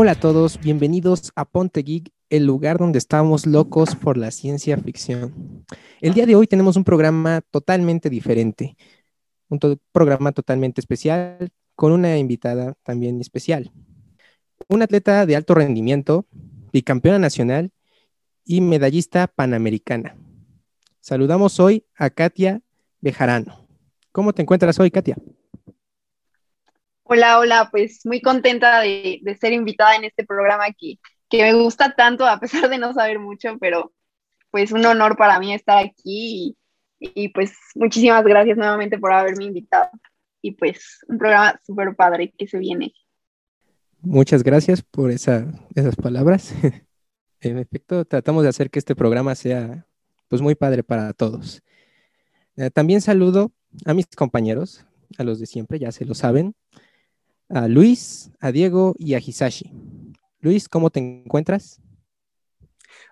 Hola 0.00 0.12
a 0.12 0.14
todos, 0.14 0.60
bienvenidos 0.60 1.32
a 1.34 1.44
Ponte 1.44 1.82
Geek, 1.82 2.12
el 2.30 2.46
lugar 2.46 2.78
donde 2.78 2.98
estamos 2.98 3.46
locos 3.46 3.96
por 3.96 4.16
la 4.16 4.30
ciencia 4.30 4.76
ficción. 4.76 5.64
El 6.00 6.14
día 6.14 6.24
de 6.24 6.36
hoy 6.36 6.46
tenemos 6.46 6.76
un 6.76 6.84
programa 6.84 7.40
totalmente 7.40 8.08
diferente, 8.08 8.76
un 9.48 9.58
programa 9.90 10.30
totalmente 10.30 10.80
especial 10.80 11.50
con 11.74 11.90
una 11.90 12.16
invitada 12.16 12.74
también 12.84 13.20
especial. 13.20 13.72
Un 14.68 14.82
atleta 14.82 15.26
de 15.26 15.34
alto 15.34 15.56
rendimiento, 15.56 16.28
bicampeona 16.72 17.18
nacional 17.18 17.72
y 18.44 18.60
medallista 18.60 19.26
panamericana. 19.26 20.16
Saludamos 21.00 21.58
hoy 21.58 21.86
a 21.96 22.10
Katia 22.10 22.62
Bejarano. 23.00 23.66
¿Cómo 24.12 24.32
te 24.32 24.42
encuentras 24.42 24.78
hoy, 24.78 24.92
Katia? 24.92 25.16
Hola, 27.10 27.38
hola, 27.38 27.68
pues 27.70 28.04
muy 28.04 28.20
contenta 28.20 28.80
de, 28.80 29.20
de 29.22 29.36
ser 29.38 29.54
invitada 29.54 29.96
en 29.96 30.04
este 30.04 30.26
programa 30.26 30.66
que, 30.78 30.98
que 31.30 31.42
me 31.42 31.54
gusta 31.54 31.94
tanto, 31.96 32.26
a 32.26 32.38
pesar 32.38 32.68
de 32.68 32.76
no 32.76 32.92
saber 32.92 33.18
mucho, 33.18 33.56
pero 33.58 33.94
pues 34.50 34.72
un 34.72 34.84
honor 34.84 35.16
para 35.16 35.40
mí 35.40 35.54
estar 35.54 35.78
aquí 35.78 36.54
y, 37.00 37.14
y 37.22 37.28
pues 37.30 37.52
muchísimas 37.74 38.22
gracias 38.24 38.58
nuevamente 38.58 38.98
por 38.98 39.14
haberme 39.14 39.46
invitado. 39.46 39.88
Y 40.42 40.52
pues 40.52 40.98
un 41.08 41.16
programa 41.16 41.58
súper 41.66 41.96
padre 41.96 42.30
que 42.36 42.46
se 42.46 42.58
viene. 42.58 42.92
Muchas 44.02 44.42
gracias 44.42 44.82
por 44.82 45.10
esa, 45.10 45.46
esas 45.74 45.96
palabras. 45.96 46.54
En 47.40 47.56
efecto, 47.56 48.04
tratamos 48.04 48.42
de 48.42 48.48
hacer 48.48 48.68
que 48.68 48.80
este 48.80 48.96
programa 48.96 49.36
sea 49.36 49.86
pues 50.26 50.42
muy 50.42 50.56
padre 50.56 50.82
para 50.82 51.12
todos. 51.12 51.62
Eh, 52.56 52.68
también 52.70 53.00
saludo 53.00 53.52
a 53.84 53.94
mis 53.94 54.08
compañeros, 54.08 54.84
a 55.18 55.22
los 55.22 55.38
de 55.38 55.46
siempre, 55.46 55.78
ya 55.78 55.92
se 55.92 56.04
lo 56.04 56.16
saben, 56.16 56.56
a 57.48 57.68
Luis, 57.68 58.30
a 58.40 58.52
Diego 58.52 58.94
y 58.98 59.14
a 59.14 59.18
Hisashi. 59.18 59.72
Luis, 60.40 60.68
¿cómo 60.68 60.90
te 60.90 61.00
encuentras? 61.00 61.80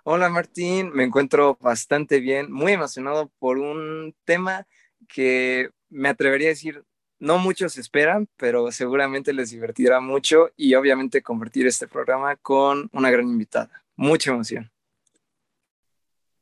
Hola 0.05 0.29
Martín, 0.29 0.91
me 0.93 1.05
encuentro 1.05 1.59
bastante 1.61 2.21
bien, 2.21 2.53
muy 2.53 2.73
emocionado 2.73 3.31
por 3.39 3.59
un 3.59 4.15
tema 4.25 4.67
que 5.09 5.71
me 5.89 6.09
atrevería 6.09 6.49
a 6.49 6.51
decir 6.51 6.85
no 7.19 7.39
muchos 7.39 7.79
esperan, 7.79 8.29
pero 8.37 8.71
seguramente 8.71 9.33
les 9.33 9.51
divertirá 9.51 10.01
mucho 10.01 10.51
y 10.57 10.75
obviamente 10.75 11.23
convertir 11.23 11.67
este 11.67 11.89
programa 11.89 12.37
con 12.37 12.91
una 12.93 13.11
gran 13.11 13.27
invitada. 13.27 13.85
Mucha 13.97 14.33
emoción. 14.33 14.71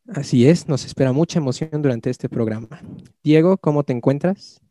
Así 0.08 0.48
es, 0.48 0.68
nos 0.68 0.84
espera 0.84 1.12
mucha 1.12 1.38
emoción 1.38 1.80
durante 1.80 2.10
este 2.10 2.28
programa. 2.28 2.80
Diego, 3.22 3.56
¿cómo 3.56 3.84
te 3.84 3.92
encuentras? 3.92 4.63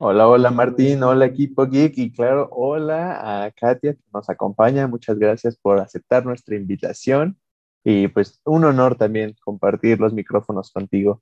Hola, 0.00 0.28
hola 0.28 0.52
Martín, 0.52 1.02
hola 1.02 1.26
equipo 1.26 1.66
geek 1.66 1.98
y 1.98 2.12
claro, 2.12 2.48
hola 2.52 3.44
a 3.44 3.50
Katia 3.50 3.94
que 3.94 4.02
nos 4.14 4.30
acompaña. 4.30 4.86
Muchas 4.86 5.18
gracias 5.18 5.56
por 5.56 5.80
aceptar 5.80 6.24
nuestra 6.24 6.54
invitación 6.54 7.36
y 7.82 8.06
pues 8.06 8.40
un 8.44 8.64
honor 8.64 8.94
también 8.94 9.34
compartir 9.44 9.98
los 9.98 10.12
micrófonos 10.12 10.70
contigo. 10.70 11.20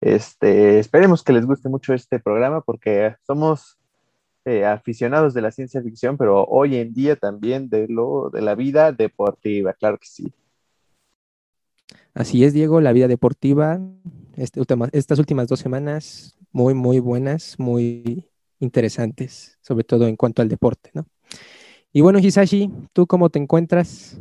Este, 0.00 0.80
esperemos 0.80 1.22
que 1.22 1.34
les 1.34 1.46
guste 1.46 1.68
mucho 1.68 1.94
este 1.94 2.18
programa 2.18 2.62
porque 2.62 3.14
somos 3.24 3.78
eh, 4.44 4.64
aficionados 4.64 5.32
de 5.32 5.42
la 5.42 5.52
ciencia 5.52 5.80
ficción, 5.80 6.16
pero 6.16 6.44
hoy 6.46 6.78
en 6.78 6.94
día 6.94 7.14
también 7.14 7.68
de 7.68 7.86
lo 7.86 8.30
de 8.30 8.42
la 8.42 8.56
vida 8.56 8.90
deportiva, 8.90 9.72
claro 9.72 9.98
que 9.98 10.08
sí. 10.08 10.32
Así 12.12 12.42
es, 12.42 12.52
Diego, 12.54 12.80
la 12.80 12.92
vida 12.92 13.06
deportiva, 13.06 13.78
este 14.36 14.60
estas 14.90 15.20
últimas 15.20 15.46
dos 15.46 15.60
semanas 15.60 16.35
muy, 16.56 16.72
muy 16.72 17.00
buenas, 17.00 17.58
muy 17.58 18.30
interesantes, 18.60 19.58
sobre 19.60 19.84
todo 19.84 20.08
en 20.08 20.16
cuanto 20.16 20.40
al 20.40 20.48
deporte, 20.48 20.90
¿no? 20.94 21.06
Y 21.92 22.00
bueno, 22.00 22.18
Hisashi, 22.18 22.72
¿tú 22.94 23.06
cómo 23.06 23.28
te 23.28 23.38
encuentras? 23.38 24.18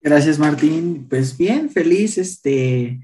Gracias, 0.00 0.38
Martín. 0.38 1.06
Pues 1.10 1.36
bien, 1.36 1.68
feliz, 1.68 2.16
este, 2.16 3.02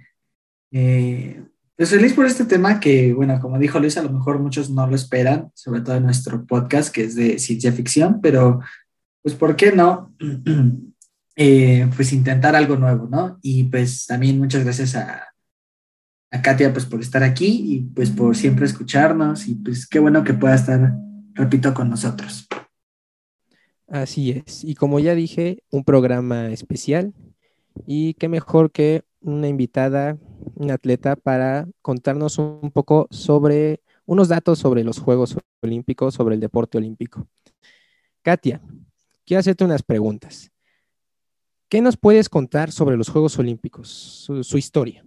eh, 0.72 1.44
pues 1.76 1.90
feliz 1.90 2.14
por 2.14 2.24
este 2.24 2.46
tema 2.46 2.80
que, 2.80 3.12
bueno, 3.12 3.38
como 3.38 3.58
dijo 3.58 3.78
Luis, 3.78 3.98
a 3.98 4.02
lo 4.02 4.12
mejor 4.12 4.38
muchos 4.38 4.70
no 4.70 4.86
lo 4.86 4.96
esperan, 4.96 5.50
sobre 5.52 5.82
todo 5.82 5.96
en 5.96 6.04
nuestro 6.04 6.46
podcast 6.46 6.90
que 6.90 7.04
es 7.04 7.16
de 7.16 7.38
ciencia 7.38 7.70
ficción, 7.70 8.22
pero 8.22 8.60
pues, 9.20 9.34
¿por 9.34 9.56
qué 9.56 9.72
no? 9.72 10.14
Eh, 11.40 11.88
pues 11.94 12.12
intentar 12.12 12.56
algo 12.56 12.74
nuevo, 12.74 13.06
¿no? 13.08 13.38
Y 13.42 13.62
pues 13.62 14.06
también 14.06 14.40
muchas 14.40 14.64
gracias 14.64 14.96
a, 14.96 15.28
a 16.30 16.42
Katia, 16.42 16.72
pues 16.72 16.84
por 16.84 17.00
estar 17.00 17.22
aquí 17.22 17.62
y 17.64 17.80
pues 17.80 18.10
por 18.10 18.36
siempre 18.36 18.66
escucharnos 18.66 19.48
y 19.48 19.54
pues 19.54 19.86
qué 19.86 19.98
bueno 19.98 20.24
que 20.24 20.34
pueda 20.34 20.54
estar, 20.54 20.94
repito, 21.34 21.72
con 21.74 21.88
nosotros. 21.88 22.46
Así 23.86 24.30
es. 24.32 24.64
Y 24.64 24.74
como 24.74 25.00
ya 25.00 25.14
dije, 25.14 25.62
un 25.70 25.84
programa 25.84 26.50
especial 26.50 27.14
y 27.86 28.14
qué 28.14 28.28
mejor 28.28 28.70
que 28.70 29.04
una 29.20 29.48
invitada, 29.48 30.18
un 30.54 30.70
atleta 30.70 31.16
para 31.16 31.66
contarnos 31.82 32.38
un 32.38 32.70
poco 32.72 33.08
sobre 33.10 33.80
unos 34.04 34.28
datos 34.28 34.58
sobre 34.58 34.84
los 34.84 34.98
Juegos 34.98 35.36
Olímpicos, 35.62 36.14
sobre 36.14 36.34
el 36.34 36.40
deporte 36.40 36.78
olímpico. 36.78 37.26
Katia, 38.22 38.60
quiero 39.24 39.40
hacerte 39.40 39.64
unas 39.64 39.82
preguntas. 39.82 40.50
¿Qué 41.68 41.82
nos 41.82 41.96
puedes 41.96 42.28
contar 42.28 42.72
sobre 42.72 42.96
los 42.96 43.10
Juegos 43.10 43.38
Olímpicos, 43.38 43.88
su, 43.88 44.42
su 44.44 44.56
historia? 44.56 45.04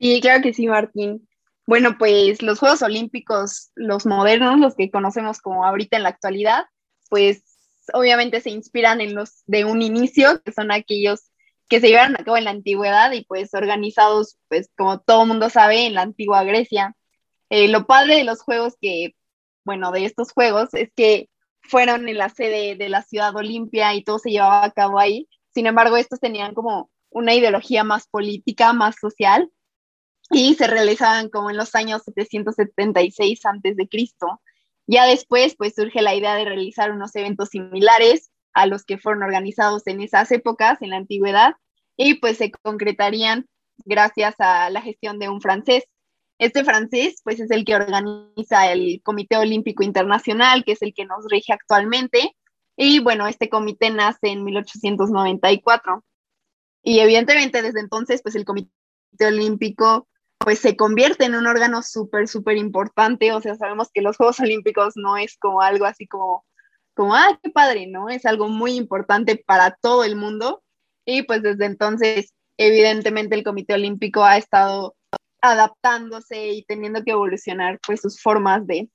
Sí, 0.00 0.20
claro 0.20 0.42
que 0.42 0.54
sí, 0.54 0.66
Martín. 0.66 1.28
Bueno, 1.66 1.96
pues 1.98 2.42
los 2.42 2.58
Juegos 2.58 2.82
Olímpicos, 2.82 3.70
los 3.74 4.06
modernos, 4.06 4.58
los 4.58 4.74
que 4.74 4.90
conocemos 4.90 5.40
como 5.40 5.64
ahorita 5.64 5.96
en 5.98 6.04
la 6.04 6.08
actualidad, 6.08 6.64
pues 7.10 7.44
obviamente 7.92 8.40
se 8.40 8.50
inspiran 8.50 9.00
en 9.00 9.14
los 9.14 9.42
de 9.46 9.64
un 9.64 9.82
inicio, 9.82 10.42
que 10.42 10.52
son 10.52 10.72
aquellos 10.72 11.30
que 11.68 11.80
se 11.80 11.88
llevaron 11.88 12.16
a 12.16 12.24
cabo 12.24 12.36
en 12.38 12.44
la 12.44 12.50
antigüedad 12.50 13.12
y 13.12 13.24
pues 13.24 13.52
organizados, 13.54 14.38
pues 14.48 14.70
como 14.76 15.00
todo 15.00 15.26
mundo 15.26 15.50
sabe, 15.50 15.86
en 15.86 15.94
la 15.94 16.02
antigua 16.02 16.44
Grecia. 16.44 16.96
Eh, 17.50 17.68
lo 17.68 17.86
padre 17.86 18.16
de 18.16 18.24
los 18.24 18.42
juegos 18.42 18.74
que, 18.80 19.14
bueno, 19.64 19.92
de 19.92 20.06
estos 20.06 20.32
juegos 20.32 20.70
es 20.72 20.90
que 20.96 21.28
fueron 21.62 22.08
en 22.08 22.18
la 22.18 22.30
sede 22.30 22.74
de 22.74 22.88
la 22.88 23.02
ciudad 23.02 23.36
Olimpia 23.36 23.94
y 23.94 24.02
todo 24.02 24.18
se 24.18 24.30
llevaba 24.30 24.64
a 24.64 24.72
cabo 24.72 24.98
ahí. 24.98 25.28
Sin 25.54 25.66
embargo, 25.66 25.96
estos 25.96 26.20
tenían 26.20 26.54
como 26.54 26.90
una 27.10 27.34
ideología 27.34 27.84
más 27.84 28.08
política, 28.08 28.72
más 28.72 28.96
social, 29.00 29.50
y 30.30 30.54
se 30.54 30.66
realizaban 30.66 31.28
como 31.28 31.50
en 31.50 31.56
los 31.56 31.74
años 31.74 32.02
776 32.04 33.44
antes 33.46 33.76
de 33.76 33.88
Cristo. 33.88 34.40
Ya 34.86 35.06
después, 35.06 35.54
pues 35.56 35.74
surge 35.74 36.02
la 36.02 36.14
idea 36.14 36.34
de 36.34 36.44
realizar 36.44 36.92
unos 36.92 37.14
eventos 37.16 37.50
similares 37.50 38.30
a 38.52 38.66
los 38.66 38.84
que 38.84 38.98
fueron 38.98 39.22
organizados 39.22 39.86
en 39.86 40.00
esas 40.00 40.30
épocas, 40.32 40.82
en 40.82 40.90
la 40.90 40.96
antigüedad, 40.96 41.54
y 41.96 42.14
pues 42.14 42.38
se 42.38 42.50
concretarían 42.50 43.46
gracias 43.84 44.34
a 44.38 44.70
la 44.70 44.82
gestión 44.82 45.18
de 45.18 45.28
un 45.28 45.40
francés. 45.40 45.84
Este 46.38 46.64
francés, 46.64 47.20
pues 47.22 47.38
es 47.40 47.50
el 47.50 47.64
que 47.64 47.74
organiza 47.74 48.72
el 48.72 49.00
Comité 49.02 49.36
Olímpico 49.36 49.82
Internacional, 49.82 50.64
que 50.64 50.72
es 50.72 50.82
el 50.82 50.94
que 50.94 51.04
nos 51.04 51.26
rige 51.28 51.52
actualmente, 51.52 52.34
y 52.82 52.98
bueno, 53.00 53.26
este 53.26 53.50
comité 53.50 53.90
nace 53.90 54.28
en 54.28 54.42
1894. 54.42 56.02
Y 56.82 57.00
evidentemente 57.00 57.60
desde 57.60 57.80
entonces, 57.80 58.22
pues 58.22 58.34
el 58.36 58.46
Comité 58.46 58.70
Olímpico 59.20 60.08
pues 60.42 60.58
se 60.58 60.74
convierte 60.76 61.26
en 61.26 61.34
un 61.34 61.46
órgano 61.46 61.82
súper, 61.82 62.26
súper 62.26 62.56
importante. 62.56 63.32
O 63.32 63.40
sea, 63.40 63.54
sabemos 63.56 63.90
que 63.92 64.00
los 64.00 64.16
Juegos 64.16 64.40
Olímpicos 64.40 64.94
no 64.96 65.16
es 65.16 65.36
como 65.36 65.60
algo 65.60 65.84
así 65.84 66.06
como, 66.06 66.44
como, 66.94 67.14
ah, 67.14 67.38
qué 67.42 67.50
padre, 67.50 67.86
¿no? 67.86 68.08
Es 68.08 68.24
algo 68.24 68.48
muy 68.48 68.72
importante 68.72 69.36
para 69.36 69.76
todo 69.82 70.02
el 70.02 70.16
mundo. 70.16 70.62
Y 71.04 71.22
pues 71.22 71.42
desde 71.42 71.66
entonces, 71.66 72.32
evidentemente, 72.56 73.34
el 73.34 73.44
Comité 73.44 73.74
Olímpico 73.74 74.24
ha 74.24 74.38
estado 74.38 74.96
adaptándose 75.42 76.48
y 76.48 76.64
teniendo 76.64 77.04
que 77.04 77.12
evolucionar 77.12 77.78
pues 77.86 78.00
sus 78.00 78.20
formas 78.20 78.66
de, 78.66 78.90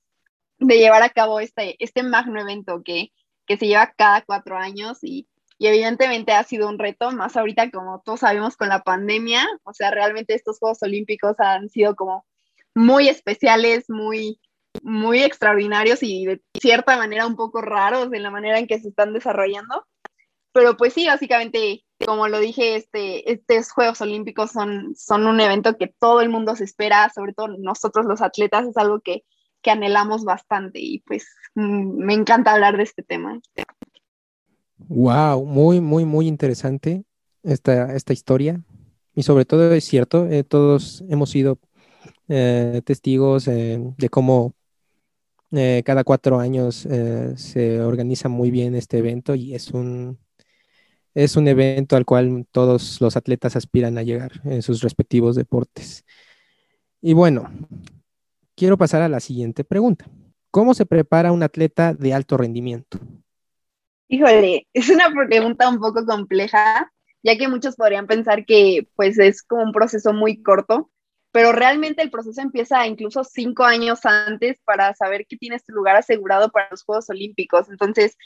de 0.58 0.78
llevar 0.78 1.02
a 1.02 1.10
cabo 1.10 1.40
este, 1.40 1.76
este 1.78 2.02
magno 2.02 2.40
evento 2.40 2.82
que, 2.84 3.12
que 3.46 3.56
se 3.56 3.66
lleva 3.66 3.92
cada 3.96 4.22
cuatro 4.22 4.56
años 4.56 4.98
y, 5.02 5.28
y 5.58 5.66
evidentemente 5.66 6.32
ha 6.32 6.44
sido 6.44 6.68
un 6.68 6.78
reto, 6.78 7.10
más 7.12 7.36
ahorita 7.36 7.70
como 7.70 8.02
todos 8.04 8.20
sabemos 8.20 8.56
con 8.56 8.68
la 8.68 8.82
pandemia, 8.82 9.46
o 9.64 9.72
sea, 9.72 9.90
realmente 9.90 10.34
estos 10.34 10.58
Juegos 10.58 10.82
Olímpicos 10.82 11.38
han 11.40 11.68
sido 11.70 11.96
como 11.96 12.26
muy 12.74 13.08
especiales, 13.08 13.86
muy, 13.88 14.38
muy 14.82 15.22
extraordinarios 15.22 16.02
y 16.02 16.26
de 16.26 16.42
cierta 16.60 16.96
manera 16.96 17.26
un 17.26 17.36
poco 17.36 17.62
raros 17.62 18.12
en 18.12 18.22
la 18.22 18.30
manera 18.30 18.58
en 18.58 18.66
que 18.66 18.78
se 18.78 18.88
están 18.88 19.14
desarrollando. 19.14 19.86
Pero 20.52 20.76
pues 20.76 20.92
sí, 20.92 21.06
básicamente, 21.06 21.84
como 22.04 22.28
lo 22.28 22.38
dije, 22.38 22.76
este, 22.76 23.30
estos 23.32 23.72
Juegos 23.72 24.00
Olímpicos 24.00 24.52
son, 24.52 24.94
son 24.94 25.26
un 25.26 25.40
evento 25.40 25.76
que 25.76 25.94
todo 25.98 26.20
el 26.20 26.28
mundo 26.28 26.54
se 26.56 26.64
espera, 26.64 27.10
sobre 27.14 27.32
todo 27.32 27.48
nosotros 27.48 28.06
los 28.06 28.22
atletas, 28.22 28.66
es 28.66 28.76
algo 28.76 29.00
que, 29.00 29.24
que 29.62 29.70
anhelamos 29.70 30.24
bastante 30.24 30.78
y 30.80 31.00
pues 31.00 31.26
mm, 31.54 32.04
me 32.04 32.14
encanta 32.14 32.52
hablar 32.52 32.76
de 32.76 32.84
este 32.84 33.02
tema. 33.02 33.40
Wow, 34.78 35.44
muy, 35.44 35.80
muy, 35.80 36.04
muy 36.04 36.26
interesante 36.28 37.04
esta, 37.42 37.94
esta 37.94 38.12
historia. 38.12 38.62
Y 39.14 39.22
sobre 39.22 39.44
todo 39.46 39.72
es 39.72 39.84
cierto, 39.84 40.26
eh, 40.28 40.44
todos 40.44 41.02
hemos 41.08 41.30
sido 41.30 41.58
eh, 42.28 42.82
testigos 42.84 43.48
eh, 43.48 43.80
de 43.98 44.08
cómo 44.08 44.54
cada 45.84 46.04
cuatro 46.04 46.38
años 46.38 46.86
se 47.36 47.80
organiza 47.80 48.28
muy 48.28 48.50
bien 48.50 48.74
este 48.74 48.98
evento 48.98 49.34
y 49.34 49.54
es 49.54 49.70
un, 49.70 50.18
es 51.14 51.36
un 51.36 51.48
evento 51.48 51.96
al 51.96 52.04
cual 52.04 52.46
todos 52.50 53.00
los 53.00 53.16
atletas 53.16 53.56
aspiran 53.56 53.96
a 53.96 54.02
llegar 54.02 54.32
en 54.44 54.60
sus 54.62 54.82
respectivos 54.82 55.34
deportes. 55.36 56.04
Y 57.00 57.14
bueno, 57.14 57.50
quiero 58.54 58.76
pasar 58.76 59.02
a 59.02 59.08
la 59.08 59.20
siguiente 59.20 59.64
pregunta. 59.64 60.10
¿Cómo 60.50 60.74
se 60.74 60.86
prepara 60.86 61.32
un 61.32 61.42
atleta 61.42 61.94
de 61.94 62.12
alto 62.12 62.36
rendimiento? 62.36 62.98
Híjole, 64.08 64.68
es 64.72 64.88
una 64.88 65.12
pregunta 65.12 65.68
un 65.68 65.80
poco 65.80 66.06
compleja, 66.06 66.92
ya 67.22 67.36
que 67.36 67.48
muchos 67.48 67.74
podrían 67.74 68.06
pensar 68.06 68.44
que 68.46 68.88
pues 68.94 69.18
es 69.18 69.42
como 69.42 69.64
un 69.64 69.72
proceso 69.72 70.12
muy 70.12 70.42
corto, 70.42 70.90
pero 71.32 71.52
realmente 71.52 72.02
el 72.02 72.10
proceso 72.10 72.40
empieza 72.40 72.86
incluso 72.86 73.24
cinco 73.24 73.64
años 73.64 74.06
antes 74.06 74.60
para 74.64 74.94
saber 74.94 75.26
que 75.26 75.36
tienes 75.36 75.64
tu 75.64 75.72
lugar 75.72 75.96
asegurado 75.96 76.50
para 76.50 76.68
los 76.70 76.84
Juegos 76.84 77.10
Olímpicos. 77.10 77.68
Entonces, 77.68 78.16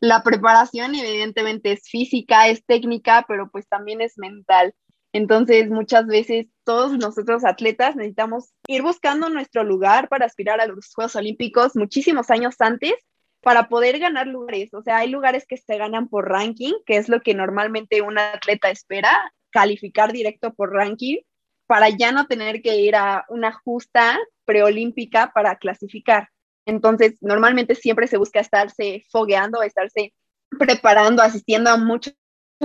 la 0.00 0.22
preparación 0.22 0.94
evidentemente 0.94 1.72
es 1.72 1.88
física, 1.88 2.48
es 2.48 2.64
técnica, 2.66 3.24
pero 3.26 3.50
pues 3.50 3.66
también 3.66 4.02
es 4.02 4.18
mental. 4.18 4.74
Entonces, 5.14 5.70
muchas 5.70 6.06
veces 6.06 6.48
todos 6.64 6.98
nosotros 6.98 7.44
atletas 7.44 7.96
necesitamos 7.96 8.52
ir 8.68 8.82
buscando 8.82 9.30
nuestro 9.30 9.64
lugar 9.64 10.08
para 10.08 10.26
aspirar 10.26 10.60
a 10.60 10.66
los 10.66 10.92
Juegos 10.94 11.16
Olímpicos 11.16 11.76
muchísimos 11.76 12.30
años 12.30 12.56
antes 12.58 12.94
para 13.44 13.68
poder 13.68 13.98
ganar 13.98 14.26
lugares. 14.26 14.72
O 14.74 14.82
sea, 14.82 14.98
hay 14.98 15.10
lugares 15.10 15.46
que 15.46 15.56
se 15.56 15.76
ganan 15.76 16.08
por 16.08 16.28
ranking, 16.28 16.72
que 16.86 16.96
es 16.96 17.08
lo 17.08 17.20
que 17.20 17.34
normalmente 17.34 18.02
un 18.02 18.18
atleta 18.18 18.70
espera, 18.70 19.32
calificar 19.50 20.12
directo 20.12 20.52
por 20.54 20.72
ranking, 20.72 21.18
para 21.66 21.88
ya 21.90 22.10
no 22.10 22.26
tener 22.26 22.62
que 22.62 22.76
ir 22.76 22.96
a 22.96 23.24
una 23.28 23.52
justa 23.52 24.18
preolímpica 24.44 25.30
para 25.34 25.56
clasificar. 25.56 26.28
Entonces, 26.66 27.18
normalmente 27.20 27.74
siempre 27.74 28.06
se 28.06 28.16
busca 28.16 28.40
estarse 28.40 29.04
fogueando, 29.10 29.62
estarse 29.62 30.14
preparando, 30.58 31.22
asistiendo 31.22 31.70
a 31.70 31.76
muchos 31.76 32.14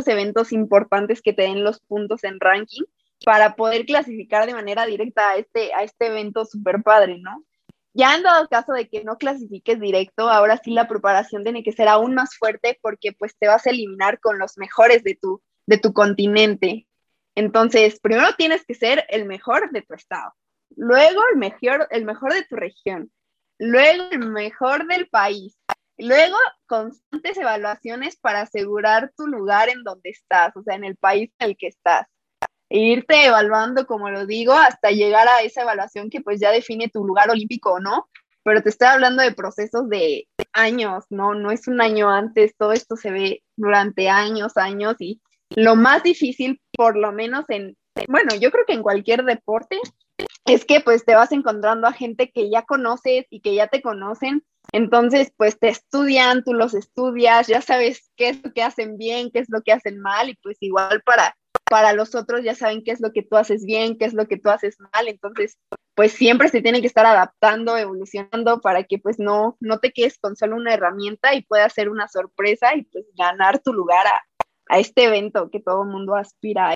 eventos 0.06 0.52
importantes 0.52 1.22
que 1.22 1.34
te 1.34 1.44
den 1.44 1.64
los 1.64 1.82
puntos 1.82 2.24
en 2.24 2.40
ranking 2.40 2.84
para 3.26 3.56
poder 3.56 3.86
clasificar 3.86 4.46
de 4.46 4.54
manera 4.54 4.86
directa 4.86 5.32
a 5.32 5.38
este, 5.38 5.74
a 5.74 5.84
este 5.84 6.08
evento 6.08 6.46
super 6.46 6.82
padre, 6.82 7.18
¿no? 7.20 7.44
Ya 7.94 8.16
en 8.16 8.24
dado 8.24 8.48
caso 8.48 8.74
de 8.74 8.88
que 8.88 9.04
no 9.04 9.18
clasifiques 9.18 9.80
directo, 9.80 10.30
ahora 10.30 10.58
sí 10.64 10.72
la 10.72 10.88
preparación 10.88 11.44
tiene 11.44 11.64
que 11.64 11.72
ser 11.72 11.88
aún 11.88 12.14
más 12.14 12.36
fuerte 12.38 12.78
porque 12.82 13.14
pues 13.14 13.36
te 13.38 13.48
vas 13.48 13.66
a 13.66 13.72
eliminar 13.72 14.20
con 14.20 14.38
los 14.38 14.58
mejores 14.58 15.04
de 15.04 15.18
tu, 15.20 15.42
de 15.66 15.78
tu 15.78 15.94
continente. 15.94 16.88
Entonces, 17.36 18.00
primero 18.00 18.28
tienes 18.38 18.66
que 18.66 18.76
ser 18.76 19.06
el 19.10 19.26
mejor 19.26 19.72
de 19.72 19.82
tu 19.82 19.94
estado, 19.94 20.34
luego 20.76 21.22
el 21.32 21.40
mejor, 21.40 21.88
el 21.90 22.06
mejor 22.06 22.34
de 22.34 22.44
tu 22.44 22.56
región, 22.56 23.12
luego 23.58 24.04
el 24.12 24.30
mejor 24.30 24.88
del 24.88 25.08
país, 25.08 25.58
luego 25.98 26.38
constantes 26.68 27.38
evaluaciones 27.38 28.18
para 28.18 28.42
asegurar 28.42 29.12
tu 29.16 29.26
lugar 29.28 29.70
en 29.70 29.84
donde 29.84 30.10
estás, 30.10 30.56
o 30.56 30.64
sea, 30.64 30.76
en 30.76 30.84
el 30.84 30.96
país 30.96 31.32
en 31.40 31.50
el 31.50 31.58
que 31.58 31.68
estás 31.68 32.08
irte 32.70 33.26
evaluando, 33.26 33.86
como 33.88 34.10
lo 34.10 34.26
digo, 34.26 34.54
hasta 34.54 34.92
llegar 34.92 35.28
a 35.28 35.42
esa 35.42 35.64
evaluación 35.64 36.10
que 36.10 36.22
pues 36.22 36.40
ya 36.40 36.52
define 36.52 36.90
tu 36.90 37.06
lugar 37.06 37.30
olímpico 37.30 37.74
o 37.74 37.80
no, 37.80 38.10
pero 38.44 38.62
te 38.62 38.70
estoy 38.70 38.88
hablando 38.88 39.24
de 39.24 39.34
procesos 39.34 39.90
de 39.90 40.28
años, 40.54 41.06
¿no? 41.10 41.34
No 41.34 41.52
es 41.52 41.68
un 41.68 41.82
año 41.82 42.10
antes, 42.10 42.56
todo 42.58 42.74
esto 42.74 42.96
se 42.96 43.12
ve 43.12 43.44
durante 43.56 44.10
años, 44.10 44.58
años 44.58 44.96
y 45.00 45.22
lo 45.56 45.76
más 45.76 46.04
difícil, 46.04 46.62
por 46.74 46.96
lo 46.96 47.12
menos 47.12 47.46
en, 47.50 47.76
bueno, 48.08 48.36
yo 48.36 48.52
creo 48.52 48.66
que 48.66 48.74
en 48.74 48.84
cualquier 48.84 49.24
deporte, 49.24 49.80
es 50.46 50.66
que 50.66 50.82
pues 50.82 51.06
te 51.06 51.16
vas 51.16 51.32
encontrando 51.32 51.88
a 51.88 51.94
gente 51.94 52.32
que 52.32 52.50
ya 52.50 52.64
conoces 52.64 53.26
y 53.30 53.42
que 53.42 53.56
ya 53.56 53.68
te 53.68 53.82
conocen, 53.82 54.44
entonces 54.72 55.32
pues 55.38 55.60
te 55.60 55.70
estudian, 55.70 56.44
tú 56.44 56.54
los 56.54 56.74
estudias, 56.74 57.48
ya 57.48 57.62
sabes 57.62 58.12
qué 58.16 58.30
es 58.30 58.44
lo 58.44 58.52
que 58.54 58.64
hacen 58.64 58.98
bien, 58.98 59.32
qué 59.32 59.40
es 59.40 59.48
lo 59.50 59.62
que 59.62 59.72
hacen 59.72 60.00
mal 60.00 60.30
y 60.30 60.36
pues 60.42 60.58
igual 60.62 61.02
para 61.06 61.36
para 61.70 61.94
los 61.94 62.16
otros 62.16 62.44
ya 62.44 62.56
saben 62.56 62.84
qué 62.84 62.92
es 62.92 63.00
lo 63.00 63.14
que 63.14 63.22
tú 63.22 63.38
haces 63.38 63.64
bien, 63.64 63.98
qué 63.98 64.06
es 64.06 64.14
lo 64.14 64.28
que 64.28 64.38
tú 64.38 64.50
haces 64.50 64.78
mal, 64.80 65.08
entonces 65.08 65.58
pues 65.96 66.12
siempre 66.12 66.50
se 66.50 66.62
tiene 66.62 66.82
que 66.82 66.88
estar 66.88 67.06
adaptando, 67.06 67.78
evolucionando 67.78 68.60
para 68.62 68.84
que 68.84 68.98
pues 68.98 69.20
no, 69.20 69.58
no 69.60 69.80
te 69.80 69.92
quedes 69.92 70.18
con 70.18 70.36
solo 70.36 70.56
una 70.56 70.74
herramienta 70.74 71.36
y 71.36 71.44
pueda 71.44 71.70
ser 71.70 71.90
una 71.90 72.08
sorpresa 72.08 72.76
y 72.76 72.84
pues 72.84 73.06
ganar 73.18 73.60
tu 73.60 73.74
lugar 73.74 74.06
a, 74.08 74.78
este 74.78 75.06
evento 75.06 75.50
que 75.50 75.60
todo 75.60 75.84
el 75.84 75.90
mundo 75.90 76.16
aspira. 76.16 76.76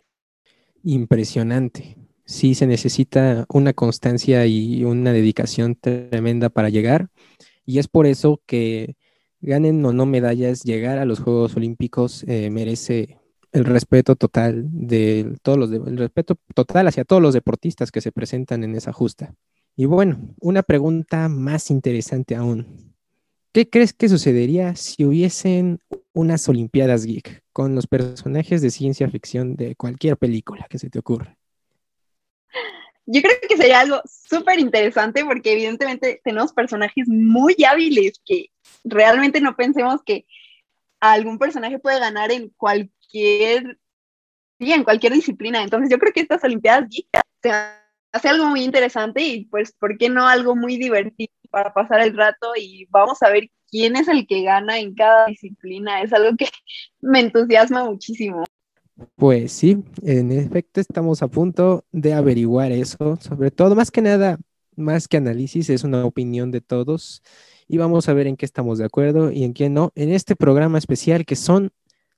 Impresionante. 0.83 1.95
Sí, 2.25 2.55
se 2.55 2.65
necesita 2.65 3.45
una 3.49 3.73
constancia 3.73 4.47
y 4.47 4.83
una 4.83 5.13
dedicación 5.13 5.75
tremenda 5.75 6.49
para 6.49 6.69
llegar 6.69 7.09
y 7.65 7.79
es 7.79 7.87
por 7.87 8.07
eso 8.07 8.41
que 8.45 8.95
ganen 9.41 9.85
o 9.85 9.93
no 9.93 10.05
medallas, 10.05 10.63
llegar 10.63 10.97
a 10.97 11.05
los 11.05 11.19
Juegos 11.19 11.55
Olímpicos 11.55 12.23
eh, 12.27 12.49
merece 12.49 13.19
el 13.53 13.65
respeto 13.65 14.15
total 14.15 14.65
de 14.71 15.37
todos 15.43 15.57
los 15.57 15.71
el 15.71 15.97
respeto 15.97 16.37
total 16.53 16.87
hacia 16.87 17.05
todos 17.05 17.21
los 17.21 17.33
deportistas 17.33 17.91
que 17.91 18.01
se 18.01 18.11
presentan 18.11 18.63
en 18.63 18.75
esa 18.75 18.91
justa. 18.91 19.33
Y 19.75 19.85
bueno, 19.85 20.19
una 20.39 20.63
pregunta 20.63 21.29
más 21.29 21.71
interesante 21.71 22.35
aún. 22.35 22.93
¿Qué 23.53 23.69
crees 23.69 23.93
que 23.93 24.09
sucedería 24.09 24.75
si 24.75 25.05
hubiesen 25.05 25.79
unas 26.13 26.49
Olimpiadas 26.49 27.05
Geek 27.05 27.43
con 27.53 27.75
los 27.75 27.85
personajes 27.85 28.61
de 28.63 28.71
ciencia 28.71 29.07
ficción 29.09 29.55
de 29.55 29.75
cualquier 29.75 30.17
película 30.17 30.65
que 30.69 30.79
se 30.79 30.89
te 30.89 30.99
ocurra? 30.99 31.37
Yo 33.05 33.21
creo 33.21 33.33
que 33.47 33.57
sería 33.57 33.81
algo 33.81 34.01
súper 34.05 34.59
interesante 34.59 35.23
porque 35.25 35.53
evidentemente 35.53 36.21
tenemos 36.23 36.53
personajes 36.53 37.07
muy 37.07 37.55
hábiles 37.67 38.19
que 38.25 38.49
realmente 38.83 39.41
no 39.41 39.55
pensemos 39.55 40.01
que 40.03 40.25
algún 40.99 41.37
personaje 41.37 41.79
puede 41.79 41.99
ganar 41.99 42.31
en 42.31 42.49
cualquier, 42.57 42.91
sí, 43.13 44.71
en 44.71 44.83
cualquier 44.83 45.13
disciplina. 45.13 45.63
Entonces 45.63 45.89
yo 45.89 45.99
creo 45.99 46.13
que 46.13 46.21
estas 46.21 46.43
Olimpiadas 46.43 46.89
se 47.41 47.51
hace 48.11 48.29
algo 48.29 48.45
muy 48.47 48.63
interesante 48.63 49.21
y 49.21 49.45
pues, 49.45 49.73
¿por 49.73 49.97
qué 49.97 50.09
no 50.09 50.27
algo 50.27 50.55
muy 50.55 50.77
divertido 50.77 51.31
para 51.49 51.73
pasar 51.73 52.01
el 52.01 52.15
rato? 52.15 52.53
Y 52.57 52.87
vamos 52.89 53.21
a 53.21 53.29
ver 53.29 53.49
quién 53.69 53.95
es 53.95 54.07
el 54.07 54.27
que 54.27 54.43
gana 54.43 54.79
en 54.79 54.93
cada 54.95 55.27
disciplina. 55.27 56.01
Es 56.01 56.13
algo 56.13 56.35
que 56.37 56.47
me 57.01 57.19
entusiasma 57.19 57.85
muchísimo. 57.85 58.43
Pues 59.15 59.51
sí, 59.51 59.83
en 60.03 60.31
efecto 60.31 60.79
estamos 60.79 61.23
a 61.23 61.27
punto 61.27 61.83
de 61.91 62.13
averiguar 62.13 62.71
eso, 62.71 63.17
sobre 63.19 63.49
todo, 63.49 63.73
más 63.73 63.89
que 63.89 64.03
nada, 64.03 64.37
más 64.75 65.07
que 65.07 65.17
análisis, 65.17 65.69
es 65.71 65.83
una 65.83 66.05
opinión 66.05 66.51
de 66.51 66.61
todos 66.61 67.23
y 67.67 67.77
vamos 67.77 68.07
a 68.07 68.13
ver 68.13 68.27
en 68.27 68.37
qué 68.37 68.45
estamos 68.45 68.77
de 68.77 68.85
acuerdo 68.85 69.31
y 69.31 69.43
en 69.43 69.53
qué 69.53 69.69
no 69.69 69.91
en 69.95 70.11
este 70.11 70.35
programa 70.35 70.77
especial 70.77 71.25
que 71.25 71.35
son 71.35 71.71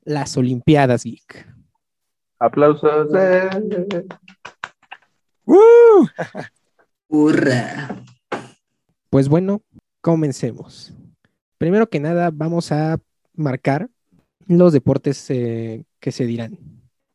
las 0.06 0.38
Olimpiadas 0.38 1.04
Geek. 1.04 1.48
Aplausos. 2.40 3.10
¡Uh! 5.46 6.08
¡Hurra! 7.08 8.04
Pues 9.10 9.28
bueno, 9.28 9.62
comencemos. 10.02 10.94
Primero 11.58 11.90
que 11.90 12.00
nada, 12.00 12.32
vamos 12.32 12.72
a 12.72 13.00
marcar 13.34 13.90
los 14.48 14.74
deportes 14.74 15.30
eh, 15.30 15.84
que 16.00 16.12
se 16.12 16.26
dirán. 16.26 16.60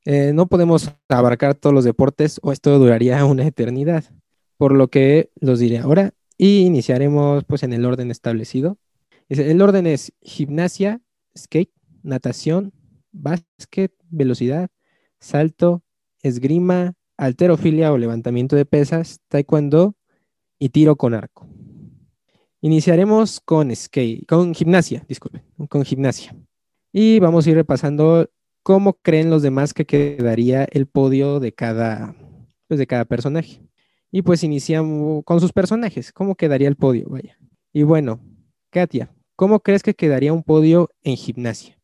Eh, 0.04 0.32
no 0.35 0.47
podemos 0.47 0.92
abarcar 1.09 1.54
todos 1.54 1.75
los 1.75 1.85
deportes 1.85 2.40
o 2.42 2.52
esto 2.52 2.78
duraría 2.78 3.25
una 3.26 3.47
eternidad, 3.47 4.04
por 4.56 4.73
lo 4.73 4.88
que 4.88 5.30
los 5.40 5.59
diré 5.59 5.78
ahora 5.78 6.12
y 6.37 6.61
iniciaremos 6.61 7.44
pues 7.44 7.62
en 7.62 7.73
el 7.73 7.85
orden 7.85 8.11
establecido. 8.11 8.78
El 9.28 9.62
orden 9.62 9.87
es 9.87 10.12
gimnasia, 10.23 11.00
skate, 11.38 11.70
natación, 12.02 12.73
básquet, 13.12 13.93
velocidad, 14.09 14.71
salto, 15.19 15.83
esgrima, 16.23 16.95
alterofilia 17.17 17.93
o 17.93 17.99
levantamiento 17.99 18.57
de 18.57 18.64
pesas, 18.64 19.21
taekwondo 19.29 19.95
y 20.59 20.71
tiro 20.71 20.97
con 20.97 21.14
arco. 21.14 21.47
Iniciaremos 22.61 23.40
con 23.40 23.75
skate, 23.75 24.26
con 24.26 24.55
gimnasia, 24.55 25.05
disculpen, 25.09 25.43
con 25.69 25.85
gimnasia. 25.85 26.37
Y 26.93 27.19
vamos 27.21 27.47
a 27.47 27.50
ir 27.50 27.57
repasando 27.57 28.29
cómo 28.62 28.95
creen 28.95 29.31
los 29.31 29.43
demás 29.43 29.73
que 29.73 29.87
quedaría 29.87 30.64
el 30.64 30.87
podio 30.87 31.40
de 31.40 31.52
cada, 31.52 32.14
pues, 32.69 32.79
de 32.79 32.87
cada 32.87 33.05
personaje. 33.05 33.62
Y 34.12 34.23
pues 34.23 34.43
iniciamos 34.43 35.25
con 35.25 35.40
sus 35.40 35.52
personajes. 35.52 36.12
¿Cómo 36.12 36.35
quedaría 36.35 36.69
el 36.69 36.76
podio? 36.76 37.09
Vaya. 37.09 37.38
Y 37.73 37.85
bueno, 37.85 38.21
Katia, 38.71 39.14
¿cómo 39.37 39.61
crees 39.61 39.83
que 39.83 39.95
quedaría 39.95 40.33
un 40.33 40.43
podio 40.43 40.90
en 41.02 41.17
gimnasia? 41.17 41.79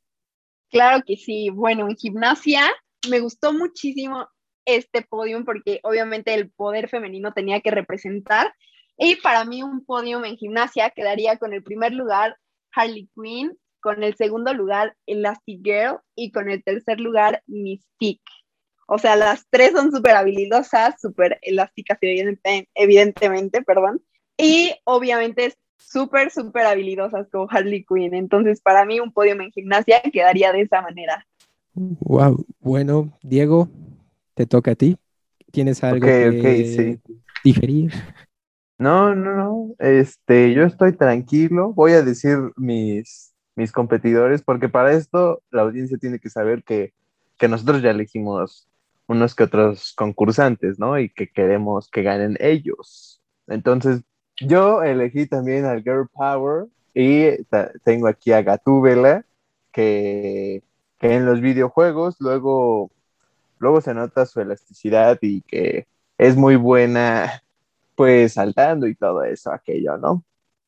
Claro 0.77 1.03
que 1.07 1.17
sí. 1.17 1.49
Bueno, 1.49 1.89
en 1.89 1.97
gimnasia 1.97 2.71
me 3.09 3.21
gustó 3.21 3.55
muchísimo 3.55 4.29
este 4.67 5.01
podio 5.01 5.43
porque 5.43 5.81
obviamente 5.83 6.35
el 6.35 6.51
poder 6.51 6.91
femenino 6.91 7.33
tenía 7.33 7.63
que 7.63 7.71
representar. 7.71 8.53
Y 8.99 9.17
para 9.17 9.47
mí 9.47 9.63
un 9.63 9.87
podio 9.87 10.23
en 10.23 10.37
gimnasia 10.37 10.91
quedaría 10.91 11.39
con 11.39 11.55
el 11.55 11.63
primer 11.63 11.95
lugar 11.95 12.37
Harley 12.75 13.09
Quinn, 13.15 13.57
con 13.81 14.03
el 14.03 14.17
segundo 14.17 14.53
lugar 14.53 14.95
Elastic 15.07 15.65
Girl 15.65 16.01
y 16.15 16.31
con 16.31 16.51
el 16.51 16.63
tercer 16.63 17.01
lugar 17.01 17.43
Mystique. 17.47 18.21
O 18.87 18.99
sea, 18.99 19.17
las 19.17 19.47
tres 19.49 19.73
son 19.73 19.91
súper 19.91 20.15
habilidosas, 20.15 21.01
súper 21.01 21.39
elásticas, 21.41 21.97
evidentemente, 22.03 23.63
perdón. 23.63 24.03
Y 24.37 24.75
obviamente 24.85 25.55
súper, 25.77 26.31
súper 26.31 26.67
habilidosas 26.67 27.29
como 27.31 27.49
Harley 27.51 27.85
Quinn. 27.85 28.15
Entonces, 28.15 28.61
para 28.61 28.85
mí, 28.85 29.01
un 29.01 29.13
podio 29.13 29.33
en 29.33 29.51
gimnasia 29.51 30.01
quedaría 30.13 30.53
de 30.53 30.63
esa 30.63 30.83
manera. 30.83 31.27
Wow, 31.75 32.47
bueno, 32.61 33.13
Diego, 33.23 33.69
te 34.35 34.47
toca 34.47 34.73
a 34.73 34.75
ti. 34.75 34.97
¿Tienes 35.51 35.83
algo 35.85 36.07
que 36.07 36.99
diferir? 37.45 37.93
No, 38.79 39.15
no, 39.15 39.35
no. 39.35 39.75
Este, 39.79 40.53
yo 40.53 40.65
estoy 40.65 40.93
tranquilo. 40.93 41.73
Voy 41.73 41.93
a 41.93 42.03
decir 42.03 42.37
mis, 42.57 43.35
mis 43.55 43.73
competidores, 43.73 44.43
porque 44.43 44.69
para 44.69 44.93
esto 44.93 45.43
la 45.51 45.63
audiencia 45.63 45.99
tiene 45.99 46.19
que 46.19 46.31
saber 46.31 46.63
que, 46.63 46.93
que 47.39 47.49
nosotros 47.49 47.83
ya 47.83 47.91
elegimos 47.91 48.69
unos 49.07 49.35
que 49.35 49.45
otros 49.45 49.95
concursantes, 49.95 50.79
¿no? 50.79 50.99
Y 50.99 51.09
que 51.09 51.29
queremos 51.29 51.89
que 51.89 52.03
ganen 52.03 52.37
ellos. 52.41 53.23
Entonces, 53.47 54.03
yo 54.41 54.83
elegí 54.83 55.27
también 55.27 55.65
al 55.65 55.83
Girl 55.83 56.09
Power 56.09 56.67
y 56.95 57.45
tengo 57.85 58.09
aquí 58.09 58.33
a 58.33 58.43
Gatúbela, 58.43 59.25
que, 59.73 60.63
que 60.99 61.15
en 61.15 61.27
los 61.27 61.41
videojuegos 61.41 62.17
luego, 62.21 62.91
luego 63.59 63.81
se 63.81 63.95
nota 63.95 64.27
su 64.27 64.41
elasticidad 64.41 65.19
y 65.21 65.43
que 65.43 65.87
es 66.19 66.37
muy 66.37 66.57
buena 66.57 67.43
pues 67.97 68.35
saltando 68.35 68.87
y 68.87 68.95
todo 68.95 69.25
eso, 69.25 69.51
aquello, 69.53 69.97
¿no? 69.99 70.25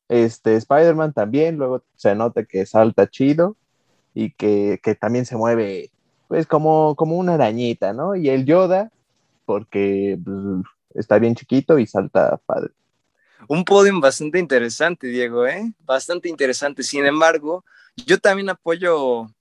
Este, 0.09 0.57
Spider-Man 0.57 1.13
también, 1.13 1.59
luego 1.59 1.85
se 1.97 2.15
nota 2.15 2.45
que 2.45 2.67
salta 2.67 3.09
chido 3.09 3.57
y 4.15 4.33
que, 4.33 4.81
también 5.01 5.27
se 5.27 5.37
mueve, 5.37 5.91
pues 6.29 6.47
como, 6.47 6.97
como 6.97 7.17
una 7.17 7.35
arañita, 7.35 7.93
¿no? 7.93 8.17
Y 8.17 8.31
el 8.31 8.47
Yoda, 8.47 8.91
porque 9.45 10.19
pues, 10.25 10.37
está 10.95 11.19
bien 11.19 11.35
chiquito 11.35 11.79
y 11.79 11.87
salta 11.87 12.39
padre. 12.47 12.73
Un 13.47 13.65
podium 13.65 14.01
bastante 14.01 14.39
interesante, 14.39 15.07
Diego, 15.07 15.47
¿eh? 15.47 15.73
Bastante 15.81 16.29
interesante. 16.29 16.83
Sin 16.83 17.07
embargo, 17.07 17.65
yo 17.95 18.19
también 18.19 18.49
apoyo 18.49 19.33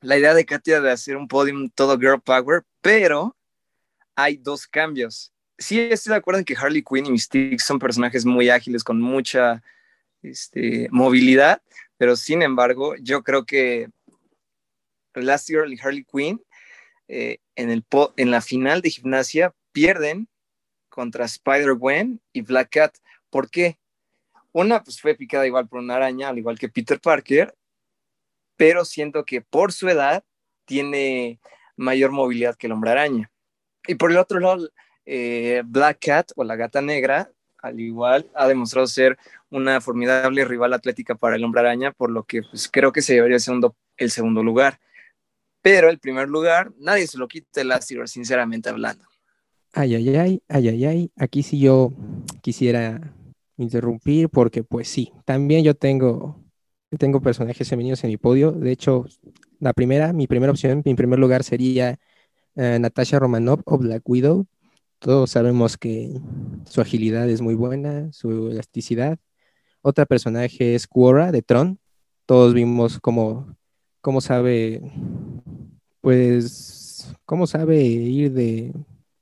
la 0.00 0.16
idea 0.16 0.34
de 0.34 0.44
Katia 0.44 0.80
de 0.80 0.92
hacer 0.92 1.16
un 1.16 1.26
podium 1.26 1.68
todo 1.70 1.98
girl 1.98 2.20
power, 2.20 2.62
pero 2.80 3.36
hay 4.14 4.36
dos 4.36 4.66
cambios 4.66 5.32
sí 5.58 5.80
estoy 5.80 6.12
de 6.12 6.16
acuerdo 6.16 6.38
en 6.38 6.44
que 6.44 6.56
Harley 6.56 6.82
Quinn 6.82 7.06
y 7.06 7.10
Mystique 7.10 7.58
son 7.58 7.78
personajes 7.78 8.24
muy 8.24 8.48
ágiles, 8.48 8.84
con 8.84 9.00
mucha 9.00 9.62
este, 10.22 10.88
movilidad, 10.90 11.62
pero 11.96 12.16
sin 12.16 12.42
embargo, 12.42 12.94
yo 12.96 13.22
creo 13.22 13.44
que 13.44 13.88
Last 15.14 15.48
Girl 15.48 15.72
y 15.72 15.78
Harley 15.80 16.04
Quinn 16.04 16.42
eh, 17.08 17.38
en, 17.54 17.70
el 17.70 17.84
en 18.16 18.30
la 18.30 18.40
final 18.40 18.82
de 18.82 18.90
gimnasia 18.90 19.54
pierden 19.72 20.28
contra 20.88 21.24
Spider-Gwen 21.24 22.20
y 22.32 22.42
Black 22.42 22.70
Cat. 22.70 22.96
¿Por 23.36 23.50
qué? 23.50 23.78
Una, 24.52 24.82
pues 24.82 24.98
fue 24.98 25.14
picada 25.14 25.46
igual 25.46 25.68
por 25.68 25.80
una 25.80 25.96
araña, 25.96 26.30
al 26.30 26.38
igual 26.38 26.58
que 26.58 26.70
Peter 26.70 26.98
Parker, 26.98 27.54
pero 28.56 28.86
siento 28.86 29.26
que 29.26 29.42
por 29.42 29.74
su 29.74 29.90
edad 29.90 30.24
tiene 30.64 31.38
mayor 31.76 32.12
movilidad 32.12 32.56
que 32.56 32.66
el 32.66 32.72
hombre 32.72 32.92
araña. 32.92 33.30
Y 33.86 33.96
por 33.96 34.10
el 34.10 34.16
otro 34.16 34.40
lado, 34.40 34.70
eh, 35.04 35.62
Black 35.66 35.98
Cat 36.06 36.32
o 36.34 36.44
la 36.44 36.56
gata 36.56 36.80
negra, 36.80 37.30
al 37.58 37.78
igual, 37.78 38.30
ha 38.34 38.48
demostrado 38.48 38.86
ser 38.86 39.18
una 39.50 39.82
formidable 39.82 40.42
rival 40.46 40.72
atlética 40.72 41.14
para 41.14 41.36
el 41.36 41.44
hombre 41.44 41.60
araña, 41.60 41.92
por 41.92 42.10
lo 42.10 42.22
que 42.22 42.40
pues, 42.40 42.70
creo 42.72 42.90
que 42.90 43.02
se 43.02 43.12
llevaría 43.12 43.38
segundo, 43.38 43.76
el 43.98 44.10
segundo 44.10 44.42
lugar. 44.42 44.80
Pero 45.60 45.90
el 45.90 45.98
primer 45.98 46.26
lugar, 46.26 46.72
nadie 46.78 47.06
se 47.06 47.18
lo 47.18 47.28
quita 47.28 47.60
el 47.60 47.66
Elastigirl, 47.66 48.08
sinceramente 48.08 48.70
hablando. 48.70 49.04
Ay, 49.74 49.94
ay, 49.94 50.16
ay, 50.16 50.42
ay, 50.48 50.68
ay, 50.70 50.84
ay. 50.86 51.12
Aquí 51.18 51.42
sí 51.42 51.60
yo 51.60 51.92
quisiera 52.40 53.12
interrumpir 53.56 54.28
porque 54.28 54.64
pues 54.64 54.88
sí, 54.88 55.12
también 55.24 55.64
yo 55.64 55.74
tengo, 55.74 56.42
tengo 56.98 57.20
personajes 57.20 57.68
femeninos 57.68 58.02
en 58.04 58.10
mi 58.10 58.16
podio. 58.16 58.52
De 58.52 58.72
hecho, 58.72 59.06
la 59.60 59.72
primera, 59.72 60.12
mi 60.12 60.26
primera 60.26 60.52
opción, 60.52 60.82
mi 60.84 60.94
primer 60.94 61.18
lugar 61.18 61.44
sería 61.44 61.98
eh, 62.56 62.78
Natasha 62.80 63.18
Romanov 63.18 63.62
o 63.64 63.78
Black 63.78 64.08
Widow. 64.08 64.46
Todos 64.98 65.30
sabemos 65.30 65.76
que 65.76 66.20
su 66.66 66.80
agilidad 66.80 67.28
es 67.28 67.40
muy 67.42 67.54
buena, 67.54 68.12
su 68.12 68.50
elasticidad. 68.50 69.18
Otra 69.82 70.06
personaje 70.06 70.74
es 70.74 70.86
Quora 70.86 71.32
de 71.32 71.42
Tron. 71.42 71.78
Todos 72.26 72.54
vimos 72.54 72.98
cómo, 73.00 73.56
cómo 74.00 74.20
sabe, 74.20 74.82
pues, 76.00 77.14
cómo 77.24 77.46
sabe 77.46 77.82
ir 77.84 78.32
de, 78.32 78.72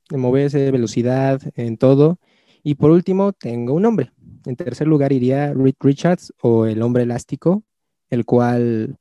de 0.09 0.17
moverse, 0.17 0.71
velocidad, 0.71 1.41
en 1.57 1.77
todo. 1.77 2.19
Y 2.63 2.77
por 2.77 2.91
último, 2.91 3.33
tengo 3.33 3.75
un 3.75 3.83
nombre. 3.83 4.13
En 4.47 4.57
tercer 4.57 4.87
lugar 4.87 5.13
iría 5.13 5.53
Reed 5.53 5.75
Richards 5.81 6.33
o 6.41 6.67
el 6.67 6.83
hombre 6.83 7.03
elástico, 7.03 7.65
el 8.11 8.25
cual, 8.25 8.99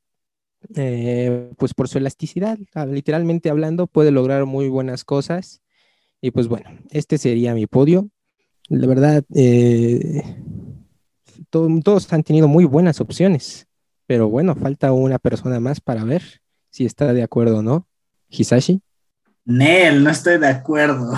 eh, 0.76 1.52
pues 1.58 1.74
por 1.74 1.88
su 1.88 1.98
elasticidad, 1.98 2.58
literalmente 2.88 3.50
hablando, 3.50 3.88
puede 3.88 4.12
lograr 4.12 4.46
muy 4.46 4.70
buenas 4.70 5.04
cosas 5.04 5.62
y 6.22 6.32
pues 6.32 6.48
bueno, 6.48 6.70
este 6.90 7.18
sería 7.18 7.54
mi 7.54 7.68
podio. 7.68 8.10
La 8.70 8.88
verdad, 8.88 9.24
eh, 9.36 10.24
todos 11.50 12.14
han 12.14 12.24
tenido 12.24 12.48
muy 12.48 12.64
buenas 12.64 13.02
opciones, 13.02 13.68
pero 14.08 14.30
bueno, 14.30 14.56
falta 14.56 14.94
una 14.94 15.20
persona 15.20 15.60
más 15.60 15.82
para 15.82 16.04
ver 16.06 16.42
si 16.70 16.86
está 16.86 17.14
de 17.14 17.24
acuerdo 17.24 17.58
o 17.58 17.62
no. 17.62 17.88
Hisashi. 18.30 18.82
Nel, 19.46 20.04
no 20.04 20.10
estoy 20.10 20.40
de 20.40 20.48
acuerdo. 20.48 21.12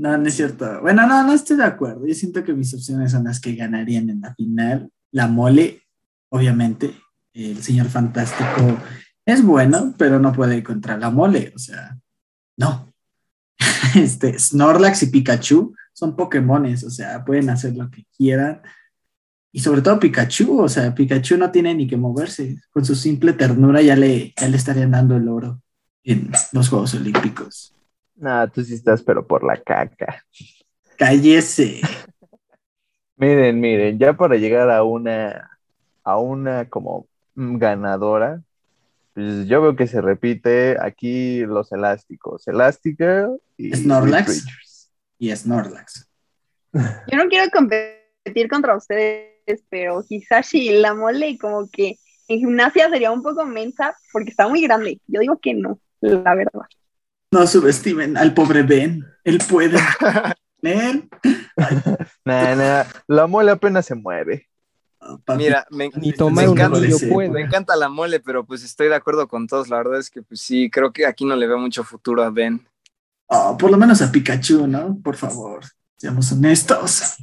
No, 0.00 0.16
no 0.16 0.26
es 0.28 0.34
cierto. 0.34 0.80
Bueno, 0.80 1.06
no, 1.06 1.26
no 1.26 1.34
estoy 1.34 1.58
de 1.58 1.64
acuerdo. 1.64 2.06
Yo 2.06 2.14
siento 2.14 2.42
que 2.42 2.54
mis 2.54 2.72
opciones 2.72 3.12
son 3.12 3.24
las 3.24 3.38
que 3.38 3.54
ganarían 3.54 4.08
en 4.08 4.22
la 4.22 4.34
final. 4.34 4.90
La 5.12 5.26
mole, 5.26 5.82
obviamente. 6.30 6.94
El 7.34 7.62
señor 7.62 7.88
fantástico 7.88 8.78
es 9.26 9.44
bueno, 9.44 9.94
pero 9.98 10.18
no 10.18 10.32
puede 10.32 10.56
ir 10.56 10.64
contra 10.64 10.96
la 10.96 11.10
mole. 11.10 11.52
O 11.54 11.58
sea, 11.58 11.98
no. 12.56 12.90
este, 13.94 14.38
Snorlax 14.38 15.02
y 15.02 15.06
Pikachu 15.08 15.74
son 15.92 16.16
Pokémones, 16.16 16.82
o 16.82 16.90
sea, 16.90 17.22
pueden 17.22 17.50
hacer 17.50 17.76
lo 17.76 17.90
que 17.90 18.06
quieran. 18.16 18.62
Y 19.52 19.60
sobre 19.60 19.82
todo 19.82 20.00
Pikachu, 20.00 20.62
o 20.62 20.68
sea, 20.70 20.94
Pikachu 20.94 21.36
no 21.36 21.50
tiene 21.50 21.74
ni 21.74 21.86
que 21.86 21.98
moverse. 21.98 22.58
Con 22.70 22.86
su 22.86 22.94
simple 22.94 23.34
ternura 23.34 23.82
ya 23.82 23.96
le, 23.96 24.32
le 24.34 24.56
estarían 24.56 24.92
dando 24.92 25.14
el 25.16 25.28
oro 25.28 25.60
en 26.04 26.30
los 26.52 26.70
Juegos 26.70 26.94
Olímpicos. 26.94 27.74
No, 28.20 28.46
tú 28.50 28.62
sí 28.62 28.74
estás, 28.74 29.02
pero 29.02 29.26
por 29.26 29.42
la 29.42 29.56
caca. 29.56 30.22
Cállese. 30.98 31.80
miren, 33.16 33.58
miren, 33.58 33.98
ya 33.98 34.12
para 34.12 34.36
llegar 34.36 34.70
a 34.70 34.82
una, 34.82 35.58
a 36.04 36.18
una 36.18 36.68
como 36.68 37.06
ganadora, 37.34 38.42
pues 39.14 39.48
yo 39.48 39.62
veo 39.62 39.74
que 39.74 39.86
se 39.86 40.02
repite 40.02 40.76
aquí 40.78 41.46
los 41.46 41.72
elásticos. 41.72 42.46
Elastigirl 42.46 43.40
y 43.56 43.74
Snorlax. 43.74 44.90
Y 45.18 45.34
Snorlax. 45.34 46.06
Yo 46.72 47.16
no 47.16 47.28
quiero 47.30 47.50
competir 47.50 48.50
contra 48.50 48.76
ustedes, 48.76 49.64
pero 49.70 50.04
Hisashi 50.06 50.72
la 50.78 50.92
mole 50.92 51.38
como 51.38 51.70
que 51.70 51.96
en 52.28 52.38
gimnasia 52.38 52.90
sería 52.90 53.12
un 53.12 53.22
poco 53.22 53.46
mensa 53.46 53.96
porque 54.12 54.30
está 54.30 54.46
muy 54.46 54.60
grande. 54.62 55.00
Yo 55.06 55.20
digo 55.20 55.38
que 55.38 55.54
no, 55.54 55.80
la 56.00 56.34
verdad. 56.34 56.66
No 57.32 57.46
subestimen 57.46 58.16
al 58.16 58.34
pobre 58.34 58.62
Ben. 58.62 59.04
Él 59.24 59.38
puede. 59.48 59.78
¿Eh? 60.62 61.02
la 63.06 63.26
mole 63.26 63.50
apenas 63.52 63.86
se 63.86 63.94
mueve. 63.94 64.50
Mira, 65.36 65.66
me, 65.70 65.86
encanta, 65.86 67.74
la 67.74 67.88
mole, 67.88 68.20
pero 68.20 68.44
pues 68.44 68.62
estoy 68.62 68.88
de 68.88 68.94
acuerdo 68.94 69.26
con 69.28 69.46
todos. 69.46 69.68
La 69.68 69.78
verdad 69.78 69.98
es 69.98 70.10
que 70.10 70.22
pues 70.22 70.40
sí, 70.40 70.70
creo 70.70 70.92
que 70.92 71.06
aquí 71.06 71.24
no 71.24 71.36
le 71.36 71.46
veo 71.46 71.58
mucho 71.58 71.84
futuro 71.84 72.22
a 72.22 72.30
Ben. 72.30 72.66
Oh, 73.26 73.56
por 73.56 73.70
lo 73.70 73.78
menos 73.78 74.02
a 74.02 74.12
Pikachu, 74.12 74.66
¿no? 74.66 74.98
Por 75.02 75.16
favor, 75.16 75.60
seamos 75.96 76.30
honestos. 76.32 77.16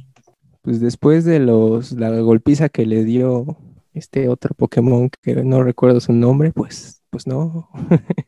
Pues 0.62 0.80
después 0.80 1.24
de 1.24 1.38
los 1.38 1.92
la 1.92 2.10
golpiza 2.20 2.68
que 2.68 2.84
le 2.84 3.04
dio 3.04 3.56
este 3.94 4.28
otro 4.28 4.54
Pokémon 4.54 5.10
que 5.22 5.36
no 5.36 5.62
recuerdo 5.62 6.00
su 6.00 6.12
nombre, 6.12 6.52
pues, 6.52 7.02
pues 7.10 7.26
no. 7.26 7.68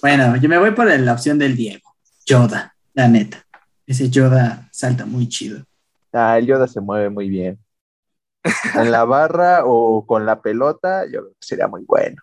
bueno, 0.00 0.36
yo 0.36 0.48
me 0.48 0.58
voy 0.58 0.72
por 0.72 0.86
la 0.86 1.12
opción 1.12 1.38
del 1.38 1.56
Diego. 1.56 1.94
Yoda, 2.24 2.74
la 2.94 3.08
neta. 3.08 3.44
Ese 3.86 4.10
Yoda 4.10 4.68
salta 4.72 5.06
muy 5.06 5.28
chido. 5.28 5.64
Ah, 6.12 6.38
el 6.38 6.46
Yoda 6.46 6.66
se 6.66 6.80
mueve 6.80 7.10
muy 7.10 7.28
bien 7.28 7.58
en 8.74 8.90
la 8.90 9.04
barra 9.04 9.62
o 9.64 10.06
con 10.06 10.26
la 10.26 10.40
pelota, 10.40 11.04
yo 11.06 11.20
creo 11.20 11.30
que 11.30 11.46
sería 11.46 11.68
muy 11.68 11.84
bueno. 11.84 12.16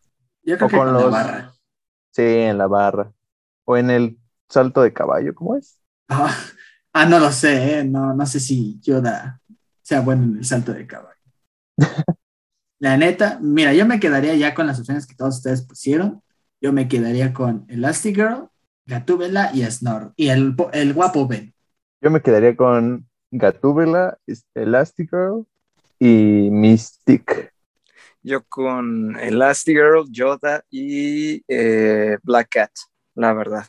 Yo 0.44 0.58
creo 0.58 0.70
que 0.70 0.77
con, 0.77 0.94
la 0.94 1.06
barra. 1.06 1.53
Sí, 2.12 2.22
en 2.22 2.58
la 2.58 2.68
barra. 2.68 3.12
O 3.65 3.77
en 3.77 3.89
el 3.89 4.18
salto 4.50 4.82
de 4.82 4.94
caballo, 4.94 5.34
¿cómo 5.34 5.56
es? 5.56 5.80
Ah, 6.10 6.36
ah 6.94 7.06
no 7.06 7.20
lo 7.20 7.32
sé, 7.32 7.80
¿eh? 7.80 7.84
no, 7.84 8.13
no 8.13 8.25
sé 8.25 8.39
si 8.39 8.80
Yoda 8.82 9.39
sea 9.82 10.01
bueno 10.01 10.24
en 10.24 10.38
el 10.38 10.46
salto 10.46 10.74
de 10.74 10.86
caballo. 10.86 11.13
la 12.80 12.98
neta, 12.98 13.39
mira, 13.42 13.74
yo 13.74 13.86
me 13.86 14.00
quedaría 14.00 14.36
ya 14.36 14.53
con 14.53 14.68
las 14.68 14.80
opciones 14.80 15.08
que 15.08 15.15
todos 15.15 15.38
ustedes 15.38 15.62
pusieron. 15.62 16.22
Yo 16.63 16.72
me 16.72 16.88
quedaría 16.88 17.34
con 17.34 17.65
Elastigirl, 17.67 18.48
Gatúbela 18.86 19.51
y 19.53 19.63
Snor. 19.63 20.13
Y 20.15 20.29
el, 20.29 20.55
el 20.72 20.93
guapo 20.93 21.27
Ben. 21.27 21.53
Yo 22.00 22.10
me 22.10 22.22
quedaría 22.22 22.55
con 22.55 23.05
Gatúbela, 23.32 24.17
Elastigirl, 24.55 25.46
y 26.00 26.50
Mystic. 26.50 27.53
Yo 28.22 28.46
con 28.48 29.20
Elastigirl, 29.20 30.10
Yoda 30.10 30.63
y 30.70 31.43
eh, 31.50 32.17
Black 32.24 32.48
Cat, 32.51 32.72
la 33.15 33.34
verdad. 33.34 33.65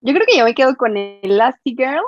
Yo 0.00 0.14
creo 0.14 0.24
que 0.26 0.38
yo 0.38 0.46
me 0.46 0.54
quedo 0.54 0.74
con 0.76 0.96
Elastigirl, 0.96 2.00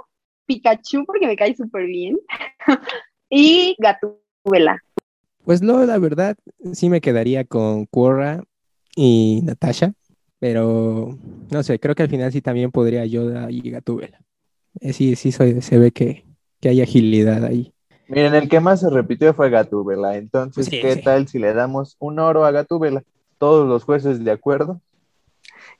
Pikachu 0.46 1.04
porque 1.04 1.26
me 1.26 1.36
cae 1.36 1.54
súper 1.54 1.84
bien 1.84 2.18
y 3.28 3.76
Gatúbela. 3.78 4.82
Pues 5.44 5.60
no, 5.60 5.84
la 5.84 5.98
verdad, 5.98 6.34
sí 6.72 6.88
me 6.88 7.02
quedaría 7.02 7.44
con 7.44 7.84
Quora 7.84 8.42
y 8.96 9.42
Natasha, 9.44 9.92
pero 10.38 11.18
no 11.50 11.62
sé, 11.62 11.78
creo 11.78 11.94
que 11.94 12.02
al 12.02 12.08
final 12.10 12.32
sí 12.32 12.40
también 12.42 12.70
podría 12.70 13.04
Yoda 13.06 13.50
y 13.50 13.70
Gatúbela. 13.70 14.20
Eh, 14.80 14.92
sí, 14.92 15.16
sí 15.16 15.32
se 15.32 15.78
ve 15.78 15.92
que, 15.92 16.24
que 16.60 16.68
hay 16.68 16.82
agilidad 16.82 17.44
ahí. 17.44 17.72
Miren, 18.08 18.34
el 18.34 18.48
que 18.48 18.60
más 18.60 18.80
se 18.80 18.90
repitió 18.90 19.32
fue 19.32 19.48
Gatúbela. 19.50 20.16
Entonces, 20.16 20.66
Sí, 20.66 20.80
¿qué 20.80 20.94
sí. 20.94 21.02
tal 21.02 21.26
si 21.28 21.38
le 21.38 21.54
damos 21.54 21.96
un 21.98 22.18
oro 22.18 22.44
a 22.44 22.50
Gatúbela? 22.50 23.02
Todos 23.38 23.66
los 23.66 23.84
jueces 23.84 24.22
de 24.22 24.30
acuerdo. 24.30 24.80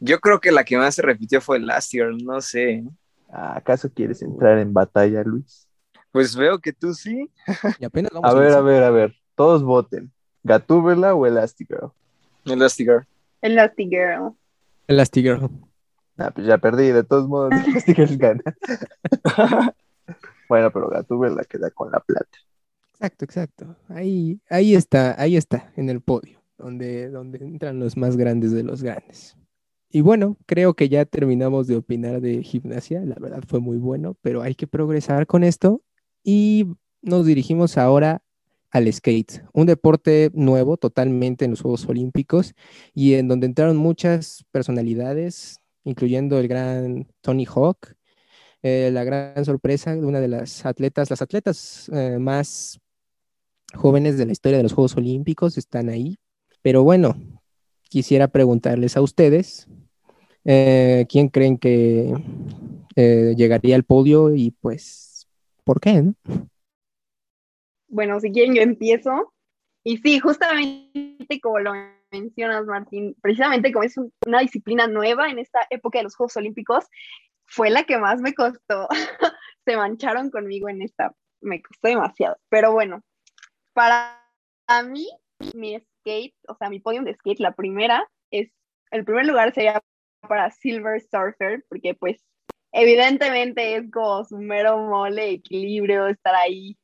Yo 0.00 0.20
creo 0.20 0.40
que 0.40 0.50
la 0.52 0.64
que 0.64 0.76
más 0.76 0.94
se 0.94 1.02
repitió 1.02 1.40
fue 1.40 1.58
Elastigirl, 1.58 2.25
no 2.25 2.40
sé. 2.40 2.84
¿Acaso 3.30 3.90
quieres 3.92 4.23
entrar 4.23 4.58
en 4.58 4.73
batalla, 4.73 5.23
Luis? 5.25 5.68
Pues 6.12 6.34
veo 6.37 6.58
que 6.58 6.73
tú 6.73 6.94
sí. 6.94 7.30
Y 7.78 7.84
apenas 7.84 8.11
vamos 8.12 8.30
A 8.30 8.34
ver, 8.34 8.52
a 8.52 8.61
ver, 8.61 8.82
a 8.84 8.90
ver. 8.90 9.14
Todos 9.34 9.62
voten. 9.62 10.12
¿Gatúbela 10.42 11.14
o 11.14 11.26
Elastigirl? 11.26 11.90
Elastigirl. 12.44 13.04
Elastigirl. 13.42 14.32
Elastigirl. 14.87 15.50
Ah, 16.17 16.31
pues 16.35 16.47
ya 16.47 16.59
perdí, 16.59 16.93
de 16.93 17.05
todos 17.05 17.29
modos, 17.29 17.53
Elastigirl 17.53 18.17
gana. 18.19 18.43
bueno, 20.49 20.71
pero 20.71 20.88
Gatúbela 20.88 21.45
queda 21.45 21.71
con 21.71 21.91
la 21.91 22.00
plata. 22.00 22.38
Exacto, 22.93 23.25
exacto. 23.25 23.76
Ahí, 23.88 24.41
ahí 24.49 24.75
está, 24.75 25.21
ahí 25.21 25.37
está, 25.37 25.73
en 25.76 25.91
el 25.91 26.00
podio, 26.00 26.41
donde, 26.57 27.11
donde 27.11 27.38
entran 27.45 27.81
los 27.81 27.97
más 27.97 28.17
grandes 28.17 28.53
de 28.53 28.62
los 28.62 28.83
grandes. 28.83 29.37
Y 29.95 30.00
bueno, 30.00 30.37
creo 30.47 30.75
que 30.75 30.88
ya 30.88 31.05
terminamos 31.05 31.69
de 31.69 31.76
opinar 31.76 32.21
de 32.21 32.43
gimnasia. 32.43 33.05
La 33.05 33.14
verdad 33.14 33.45
fue 33.47 33.61
muy 33.61 33.76
bueno, 33.76 34.17
pero 34.23 34.43
hay 34.43 34.57
que 34.57 34.67
progresar 34.67 35.29
con 35.29 35.45
esto. 35.45 35.83
Y 36.25 36.67
nos 37.00 37.26
dirigimos 37.26 37.79
ahora 37.79 38.24
al 38.75 38.93
skate, 38.93 39.45
un 39.52 39.66
deporte 39.66 40.33
nuevo 40.35 40.76
totalmente 40.76 41.45
en 41.45 41.52
los 41.52 41.61
Juegos 41.61 41.87
Olímpicos 41.88 42.54
y 42.93 43.14
en 43.14 43.28
donde 43.28 43.47
entraron 43.47 43.76
muchas 43.76 44.45
personalidades, 44.50 45.61
incluyendo 45.85 46.40
el 46.40 46.49
gran 46.49 47.07
Tony 47.21 47.47
Hawk, 47.47 47.95
eh, 48.64 48.90
la 48.93 49.04
gran 49.04 49.45
sorpresa 49.45 49.95
de 49.95 50.04
una 50.04 50.21
de 50.21 50.26
las 50.26 50.66
atletas, 50.66 51.09
las 51.09 51.23
atletas 51.23 51.88
eh, 51.95 52.19
más 52.19 52.81
jóvenes 53.75 54.19
de 54.19 54.26
la 54.26 54.33
historia 54.33 54.57
de 54.57 54.64
los 54.64 54.73
Juegos 54.73 54.97
Olímpicos 54.97 55.57
están 55.57 55.88
ahí. 55.88 56.19
Pero 56.61 56.83
bueno, 56.83 57.16
quisiera 57.88 58.26
preguntarles 58.26 58.97
a 58.97 59.02
ustedes, 59.02 59.69
eh, 60.45 61.07
¿quién 61.09 61.28
creen 61.28 61.59
que 61.59 62.12
llegaría 62.97 63.76
al 63.76 63.85
podio 63.85 64.35
y 64.35 64.50
pues, 64.50 65.28
¿por 65.62 65.81
qué? 65.81 66.02
No? 66.02 66.14
Bueno, 67.94 68.18
si 68.18 68.32
quieren 68.32 68.56
yo 68.56 68.62
empiezo. 68.62 69.32
Y 69.85 69.98
sí, 69.98 70.18
justamente 70.18 71.40
como 71.40 71.61
lo 71.61 71.72
mencionas, 72.11 72.64
Martín, 72.66 73.14
precisamente 73.22 73.70
como 73.70 73.85
es 73.85 73.96
un- 73.96 74.12
una 74.26 74.40
disciplina 74.40 74.88
nueva 74.88 75.30
en 75.30 75.38
esta 75.38 75.61
época 75.70 75.98
de 75.98 76.04
los 76.04 76.16
Juegos 76.16 76.37
Olímpicos, 76.37 76.87
fue 77.46 77.70
la 77.70 77.85
que 77.85 77.96
más 77.98 78.20
me 78.20 78.35
costó. 78.35 78.88
Se 79.64 79.76
mancharon 79.76 80.30
conmigo 80.30 80.68
en 80.68 80.83
esta, 80.83 81.14
me 81.40 81.62
costó 81.62 81.87
demasiado. 81.87 82.37
Pero 82.48 82.72
bueno, 82.72 83.00
para 83.74 84.20
mí, 84.88 85.09
mi 85.54 85.78
skate, 85.78 86.35
o 86.48 86.57
sea, 86.57 86.70
mi 86.70 86.80
podium 86.80 87.04
de 87.04 87.14
skate, 87.14 87.38
la 87.38 87.52
primera 87.54 88.11
es, 88.33 88.50
el 88.90 89.04
primer 89.04 89.24
lugar 89.26 89.54
sería 89.54 89.80
para 90.28 90.50
Silver 90.50 91.00
Surfer, 91.00 91.64
porque 91.68 91.94
pues 91.94 92.24
evidentemente 92.72 93.76
es 93.76 93.88
como 93.92 94.24
su 94.24 94.38
mero 94.38 94.78
mole, 94.78 95.30
equilibrio, 95.30 96.09
estar 96.09 96.35
ahí 96.35 96.76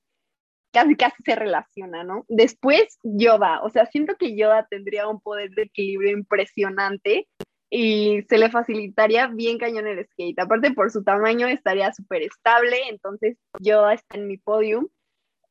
casi 0.73 0.97
casi 0.97 1.23
se 1.25 1.35
relaciona, 1.35 2.05
¿no? 2.05 2.25
Después 2.29 2.99
Yoda, 3.03 3.63
o 3.63 3.71
sea, 3.71 3.87
siento 3.87 4.17
que 4.17 4.37
Yoda 4.37 4.67
tendría 4.69 5.09
un 5.09 5.21
poder 5.21 5.51
de 5.51 5.63
equilibrio 5.63 6.13
impresionante 6.13 7.29
y 7.71 8.23
se 8.29 8.39
le 8.39 8.51
facilitaría 8.51 9.29
bien 9.29 9.59
cañón 9.59 9.87
el 9.87 10.05
skate. 10.05 10.39
Aparte 10.39 10.73
por 10.73 10.91
su 10.91 11.05
tamaño 11.05 11.47
estaría 11.47 11.93
súper 11.93 12.23
estable, 12.23 12.77
entonces 12.89 13.37
Yoda 13.61 13.95
está 13.95 14.17
en 14.17 14.27
mi 14.27 14.39
podium. 14.39 14.89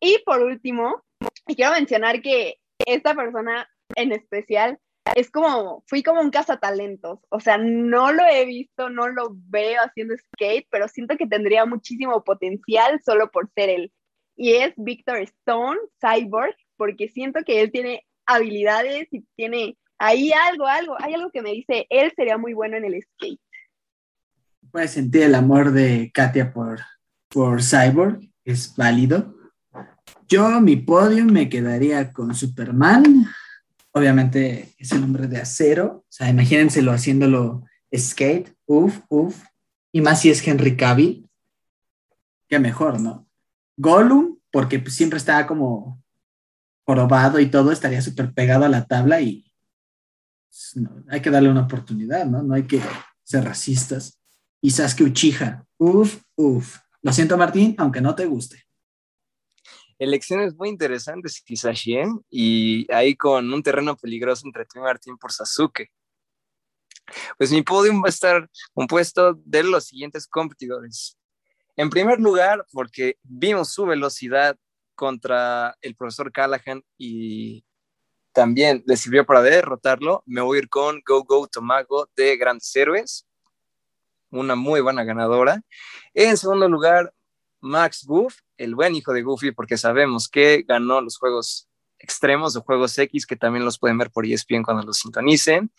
Y 0.02 0.22
por 0.26 0.42
último, 0.42 1.04
quiero 1.46 1.72
mencionar 1.72 2.22
que 2.22 2.56
esta 2.86 3.16
persona 3.16 3.70
en 3.96 4.12
especial 4.12 4.80
es 5.16 5.32
como, 5.32 5.84
fui 5.88 6.04
como 6.04 6.22
un 6.22 6.30
cazatalentos, 6.30 7.20
o 7.30 7.40
sea, 7.40 7.58
no 7.58 8.12
lo 8.12 8.24
he 8.26 8.46
visto, 8.46 8.90
no 8.90 9.08
lo 9.08 9.30
veo 9.32 9.82
haciendo 9.82 10.16
skate, 10.16 10.68
pero 10.70 10.88
siento 10.88 11.18
que 11.18 11.26
tendría 11.26 11.66
muchísimo 11.66 12.24
potencial 12.24 13.02
solo 13.04 13.32
por 13.32 13.50
ser 13.56 13.70
él 13.70 13.92
y 14.40 14.54
es 14.54 14.74
Victor 14.78 15.18
Stone, 15.18 15.78
Cyborg, 16.00 16.56
porque 16.78 17.10
siento 17.10 17.42
que 17.46 17.60
él 17.60 17.74
tiene 17.74 18.06
habilidades 18.26 19.10
y 19.12 19.26
tiene 19.36 19.78
ahí 19.98 20.32
algo, 20.32 20.66
algo, 20.66 20.96
hay 20.98 21.14
algo 21.14 21.30
que 21.30 21.42
me 21.42 21.52
dice, 21.52 21.86
él 21.90 22.14
sería 22.16 22.38
muy 22.38 22.54
bueno 22.54 22.78
en 22.78 22.86
el 22.86 23.02
skate. 23.02 23.42
Puedes 24.72 24.92
sentir 24.92 25.24
el 25.24 25.36
amor 25.36 25.74
de 25.74 26.10
Katia 26.14 26.54
por, 26.54 26.80
por 27.28 27.62
Cyborg, 27.62 28.22
es 28.46 28.74
válido. 28.78 29.36
Yo, 30.30 30.62
mi 30.62 30.78
podio, 30.78 31.26
me 31.26 31.50
quedaría 31.50 32.14
con 32.14 32.34
Superman. 32.34 33.26
Obviamente 33.92 34.74
es 34.78 34.94
el 34.94 35.04
hombre 35.04 35.28
de 35.28 35.42
acero. 35.42 35.88
O 35.88 36.06
sea, 36.08 36.30
imagínenselo 36.30 36.94
haciéndolo 36.94 37.66
skate. 37.94 38.56
Uf, 38.66 39.00
uf. 39.10 39.44
Y 39.92 40.00
más 40.00 40.22
si 40.22 40.30
es 40.30 40.48
Henry 40.48 40.78
Cavill. 40.78 41.28
Qué 42.48 42.60
mejor, 42.60 43.02
¿no? 43.02 43.29
Gollum, 43.80 44.38
porque 44.52 44.80
pues, 44.80 44.94
siempre 44.94 45.18
está 45.18 45.48
como 45.48 46.04
jorobado 46.86 47.40
y 47.40 47.50
todo, 47.50 47.72
estaría 47.72 48.02
súper 48.02 48.34
pegado 48.34 48.66
a 48.66 48.70
la 48.70 48.86
tabla 48.86 49.22
y 49.22 49.50
pues, 50.50 50.86
hay 51.08 51.22
que 51.22 51.30
darle 51.30 51.50
una 51.50 51.62
oportunidad, 51.62 52.26
¿no? 52.26 52.44
No 52.44 52.56
hay 52.56 52.68
que 52.68 52.82
ser 53.24 53.46
racistas. 53.46 54.20
Y 54.62 54.72
Sasuke 54.72 55.04
Uchiha, 55.04 55.64
uf, 55.78 56.22
uf. 56.36 56.78
Lo 57.02 57.14
siento, 57.14 57.38
Martín, 57.38 57.76
aunque 57.78 58.02
no 58.02 58.14
te 58.16 58.26
guste. 58.26 58.66
Elecciones 59.98 60.56
muy 60.56 60.68
interesantes, 60.68 61.42
Hisashi, 61.46 61.96
¿eh? 61.96 62.08
y 62.30 62.92
ahí 62.92 63.16
con 63.16 63.54
un 63.54 63.64
terreno 63.64 63.96
peligroso 63.96 64.46
entre 64.46 64.66
tú 64.66 64.80
y 64.80 64.82
Martín 64.82 65.18
por 65.18 65.32
Sasuke. 65.32 65.90
Pues 67.38 67.52
mi 67.52 67.62
podium 67.62 68.04
va 68.04 68.08
a 68.08 68.10
estar 68.10 68.50
compuesto 68.74 69.40
de 69.46 69.64
los 69.64 69.86
siguientes 69.86 70.28
competidores. 70.28 71.18
En 71.80 71.90
primer 71.90 72.20
lugar, 72.20 72.66
porque 72.74 73.16
vimos 73.24 73.72
su 73.72 73.86
velocidad 73.86 74.58
contra 74.96 75.78
el 75.80 75.96
profesor 75.96 76.30
Callahan 76.30 76.84
y 76.98 77.64
también 78.34 78.84
le 78.86 78.98
sirvió 78.98 79.26
para 79.26 79.42
derrotarlo, 79.42 80.22
me 80.26 80.42
voy 80.42 80.58
a 80.58 80.62
ir 80.64 80.68
con 80.68 81.02
Go 81.08 81.24
Go 81.24 81.48
Tomago 81.48 82.10
de 82.18 82.36
Grandes 82.36 82.76
Héroes, 82.76 83.26
una 84.30 84.56
muy 84.56 84.82
buena 84.82 85.06
ganadora. 85.06 85.62
En 86.14 86.36
segundo 86.36 86.68
lugar, 86.68 87.14
Max 87.62 88.04
Goof, 88.06 88.36
el 88.58 88.76
buen 88.76 88.94
hijo 88.94 89.14
de 89.14 89.22
Goofy, 89.22 89.54
porque 89.54 89.78
sabemos 89.78 90.28
que 90.28 90.66
ganó 90.68 91.00
los 91.00 91.18
juegos 91.18 91.70
extremos 91.98 92.58
o 92.58 92.62
juegos 92.62 92.98
X, 92.98 93.26
que 93.26 93.38
también 93.38 93.64
los 93.64 93.80
pueden 93.80 93.98
ver 93.98 94.12
por 94.12 94.26
ESPN 94.26 94.64
cuando 94.64 94.84
los 94.84 94.98
sintonicen. 94.98 95.72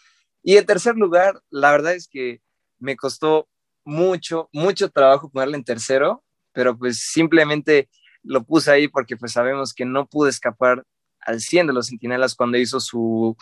Y 0.43 0.57
en 0.57 0.65
tercer 0.65 0.97
lugar, 0.97 1.43
la 1.51 1.73
verdad 1.73 1.93
es 1.93 2.09
que 2.09 2.41
me 2.79 2.97
costó 2.97 3.50
mucho, 3.85 4.49
mucho 4.53 4.91
trabajo 4.91 5.31
ponerle 5.31 5.57
en 5.57 5.65
tercero, 5.65 6.23
pero 6.53 6.77
pues 6.77 6.99
simplemente 6.99 7.89
lo 8.23 8.45
puse 8.45 8.71
ahí 8.71 8.89
porque 8.89 9.17
pues 9.17 9.33
sabemos 9.33 9.73
que 9.73 9.85
no 9.85 10.07
pude 10.07 10.31
escapar 10.31 10.85
al 11.21 11.41
100 11.41 11.69
de 11.69 11.73
los 11.73 11.89
centinelas 11.89 12.35
cuando 12.35 12.59
hizo 12.59 12.81
su 12.81 13.37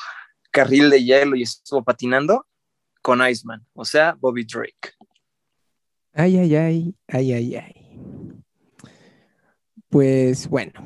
carril 0.50 0.90
de 0.90 1.04
hielo 1.04 1.36
y 1.36 1.42
estuvo 1.42 1.82
patinando 1.82 2.46
con 3.02 3.26
Iceman, 3.26 3.64
o 3.74 3.84
sea, 3.84 4.16
Bobby 4.18 4.44
Drake. 4.44 4.94
Ay, 6.12 6.36
ay, 6.38 6.56
ay, 6.56 6.94
ay, 7.06 7.32
ay, 7.32 7.56
ay. 7.56 8.42
Pues 9.88 10.48
bueno, 10.48 10.80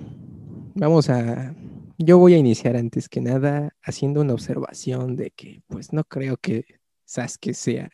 vamos 0.75 1.09
a... 1.09 1.55
Yo 1.99 2.19
voy 2.19 2.35
a 2.35 2.39
iniciar 2.39 2.77
antes 2.77 3.09
que 3.09 3.21
nada 3.21 3.75
haciendo 3.83 4.21
una 4.21 4.35
observación 4.35 5.17
de 5.17 5.31
que 5.31 5.63
pues 5.69 5.93
no 5.93 6.05
creo 6.05 6.37
que 6.37 6.65
Sasuke 7.05 7.55
sea 7.55 7.91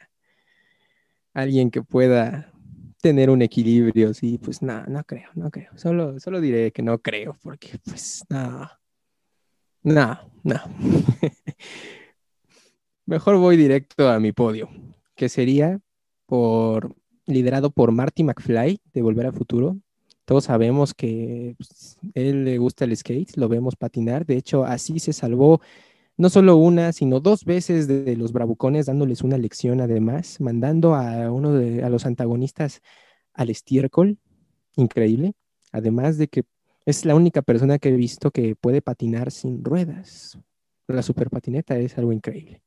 alguien 1.41 1.71
que 1.71 1.83
pueda 1.83 2.53
tener 3.01 3.31
un 3.31 3.43
equilibrio, 3.43 4.13
sí, 4.13 4.39
pues 4.39 4.61
no, 4.63 4.85
no 4.87 5.05
creo, 5.05 5.31
no 5.35 5.51
creo. 5.51 5.71
Solo, 5.77 6.19
solo 6.19 6.41
diré 6.41 6.73
que 6.73 6.83
no 6.83 6.99
creo, 6.99 7.37
porque 7.43 7.79
pues 7.85 8.25
no, 8.29 8.69
no, 9.83 10.19
no. 10.43 10.61
Mejor 13.07 13.37
voy 13.37 13.57
directo 13.57 14.09
a 14.09 14.19
mi 14.21 14.33
podio, 14.33 14.69
que 15.15 15.29
sería 15.29 15.81
por 16.27 16.95
liderado 17.27 17.71
por 17.71 17.93
Marty 17.93 18.25
McFly 18.25 18.81
de 18.93 19.03
Volver 19.03 19.27
a 19.27 19.33
Futuro, 19.33 19.77
Todos 20.25 20.45
sabemos 20.45 20.93
que 20.93 21.55
pues, 21.57 21.99
él 22.15 22.45
le 22.45 22.59
gusta 22.59 22.85
el 22.85 22.97
skate, 22.97 23.37
lo 23.37 23.49
vemos 23.49 23.77
patinar. 23.77 24.27
De 24.27 24.37
hecho, 24.37 24.65
así 24.65 24.99
se 24.99 25.13
salvó 25.13 25.61
no 26.19 26.29
solo 26.31 26.57
una, 26.57 26.93
sino 26.93 27.21
dos 27.21 27.45
veces 27.45 27.87
de, 27.87 28.17
los 28.17 28.33
bravucones, 28.33 28.87
dándoles 28.87 29.23
una 29.23 29.39
lección 29.39 29.81
además, 29.81 30.41
mandando 30.41 30.95
a 30.97 31.31
uno 31.31 31.55
de 31.55 31.85
a 31.85 31.89
los 31.89 32.07
antagonistas 32.07 32.83
al 33.33 33.51
estiércol, 33.51 34.19
increíble. 34.75 35.35
Además 35.71 36.19
de 36.19 36.27
que 36.27 36.43
es 36.85 37.05
la 37.05 37.15
única 37.15 37.43
persona 37.43 37.79
que 37.79 37.91
he 37.91 37.97
visto 37.97 38.33
que 38.33 38.57
puede 38.57 38.83
patinar 38.83 39.31
sin 39.31 39.65
ruedas. 39.65 40.39
La 40.89 41.03
super 41.03 41.31
patineta 41.31 41.79
es 41.79 41.97
algo 41.99 42.13
increíble. 42.13 42.63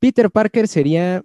Peter 0.00 0.30
Parker 0.30 0.66
sería, 0.66 1.22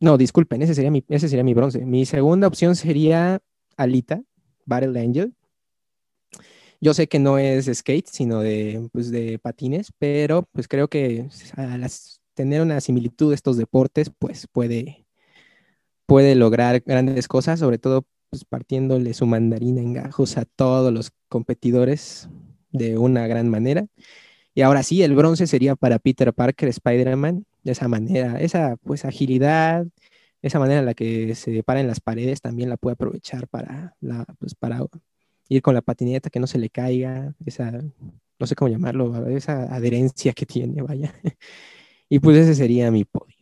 no, 0.00 0.18
disculpen, 0.18 0.62
ese 0.62 0.74
sería 0.74 0.90
mi, 0.90 1.04
ese 1.08 1.28
sería 1.28 1.44
mi 1.44 1.54
bronce. 1.54 1.84
Mi 1.86 2.06
segunda 2.06 2.48
opción 2.48 2.74
sería 2.74 3.40
Alita, 3.76 4.22
Battle 4.64 4.98
Angel. 4.98 5.34
Yo 6.84 6.92
sé 6.92 7.08
que 7.08 7.18
no 7.18 7.38
es 7.38 7.64
skate, 7.72 8.06
sino 8.08 8.40
de, 8.40 8.90
pues, 8.92 9.10
de 9.10 9.38
patines, 9.38 9.90
pero 9.98 10.46
pues 10.52 10.68
creo 10.68 10.88
que 10.88 11.26
tener 12.34 12.60
una 12.60 12.78
similitud 12.82 13.30
de 13.30 13.36
estos 13.36 13.56
deportes, 13.56 14.10
pues 14.18 14.46
puede, 14.52 15.06
puede 16.04 16.34
lograr 16.34 16.80
grandes 16.80 17.26
cosas, 17.26 17.60
sobre 17.60 17.78
todo 17.78 18.04
pues, 18.28 18.44
partiéndole 18.44 19.14
su 19.14 19.24
mandarina 19.24 19.80
en 19.80 19.94
gajos 19.94 20.36
a 20.36 20.44
todos 20.44 20.92
los 20.92 21.10
competidores 21.30 22.28
de 22.70 22.98
una 22.98 23.26
gran 23.28 23.48
manera. 23.48 23.86
Y 24.54 24.60
ahora 24.60 24.82
sí, 24.82 25.02
el 25.02 25.14
bronce 25.14 25.46
sería 25.46 25.76
para 25.76 25.98
Peter 25.98 26.34
Parker, 26.34 26.68
Spider-Man, 26.68 27.46
de 27.62 27.72
esa 27.72 27.88
manera, 27.88 28.38
esa 28.40 28.76
pues 28.82 29.06
agilidad, 29.06 29.86
esa 30.42 30.58
manera 30.58 30.80
en 30.80 30.86
la 30.86 30.92
que 30.92 31.34
se 31.34 31.62
para 31.62 31.80
en 31.80 31.86
las 31.86 32.00
paredes 32.00 32.42
también 32.42 32.68
la 32.68 32.76
puede 32.76 32.92
aprovechar 32.92 33.48
para, 33.48 33.96
la, 34.02 34.26
pues, 34.38 34.54
para 34.54 34.82
ir 35.48 35.62
con 35.62 35.74
la 35.74 35.82
patineta, 35.82 36.30
que 36.30 36.40
no 36.40 36.46
se 36.46 36.58
le 36.58 36.70
caiga, 36.70 37.34
esa, 37.44 37.70
no 38.38 38.46
sé 38.46 38.54
cómo 38.54 38.70
llamarlo, 38.70 39.28
esa 39.28 39.74
adherencia 39.74 40.32
que 40.32 40.46
tiene, 40.46 40.82
vaya. 40.82 41.12
Y 42.06 42.18
pues 42.18 42.36
ese 42.36 42.54
sería 42.54 42.90
mi 42.90 43.04
podio. 43.04 43.34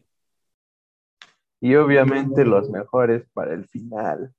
Y 1.60 1.74
obviamente 1.74 2.44
los 2.44 2.70
mejores 2.70 3.24
para 3.34 3.54
el 3.54 3.66
final. 3.66 4.32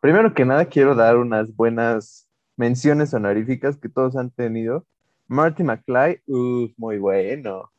Primero 0.00 0.34
que 0.34 0.44
nada, 0.44 0.66
quiero 0.66 0.94
dar 0.94 1.16
unas 1.16 1.56
buenas 1.56 2.28
menciones 2.56 3.12
honoríficas 3.14 3.78
que 3.78 3.88
todos 3.88 4.16
han 4.16 4.30
tenido. 4.30 4.86
Marty 5.26 5.62
McFly, 5.62 6.20
uff, 6.26 6.72
muy 6.76 6.98
bueno. 6.98 7.70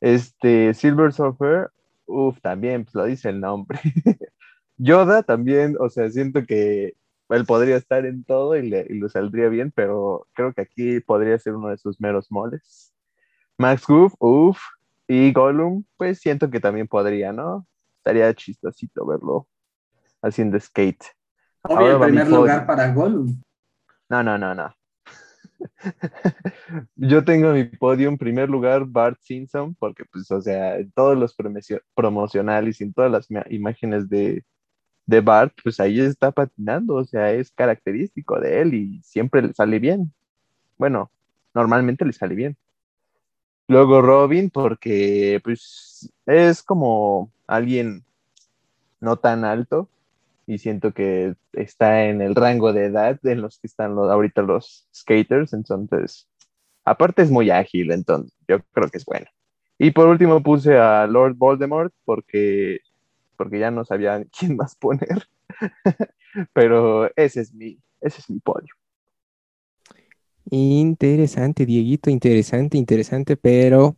Este, 0.00 0.72
Silver 0.74 1.12
Surfer, 1.12 1.70
uff, 2.06 2.40
también, 2.40 2.84
pues 2.84 2.94
lo 2.94 3.04
dice 3.04 3.28
el 3.28 3.40
nombre. 3.40 3.80
Yoda 4.76 5.22
también, 5.22 5.76
o 5.78 5.88
sea, 5.88 6.10
siento 6.10 6.44
que 6.46 6.94
él 7.30 7.44
podría 7.46 7.76
estar 7.76 8.04
en 8.06 8.24
todo 8.24 8.56
y 8.56 8.68
le, 8.68 8.86
y 8.88 9.00
saldría 9.08 9.48
bien, 9.48 9.72
pero 9.74 10.26
creo 10.34 10.52
que 10.52 10.62
aquí 10.62 11.00
podría 11.00 11.38
ser 11.38 11.54
uno 11.54 11.68
de 11.68 11.78
sus 11.78 12.00
meros 12.00 12.30
moles. 12.30 12.92
Max 13.56 13.86
Goof, 13.86 14.14
uff, 14.18 14.58
y 15.06 15.32
Gollum, 15.32 15.84
pues 15.96 16.20
siento 16.20 16.50
que 16.50 16.60
también 16.60 16.88
podría, 16.88 17.32
¿no? 17.32 17.66
Estaría 17.98 18.32
chistosito 18.34 19.06
verlo 19.06 19.48
haciendo 20.22 20.58
skate. 20.58 21.04
Obvio, 21.62 21.96
el 21.96 22.00
primer 22.00 22.28
lugar 22.28 22.66
para 22.66 22.92
Gollum. 22.92 23.40
No, 24.08 24.22
no, 24.22 24.36
no, 24.36 24.54
no. 24.54 24.74
Yo 26.96 27.24
tengo 27.24 27.52
mi 27.52 27.64
podio 27.64 28.08
en 28.08 28.18
primer 28.18 28.50
lugar 28.50 28.84
Bart 28.86 29.18
Simpson, 29.20 29.74
porque 29.74 30.04
pues, 30.04 30.30
o 30.30 30.40
sea, 30.40 30.76
en 30.76 30.90
todos 30.92 31.16
los 31.16 31.34
promocionales 31.94 32.80
y 32.80 32.84
en 32.84 32.92
todas 32.92 33.10
las 33.10 33.28
imágenes 33.50 34.08
de, 34.08 34.44
de 35.06 35.20
Bart, 35.20 35.54
pues 35.62 35.80
ahí 35.80 36.00
está 36.00 36.30
patinando, 36.30 36.94
o 36.94 37.04
sea, 37.04 37.32
es 37.32 37.50
característico 37.52 38.40
de 38.40 38.62
él 38.62 38.74
y 38.74 39.02
siempre 39.02 39.42
le 39.42 39.52
sale 39.54 39.78
bien. 39.78 40.12
Bueno, 40.78 41.10
normalmente 41.54 42.04
le 42.04 42.12
sale 42.12 42.34
bien. 42.34 42.56
Luego 43.68 44.02
Robin, 44.02 44.50
porque 44.50 45.40
pues 45.42 46.12
es 46.26 46.62
como 46.62 47.30
alguien 47.46 48.04
no 49.00 49.16
tan 49.16 49.44
alto 49.44 49.88
y 50.46 50.58
siento 50.58 50.92
que 50.92 51.34
está 51.52 52.04
en 52.06 52.20
el 52.20 52.34
rango 52.34 52.72
de 52.72 52.86
edad 52.86 53.18
en 53.24 53.40
los 53.40 53.58
que 53.58 53.66
están 53.66 53.94
los, 53.94 54.10
ahorita 54.10 54.42
los 54.42 54.86
skaters, 54.94 55.52
entonces, 55.54 56.28
aparte 56.84 57.22
es 57.22 57.30
muy 57.30 57.50
ágil, 57.50 57.92
entonces 57.92 58.36
yo 58.48 58.60
creo 58.72 58.90
que 58.90 58.98
es 58.98 59.04
bueno. 59.04 59.26
Y 59.78 59.90
por 59.90 60.08
último 60.08 60.42
puse 60.42 60.78
a 60.78 61.06
Lord 61.06 61.34
Voldemort 61.36 61.92
porque 62.04 62.80
porque 63.36 63.58
ya 63.58 63.70
no 63.70 63.84
sabía 63.84 64.24
quién 64.38 64.56
más 64.56 64.76
poner. 64.76 65.28
Pero 66.52 67.10
ese 67.16 67.42
es 67.42 67.52
mi, 67.52 67.78
ese 68.00 68.20
es 68.20 68.30
mi 68.30 68.40
podio. 68.40 68.74
Interesante, 70.50 71.64
Dieguito, 71.64 72.10
interesante, 72.10 72.76
interesante, 72.76 73.36
pero 73.36 73.96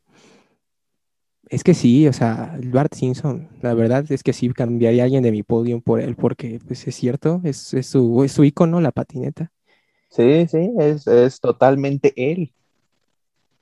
es 1.48 1.64
que 1.64 1.74
sí, 1.74 2.06
o 2.06 2.12
sea, 2.12 2.56
Bart 2.66 2.94
Simpson, 2.94 3.48
la 3.62 3.74
verdad 3.74 4.04
es 4.10 4.22
que 4.22 4.32
sí 4.32 4.48
cambiaría 4.50 5.02
a 5.02 5.04
alguien 5.04 5.22
de 5.22 5.32
mi 5.32 5.42
podio 5.42 5.80
por 5.80 6.00
él, 6.00 6.14
porque 6.14 6.60
pues 6.66 6.86
es 6.86 6.94
cierto, 6.94 7.40
es, 7.42 7.74
es, 7.74 7.86
su, 7.86 8.22
es 8.22 8.32
su 8.32 8.44
icono, 8.44 8.80
la 8.80 8.92
patineta. 8.92 9.50
Sí, 10.08 10.46
sí, 10.46 10.72
es, 10.78 11.06
es 11.06 11.40
totalmente 11.40 12.12
él. 12.16 12.52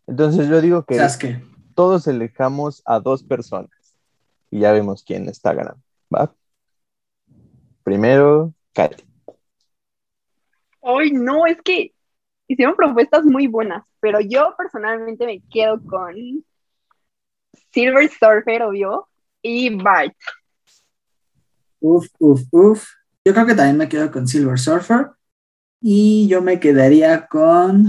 Entonces 0.06 0.48
yo 0.48 0.60
digo 0.60 0.84
que 0.84 0.98
todos 1.74 2.06
elegamos 2.06 2.82
a 2.84 3.00
dos 3.00 3.22
personas 3.22 3.70
y 4.54 4.60
ya 4.60 4.70
vemos 4.70 5.02
quién 5.02 5.28
está 5.28 5.52
ganando. 5.52 5.82
¿Va? 6.14 6.32
Primero, 7.82 8.54
Katy. 8.72 9.02
Ay, 10.80 11.10
no, 11.10 11.44
es 11.44 11.60
que 11.60 11.92
hicieron 12.46 12.76
propuestas 12.76 13.24
muy 13.24 13.48
buenas, 13.48 13.84
pero 13.98 14.20
yo 14.20 14.54
personalmente 14.56 15.26
me 15.26 15.42
quedo 15.50 15.82
con 15.84 16.14
Silver 17.72 18.08
Surfer, 18.08 18.62
obvio, 18.62 19.08
y 19.42 19.74
Bart. 19.74 20.14
Uf, 21.80 22.06
uf, 22.20 22.42
uf. 22.52 22.88
Yo 23.24 23.34
creo 23.34 23.46
que 23.46 23.56
también 23.56 23.76
me 23.76 23.88
quedo 23.88 24.12
con 24.12 24.28
Silver 24.28 24.58
Surfer. 24.60 25.08
Y 25.80 26.28
yo 26.28 26.42
me 26.42 26.60
quedaría 26.60 27.26
con. 27.26 27.86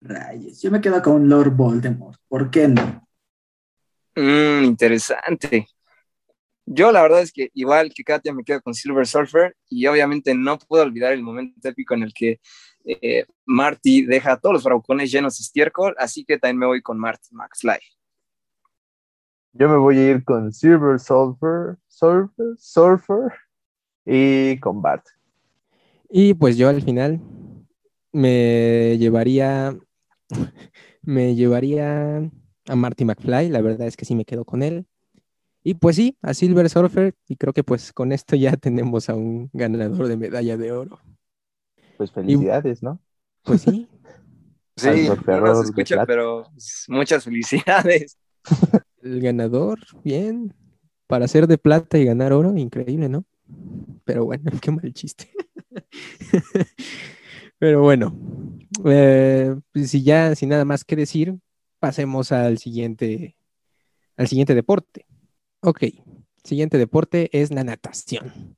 Rayos. 0.00 0.62
Yo 0.62 0.70
me 0.70 0.80
quedo 0.80 1.02
con 1.02 1.28
Lord 1.28 1.56
Voldemort. 1.56 2.20
¿Por 2.28 2.52
qué 2.52 2.68
no? 2.68 3.09
Mm, 4.16 4.64
interesante. 4.64 5.66
Yo 6.66 6.92
la 6.92 7.02
verdad 7.02 7.22
es 7.22 7.32
que 7.32 7.50
igual 7.54 7.92
que 7.94 8.04
Katia 8.04 8.32
me 8.32 8.44
quedo 8.44 8.62
con 8.62 8.74
Silver 8.74 9.06
Surfer 9.06 9.56
y 9.68 9.86
obviamente 9.86 10.34
no 10.34 10.58
puedo 10.58 10.84
olvidar 10.84 11.12
el 11.12 11.22
momento 11.22 11.68
épico 11.68 11.94
en 11.94 12.04
el 12.04 12.12
que 12.14 12.40
eh, 12.84 13.24
Marty 13.44 14.06
deja 14.06 14.32
a 14.32 14.36
todos 14.38 14.54
los 14.54 14.64
bravucones 14.64 15.10
llenos 15.10 15.36
de 15.38 15.42
estiércol, 15.42 15.94
así 15.98 16.24
que 16.24 16.38
también 16.38 16.58
me 16.58 16.66
voy 16.66 16.80
con 16.80 16.98
Marty 16.98 17.28
Max 17.32 17.64
Live. 17.64 17.80
Yo 19.52 19.68
me 19.68 19.76
voy 19.76 19.98
a 19.98 20.10
ir 20.10 20.24
con 20.24 20.52
Silver 20.52 21.00
Surfer, 21.00 21.76
Surfer, 21.88 22.56
Surfer 22.56 23.32
y 24.06 24.58
con 24.60 24.80
Bart. 24.80 25.04
Y 26.08 26.34
pues 26.34 26.56
yo 26.56 26.68
al 26.68 26.82
final 26.82 27.20
me 28.12 28.96
llevaría, 28.98 29.76
me 31.02 31.34
llevaría 31.34 32.30
a 32.66 32.76
Marty 32.76 33.04
McFly, 33.04 33.48
la 33.48 33.60
verdad 33.60 33.86
es 33.86 33.96
que 33.96 34.04
sí 34.04 34.14
me 34.14 34.24
quedo 34.24 34.44
con 34.44 34.62
él. 34.62 34.86
Y 35.62 35.74
pues 35.74 35.96
sí, 35.96 36.16
a 36.22 36.32
Silver 36.32 36.68
Surfer, 36.70 37.14
y 37.28 37.36
creo 37.36 37.52
que 37.52 37.62
pues 37.62 37.92
con 37.92 38.12
esto 38.12 38.36
ya 38.36 38.56
tenemos 38.56 39.08
a 39.08 39.14
un 39.14 39.50
ganador 39.52 40.08
de 40.08 40.16
medalla 40.16 40.56
de 40.56 40.72
oro. 40.72 40.98
Pues 41.96 42.10
felicidades, 42.12 42.82
¿no? 42.82 42.98
Pues 43.42 43.62
sí. 43.62 43.88
sí, 44.76 45.08
no 45.26 45.56
se 45.56 45.64
escucha, 45.64 46.06
pero 46.06 46.44
muchas 46.88 47.24
felicidades. 47.24 48.16
El 49.02 49.20
ganador, 49.20 49.78
bien. 50.02 50.54
Para 51.06 51.26
ser 51.26 51.46
de 51.46 51.58
plata 51.58 51.98
y 51.98 52.04
ganar 52.04 52.32
oro, 52.32 52.56
increíble, 52.56 53.08
¿no? 53.08 53.24
Pero 54.04 54.24
bueno, 54.24 54.50
qué 54.60 54.70
mal 54.70 54.92
chiste. 54.92 55.28
Pero 57.58 57.82
bueno, 57.82 58.16
eh, 58.86 59.54
pues 59.72 59.90
si 59.90 60.02
ya, 60.02 60.34
sin 60.34 60.48
nada 60.48 60.64
más 60.64 60.84
que 60.84 60.96
decir, 60.96 61.36
pasemos 61.80 62.30
al 62.30 62.58
siguiente, 62.58 63.36
al 64.16 64.28
siguiente 64.28 64.54
deporte. 64.54 65.06
Ok, 65.62 65.84
siguiente 66.44 66.78
deporte 66.78 67.28
es 67.32 67.50
la 67.50 67.64
natación. 67.64 68.56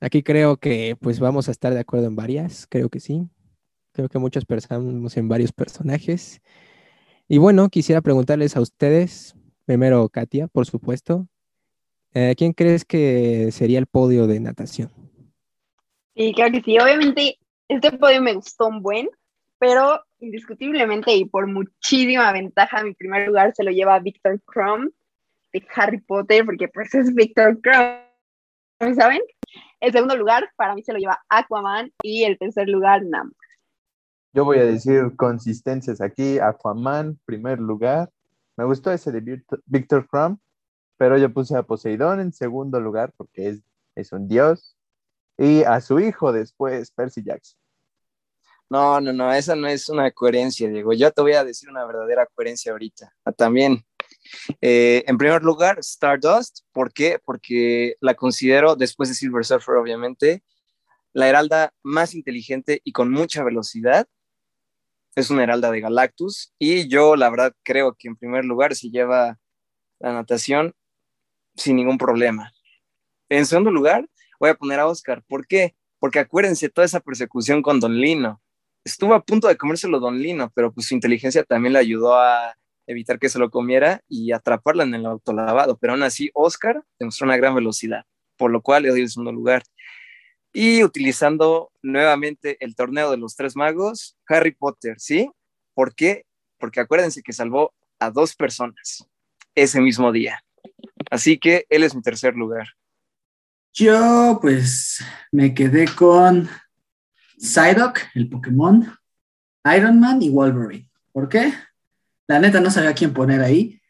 Aquí 0.00 0.22
creo 0.22 0.56
que 0.56 0.96
pues 1.00 1.20
vamos 1.20 1.48
a 1.48 1.50
estar 1.50 1.74
de 1.74 1.80
acuerdo 1.80 2.06
en 2.06 2.16
varias, 2.16 2.66
creo 2.68 2.88
que 2.88 3.00
sí. 3.00 3.28
Creo 3.92 4.08
que 4.08 4.18
muchos 4.18 4.44
pensamos 4.44 5.16
en 5.16 5.28
varios 5.28 5.52
personajes. 5.52 6.40
Y 7.28 7.38
bueno, 7.38 7.68
quisiera 7.68 8.00
preguntarles 8.00 8.56
a 8.56 8.60
ustedes, 8.60 9.34
primero 9.64 10.08
Katia, 10.08 10.46
por 10.48 10.66
supuesto, 10.66 11.26
eh, 12.14 12.34
¿quién 12.36 12.52
crees 12.52 12.84
que 12.84 13.50
sería 13.52 13.78
el 13.78 13.86
podio 13.86 14.26
de 14.26 14.40
natación? 14.40 14.90
Sí, 16.16 16.32
claro 16.32 16.52
que 16.52 16.62
sí. 16.62 16.78
Obviamente, 16.78 17.38
este 17.68 17.92
podio 17.92 18.22
me 18.22 18.34
gustó 18.34 18.68
un 18.68 18.82
buen, 18.82 19.08
pero 19.58 20.00
indiscutiblemente 20.20 21.12
y 21.12 21.24
por 21.24 21.46
muchísima 21.46 22.32
ventaja, 22.32 22.82
mi 22.82 22.94
primer 22.94 23.26
lugar 23.26 23.54
se 23.54 23.64
lo 23.64 23.70
lleva 23.70 23.98
Victor 23.98 24.40
Crumb 24.42 24.92
de 25.52 25.66
Harry 25.74 26.00
Potter, 26.00 26.44
porque 26.44 26.68
pues 26.68 26.94
es 26.94 27.14
Victor 27.14 27.60
Crumb, 27.60 28.96
¿saben? 28.96 29.20
El 29.80 29.92
segundo 29.92 30.16
lugar 30.16 30.50
para 30.56 30.74
mí 30.74 30.82
se 30.82 30.92
lo 30.92 30.98
lleva 30.98 31.20
Aquaman 31.28 31.92
y 32.02 32.24
el 32.24 32.38
tercer 32.38 32.68
lugar 32.68 33.04
Namor. 33.04 33.34
Yo 34.32 34.44
voy 34.44 34.58
a 34.58 34.64
decir 34.64 35.16
consistencias 35.16 36.00
aquí. 36.00 36.38
Aquaman, 36.38 37.18
primer 37.24 37.58
lugar. 37.58 38.10
Me 38.56 38.64
gustó 38.64 38.92
ese 38.92 39.10
de 39.10 39.42
Victor 39.66 40.06
Crumb, 40.06 40.38
pero 40.96 41.16
yo 41.16 41.32
puse 41.32 41.56
a 41.56 41.62
Poseidón 41.62 42.20
en 42.20 42.32
segundo 42.32 42.80
lugar 42.80 43.12
porque 43.16 43.48
es, 43.48 43.62
es 43.94 44.12
un 44.12 44.28
dios. 44.28 44.76
Y 45.38 45.62
a 45.62 45.80
su 45.80 46.00
hijo 46.00 46.32
después, 46.32 46.90
Percy 46.90 47.22
Jackson. 47.22 47.58
No, 48.70 49.00
no, 49.00 49.14
no, 49.14 49.32
esa 49.32 49.56
no 49.56 49.66
es 49.66 49.88
una 49.88 50.10
coherencia, 50.10 50.68
Diego. 50.68 50.92
Yo 50.92 51.10
te 51.10 51.22
voy 51.22 51.32
a 51.32 51.44
decir 51.44 51.70
una 51.70 51.86
verdadera 51.86 52.26
coherencia 52.26 52.72
ahorita. 52.72 53.14
Ah, 53.24 53.32
también, 53.32 53.82
eh, 54.60 55.04
en 55.06 55.16
primer 55.16 55.42
lugar, 55.42 55.78
Stardust. 55.78 56.60
¿Por 56.72 56.92
qué? 56.92 57.18
Porque 57.24 57.94
la 58.00 58.14
considero, 58.14 58.76
después 58.76 59.08
de 59.08 59.14
Silver 59.14 59.46
Surfer, 59.46 59.76
obviamente, 59.76 60.42
la 61.14 61.28
heralda 61.28 61.72
más 61.82 62.14
inteligente 62.14 62.82
y 62.84 62.92
con 62.92 63.10
mucha 63.10 63.42
velocidad. 63.42 64.06
Es 65.16 65.30
una 65.30 65.44
heralda 65.44 65.70
de 65.70 65.80
Galactus. 65.80 66.52
Y 66.58 66.88
yo, 66.88 67.16
la 67.16 67.30
verdad, 67.30 67.54
creo 67.62 67.94
que 67.98 68.08
en 68.08 68.16
primer 68.16 68.44
lugar 68.44 68.74
se 68.76 68.90
lleva 68.90 69.38
la 69.98 70.12
natación 70.12 70.74
sin 71.56 71.76
ningún 71.76 71.96
problema. 71.96 72.52
En 73.30 73.46
segundo 73.46 73.70
lugar, 73.70 74.06
voy 74.38 74.50
a 74.50 74.54
poner 74.54 74.78
a 74.78 74.86
Oscar. 74.86 75.24
¿Por 75.26 75.46
qué? 75.46 75.74
Porque 75.98 76.18
acuérdense 76.18 76.68
toda 76.68 76.84
esa 76.84 77.00
persecución 77.00 77.62
con 77.62 77.80
Don 77.80 77.96
Lino 77.96 78.42
estuvo 78.88 79.14
a 79.14 79.22
punto 79.22 79.48
de 79.48 79.56
comérselo 79.56 80.00
Don 80.00 80.18
Lino, 80.18 80.50
pero 80.54 80.72
pues 80.72 80.88
su 80.88 80.94
inteligencia 80.94 81.44
también 81.44 81.72
le 81.72 81.78
ayudó 81.78 82.18
a 82.18 82.56
evitar 82.86 83.18
que 83.18 83.28
se 83.28 83.38
lo 83.38 83.50
comiera 83.50 84.02
y 84.08 84.32
atraparla 84.32 84.82
en 84.82 84.94
el 84.94 85.06
autolavado. 85.06 85.76
Pero 85.78 85.92
aún 85.92 86.02
así, 86.02 86.30
Oscar 86.34 86.82
demostró 86.98 87.26
una 87.26 87.36
gran 87.36 87.54
velocidad, 87.54 88.04
por 88.36 88.50
lo 88.50 88.62
cual 88.62 88.84
le 88.84 88.88
doy 88.88 89.02
el 89.02 89.10
segundo 89.10 89.32
lugar. 89.32 89.62
Y 90.52 90.82
utilizando 90.82 91.70
nuevamente 91.82 92.56
el 92.64 92.74
torneo 92.74 93.10
de 93.10 93.18
los 93.18 93.36
tres 93.36 93.54
magos, 93.54 94.16
Harry 94.26 94.52
Potter, 94.52 94.94
¿sí? 94.98 95.30
¿Por 95.74 95.94
qué? 95.94 96.24
Porque 96.58 96.80
acuérdense 96.80 97.22
que 97.22 97.32
salvó 97.32 97.74
a 98.00 98.10
dos 98.10 98.34
personas 98.34 99.06
ese 99.54 99.80
mismo 99.80 100.10
día. 100.10 100.42
Así 101.10 101.38
que 101.38 101.66
él 101.68 101.82
es 101.82 101.94
mi 101.94 102.02
tercer 102.02 102.34
lugar. 102.34 102.68
Yo 103.74 104.38
pues 104.40 105.04
me 105.30 105.54
quedé 105.54 105.86
con 105.86 106.48
Psyduck, 107.38 108.00
el 108.14 108.28
Pokémon, 108.28 108.86
Iron 109.76 110.00
Man 110.00 110.20
y 110.22 110.30
Wolverine. 110.30 110.90
¿Por 111.12 111.28
qué? 111.28 111.52
La 112.26 112.38
neta 112.38 112.60
no 112.60 112.70
sabía 112.70 112.94
quién 112.94 113.12
poner 113.12 113.40
ahí 113.40 113.80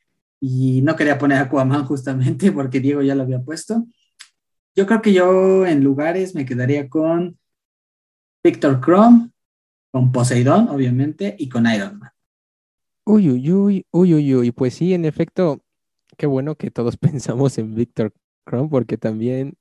y 0.40 0.82
no 0.82 0.96
quería 0.96 1.18
poner 1.18 1.38
Aquaman 1.38 1.84
justamente 1.84 2.52
porque 2.52 2.80
Diego 2.80 3.02
ya 3.02 3.14
lo 3.14 3.22
había 3.22 3.40
puesto. 3.40 3.86
Yo 4.76 4.86
creo 4.86 5.02
que 5.02 5.12
yo 5.12 5.66
en 5.66 5.82
lugares 5.82 6.34
me 6.34 6.46
quedaría 6.46 6.88
con 6.88 7.38
Victor 8.44 8.80
Chrome, 8.80 9.30
con 9.90 10.12
Poseidón, 10.12 10.68
obviamente, 10.68 11.34
y 11.38 11.48
con 11.48 11.66
Iron 11.66 11.98
Man. 11.98 12.10
Uy, 13.04 13.30
uy, 13.30 13.50
uy, 13.50 13.86
uy, 13.90 14.14
uy, 14.14 14.34
uy. 14.34 14.52
Pues 14.52 14.74
sí, 14.74 14.94
en 14.94 15.04
efecto, 15.04 15.64
qué 16.16 16.26
bueno 16.26 16.54
que 16.54 16.70
todos 16.70 16.96
pensamos 16.98 17.58
en 17.58 17.74
Victor 17.74 18.12
Chrome 18.48 18.68
porque 18.68 18.96
también 18.96 19.56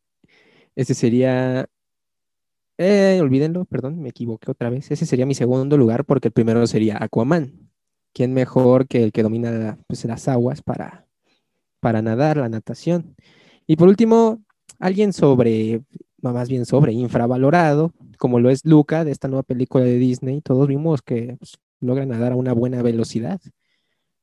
ese 0.75 0.93
sería 0.93 1.67
eh, 2.77 3.19
olvídenlo, 3.21 3.65
perdón, 3.65 3.99
me 3.99 4.09
equivoqué 4.09 4.51
otra 4.51 4.69
vez. 4.69 4.91
Ese 4.91 5.05
sería 5.05 5.25
mi 5.25 5.33
segundo 5.35 5.77
lugar 5.77 6.05
porque 6.05 6.27
el 6.29 6.31
primero 6.33 6.65
sería 6.67 6.97
Aquaman. 7.01 7.69
¿Quién 8.13 8.33
mejor 8.33 8.87
que 8.87 9.03
el 9.03 9.11
que 9.11 9.23
domina 9.23 9.77
pues, 9.87 10.05
las 10.05 10.27
aguas 10.27 10.61
para, 10.61 11.07
para 11.79 12.01
nadar, 12.01 12.37
la 12.37 12.49
natación? 12.49 13.15
Y 13.67 13.75
por 13.75 13.87
último, 13.87 14.43
alguien 14.79 15.13
sobre, 15.13 15.81
más 16.21 16.49
bien 16.49 16.65
sobre, 16.65 16.93
infravalorado, 16.93 17.93
como 18.17 18.39
lo 18.39 18.49
es 18.49 18.65
Luca 18.65 19.03
de 19.03 19.11
esta 19.11 19.27
nueva 19.27 19.43
película 19.43 19.83
de 19.83 19.97
Disney. 19.97 20.41
Todos 20.41 20.67
vimos 20.67 21.01
que 21.01 21.35
pues, 21.37 21.57
logra 21.79 22.05
nadar 22.05 22.33
a 22.33 22.35
una 22.35 22.53
buena 22.53 22.81
velocidad, 22.81 23.39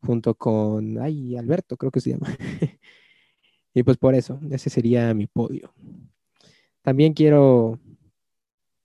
junto 0.01 0.35
con, 0.35 0.99
ay, 1.01 1.37
Alberto, 1.37 1.77
creo 1.77 1.91
que 1.91 2.01
se 2.01 2.11
llama. 2.11 2.29
y 3.75 3.83
pues 3.83 3.97
por 3.97 4.15
eso, 4.15 4.41
ese 4.51 4.71
sería 4.71 5.13
mi 5.15 5.27
podio. 5.27 5.73
También 6.83 7.15
quiero 7.15 7.81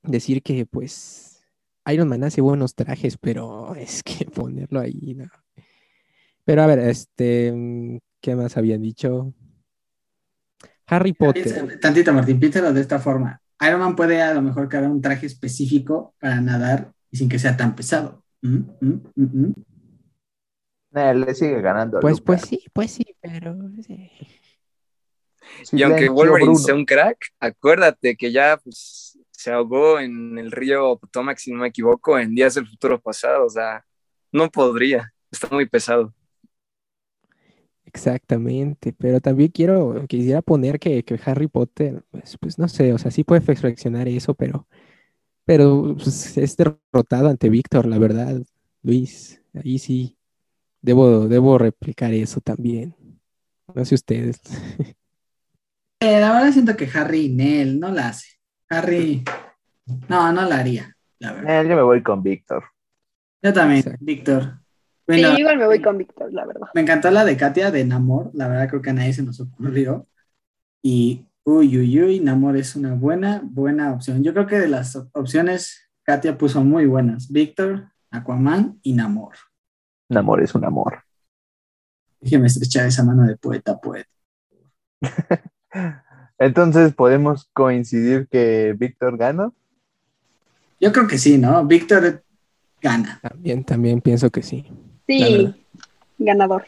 decir 0.03 0.41
que 0.41 0.65
pues 0.65 1.41
Iron 1.87 2.07
Man 2.07 2.23
hace 2.23 2.41
buenos 2.41 2.75
trajes, 2.75 3.17
pero 3.17 3.75
es 3.75 4.03
que 4.03 4.25
ponerlo 4.33 4.79
ahí, 4.79 5.15
¿no? 5.15 5.29
Pero 6.45 6.63
a 6.63 6.67
ver, 6.67 6.79
este, 6.79 8.01
¿qué 8.21 8.35
más 8.35 8.57
habían 8.57 8.81
dicho? 8.81 9.33
Harry 10.87 11.13
Potter. 11.13 11.79
Tantito, 11.79 12.11
Martín, 12.11 12.39
piénsalo 12.39 12.73
de 12.73 12.81
esta 12.81 12.99
forma. 12.99 13.39
Iron 13.61 13.79
Man 13.79 13.95
puede 13.95 14.21
a 14.21 14.33
lo 14.33 14.41
mejor 14.41 14.67
crear 14.67 14.89
un 14.89 15.01
traje 15.01 15.27
específico 15.27 16.15
para 16.19 16.41
nadar 16.41 16.91
y 17.11 17.17
sin 17.17 17.29
que 17.29 17.37
sea 17.37 17.55
tan 17.55 17.75
pesado. 17.75 18.23
¿Mm? 18.41 18.57
¿Mm? 18.79 19.01
¿Mm? 19.15 19.53
Eh, 20.95 21.13
le 21.13 21.35
sigue 21.35 21.61
ganando. 21.61 21.99
Pues, 21.99 22.19
pues 22.21 22.41
sí, 22.41 22.63
pues 22.73 22.91
sí, 22.91 23.15
pero... 23.21 23.55
y 25.71 25.83
aunque 25.83 26.09
Wolverine 26.09 26.55
sea 26.55 26.73
un 26.73 26.85
crack, 26.85 27.17
acuérdate 27.39 28.15
que 28.15 28.31
ya 28.31 28.57
pues, 28.57 29.08
se 29.39 29.51
ahogó 29.53 30.01
en 30.01 30.37
el 30.37 30.51
río 30.51 30.97
Potomac, 30.97 31.37
si 31.37 31.53
no 31.53 31.59
me 31.61 31.69
equivoco, 31.69 32.19
en 32.19 32.35
días 32.35 32.55
del 32.55 32.67
futuro 32.67 32.99
pasado. 32.99 33.45
O 33.45 33.49
sea, 33.49 33.85
no 34.33 34.49
podría, 34.49 35.13
está 35.31 35.47
muy 35.49 35.65
pesado. 35.65 36.13
Exactamente, 37.85 38.93
pero 38.93 39.21
también 39.21 39.49
quiero, 39.49 40.05
quisiera 40.07 40.41
poner 40.41 40.77
que, 40.77 41.05
Harry 41.25 41.47
Potter, 41.47 42.03
pues, 42.11 42.37
pues, 42.37 42.59
no 42.59 42.67
sé, 42.67 42.91
o 42.93 42.97
sea, 42.97 43.11
sí 43.11 43.23
puede 43.23 43.41
reflexionar 43.41 44.09
eso, 44.09 44.35
pero, 44.35 44.67
pero 45.45 45.95
pues, 45.95 46.37
es 46.37 46.57
derrotado 46.57 47.29
ante 47.29 47.49
Víctor, 47.49 47.87
la 47.87 47.97
verdad, 47.97 48.41
Luis, 48.83 49.41
ahí 49.55 49.79
sí, 49.79 50.17
debo, 50.81 51.27
debo 51.29 51.57
replicar 51.57 52.13
eso 52.13 52.41
también. 52.41 52.93
No 53.73 53.85
sé 53.85 53.95
ustedes. 53.95 54.39
Eh, 56.01 56.17
la 56.21 56.31
verdad 56.31 56.53
siento 56.53 56.77
que 56.77 56.89
Harry 56.93 57.27
Nell 57.27 57.77
no 57.77 57.91
la 57.91 58.07
hace. 58.07 58.38
Harry, 58.69 59.23
no, 60.07 60.31
no 60.31 60.45
la 60.45 60.59
haría, 60.59 60.95
la 61.19 61.33
verdad. 61.33 61.65
Eh, 61.65 61.69
yo 61.69 61.75
me 61.75 61.81
voy 61.81 62.03
con 62.03 62.21
Víctor. 62.21 62.63
Yo 63.41 63.53
también, 63.53 63.83
Víctor. 63.99 64.59
sí, 65.07 65.19
igual 65.19 65.57
me 65.57 65.65
voy 65.65 65.81
con 65.81 65.97
Víctor, 65.97 66.31
la 66.31 66.45
verdad. 66.45 66.67
Me 66.73 66.81
encantó 66.81 67.09
la 67.09 67.25
de 67.25 67.35
Katia 67.35 67.71
de 67.71 67.85
Namor, 67.85 68.31
la 68.33 68.47
verdad 68.47 68.69
creo 68.69 68.81
que 68.81 68.89
a 68.91 68.93
nadie 68.93 69.13
se 69.13 69.23
nos 69.23 69.39
ocurrió. 69.39 70.07
Y 70.81 71.25
uy, 71.43 71.77
uy, 71.77 72.01
uy, 72.01 72.19
Namor 72.19 72.57
es 72.57 72.75
una 72.75 72.93
buena, 72.93 73.41
buena 73.43 73.91
opción. 73.93 74.23
Yo 74.23 74.33
creo 74.33 74.45
que 74.45 74.59
de 74.59 74.67
las 74.67 74.95
opciones, 75.13 75.89
Katia 76.03 76.37
puso 76.37 76.63
muy 76.63 76.85
buenas. 76.85 77.31
Víctor, 77.31 77.89
Aquaman 78.11 78.79
y 78.83 78.93
Namor. 78.93 79.35
Namor 80.09 80.43
es 80.43 80.53
un 80.53 80.65
amor. 80.65 81.03
Déjeme 82.19 82.47
estrechar 82.47 82.85
esa 82.85 83.03
mano 83.03 83.25
de 83.25 83.37
poeta, 83.37 83.79
poeta. 83.79 84.09
Entonces, 86.39 86.93
¿podemos 86.93 87.49
coincidir 87.53 88.27
que 88.29 88.73
Víctor 88.77 89.17
gana? 89.17 89.51
Yo 90.79 90.91
creo 90.93 91.07
que 91.07 91.17
sí, 91.17 91.37
¿no? 91.37 91.65
Víctor 91.65 92.23
gana. 92.81 93.19
También, 93.21 93.63
también 93.65 93.99
pienso 93.99 94.29
que 94.29 94.41
sí. 94.41 94.65
Sí, 95.05 95.53
ganador. 96.17 96.65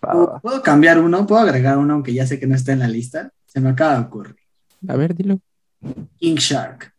¿Puedo 0.00 0.62
cambiar 0.62 0.98
uno? 0.98 1.26
¿Puedo 1.26 1.42
agregar 1.42 1.76
uno 1.76 1.94
aunque 1.94 2.14
ya 2.14 2.26
sé 2.26 2.40
que 2.40 2.46
no 2.46 2.56
está 2.56 2.72
en 2.72 2.80
la 2.80 2.88
lista? 2.88 3.30
Se 3.46 3.60
me 3.60 3.70
acaba 3.70 3.94
de 3.94 4.00
ocurrir. 4.00 4.36
A 4.88 4.96
ver, 4.96 5.14
dilo. 5.14 5.38
King 6.18 6.36
Shark. 6.36 6.92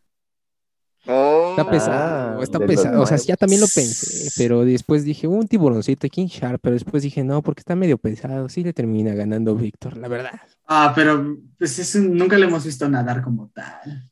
Oh, 1.06 1.50
está 1.50 1.70
pesado, 1.70 2.40
ah, 2.40 2.42
está 2.42 2.58
pesado. 2.60 3.02
O 3.02 3.06
sea, 3.06 3.18
ya 3.18 3.36
también 3.36 3.60
lo 3.60 3.66
pensé, 3.66 4.30
pero 4.38 4.64
después 4.64 5.04
dije, 5.04 5.26
un 5.26 5.46
tiburoncito 5.46 6.08
King 6.08 6.28
Shark, 6.28 6.60
pero 6.62 6.72
después 6.72 7.02
dije, 7.02 7.22
no, 7.22 7.42
porque 7.42 7.60
está 7.60 7.76
medio 7.76 7.98
pesado. 7.98 8.48
Sí 8.48 8.62
le 8.64 8.72
termina 8.72 9.12
ganando 9.12 9.54
Víctor, 9.54 9.98
la 9.98 10.08
verdad. 10.08 10.40
Ah, 10.66 10.92
pero 10.94 11.36
pues 11.58 11.96
nunca 11.96 12.38
le 12.38 12.46
hemos 12.46 12.64
visto 12.64 12.88
nadar 12.88 13.22
como 13.22 13.50
tal. 13.50 14.10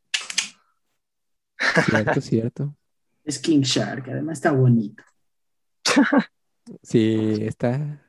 Cierto, 1.84 2.20
cierto. 2.20 2.76
Es 3.24 3.38
King 3.38 3.62
Shark, 3.62 4.08
además 4.10 4.38
está 4.38 4.52
bonito. 4.52 5.02
Sí, 6.80 7.38
está. 7.40 8.00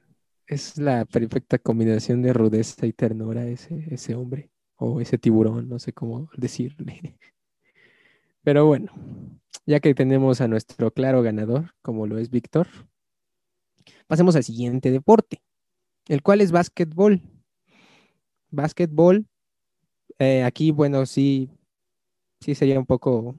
Es 0.45 0.77
la 0.77 1.05
perfecta 1.05 1.57
combinación 1.57 2.21
de 2.21 2.33
rudeza 2.33 2.85
y 2.85 2.93
ternura 2.93 3.45
ese, 3.47 3.87
ese 3.89 4.13
hombre. 4.13 4.51
O 4.75 5.01
ese 5.01 5.17
tiburón, 5.17 5.67
no 5.67 5.79
sé 5.79 5.91
cómo 5.91 6.29
decirle. 6.37 7.17
Pero 8.43 8.67
bueno, 8.67 8.91
ya 9.65 9.79
que 9.79 9.95
tenemos 9.95 10.41
a 10.41 10.47
nuestro 10.47 10.91
claro 10.91 11.23
ganador, 11.23 11.73
como 11.81 12.05
lo 12.05 12.17
es 12.17 12.29
Víctor, 12.29 12.67
pasemos 14.07 14.35
al 14.35 14.43
siguiente 14.43 14.91
deporte, 14.91 15.41
el 16.07 16.21
cual 16.21 16.41
es 16.41 16.51
básquetbol. 16.51 17.21
Básquetbol, 18.53 19.25
eh, 20.19 20.43
aquí, 20.43 20.71
bueno, 20.71 21.05
sí, 21.05 21.49
sí 22.39 22.55
sería 22.55 22.79
un 22.79 22.85
poco, 22.85 23.35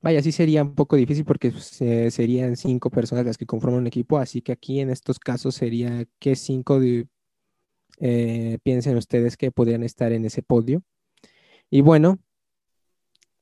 vaya, 0.00 0.22
sí 0.22 0.32
sería 0.32 0.62
un 0.62 0.74
poco 0.74 0.96
difícil 0.96 1.24
porque 1.24 1.50
pues, 1.50 1.64
serían 2.12 2.56
cinco 2.56 2.90
personas 2.90 3.24
las 3.26 3.38
que 3.38 3.46
conforman 3.46 3.80
un 3.80 3.86
equipo, 3.86 4.18
así 4.18 4.42
que 4.42 4.52
aquí 4.52 4.80
en 4.80 4.90
estos 4.90 5.18
casos 5.18 5.54
sería 5.54 6.06
que 6.18 6.36
cinco 6.36 6.78
de, 6.78 7.08
eh, 8.00 8.58
piensen 8.62 8.96
ustedes 8.96 9.36
que 9.36 9.50
podrían 9.50 9.82
estar 9.82 10.12
en 10.12 10.24
ese 10.24 10.42
podio. 10.42 10.82
Y 11.70 11.80
bueno, 11.80 12.18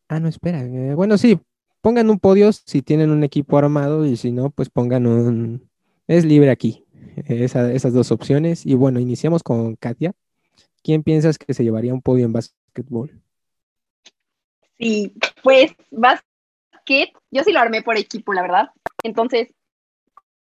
ah, 0.09 0.21
no, 0.21 0.29
espera, 0.29 0.63
eh, 0.65 0.95
bueno, 0.95 1.19
sí, 1.19 1.39
pongan 1.81 2.11
un 2.11 2.19
podio 2.19 2.53
si 2.53 2.83
tienen 2.83 3.11
un 3.11 3.25
equipo 3.25 3.59
armado 3.59 4.07
y 4.07 4.17
si 4.17 4.33
no, 4.33 4.51
pues 4.51 4.71
pongan 4.71 5.07
un, 5.07 5.69
es 6.07 6.25
libre 6.25 6.51
aquí, 6.51 6.86
esa- 7.27 7.73
esas 7.73 7.93
dos 7.93 8.11
opciones. 8.13 8.67
Y 8.67 8.75
bueno, 8.75 9.01
iniciamos 9.01 9.43
con 9.43 9.77
Katia. 9.77 10.13
¿Quién 10.83 11.03
piensas 11.03 11.39
que 11.39 11.55
se 11.55 11.65
llevaría 11.65 11.95
un 11.95 12.03
podio 12.03 12.25
en 12.25 12.33
básquetbol? 12.33 13.21
Sí, 14.79 15.15
pues 15.43 15.73
básquet, 15.91 17.11
yo 17.31 17.43
sí 17.43 17.53
lo 17.53 17.61
armé 17.61 17.83
por 17.83 17.97
equipo, 17.97 18.33
la 18.33 18.43
verdad. 18.43 18.71
Entonces, 19.03 19.49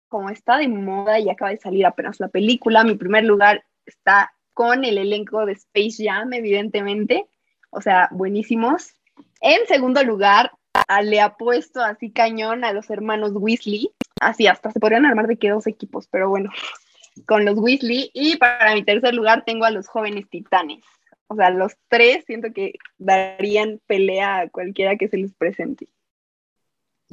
como 0.08 0.30
está 0.30 0.58
de 0.58 0.68
moda 0.68 1.18
y 1.20 1.28
acaba 1.30 1.50
de 1.50 1.58
salir 1.58 1.86
apenas 1.86 2.18
la 2.20 2.28
película, 2.28 2.84
mi 2.84 2.94
primer 2.94 3.24
lugar 3.24 3.64
está 3.86 4.32
con 4.52 4.84
el 4.84 4.98
elenco 4.98 5.46
de 5.46 5.52
Space 5.52 6.04
Jam, 6.04 6.32
evidentemente. 6.32 7.26
O 7.70 7.80
sea, 7.80 8.08
buenísimos. 8.10 8.94
En 9.40 9.66
segundo 9.66 10.02
lugar, 10.02 10.52
a- 10.88 11.02
le 11.02 11.20
apuesto 11.20 11.80
así 11.80 12.10
cañón 12.10 12.64
a 12.64 12.72
los 12.72 12.90
hermanos 12.90 13.32
Weasley. 13.34 13.90
Así, 14.22 14.46
hasta 14.46 14.70
se 14.70 14.78
podrían 14.78 15.04
armar 15.04 15.26
de 15.26 15.36
que 15.36 15.50
dos 15.50 15.66
equipos, 15.66 16.06
pero 16.08 16.28
bueno, 16.28 16.50
con 17.26 17.44
los 17.44 17.58
Weasley. 17.58 18.10
Y 18.14 18.36
para 18.36 18.74
mi 18.74 18.84
tercer 18.84 19.14
lugar 19.14 19.44
tengo 19.44 19.64
a 19.64 19.70
los 19.70 19.88
jóvenes 19.88 20.28
titanes. 20.30 20.84
O 21.26 21.34
sea, 21.34 21.50
los 21.50 21.72
tres 21.88 22.24
siento 22.26 22.52
que 22.52 22.74
darían 22.98 23.80
pelea 23.86 24.40
a 24.40 24.48
cualquiera 24.48 24.96
que 24.96 25.08
se 25.08 25.16
les 25.16 25.32
presente. 25.34 25.88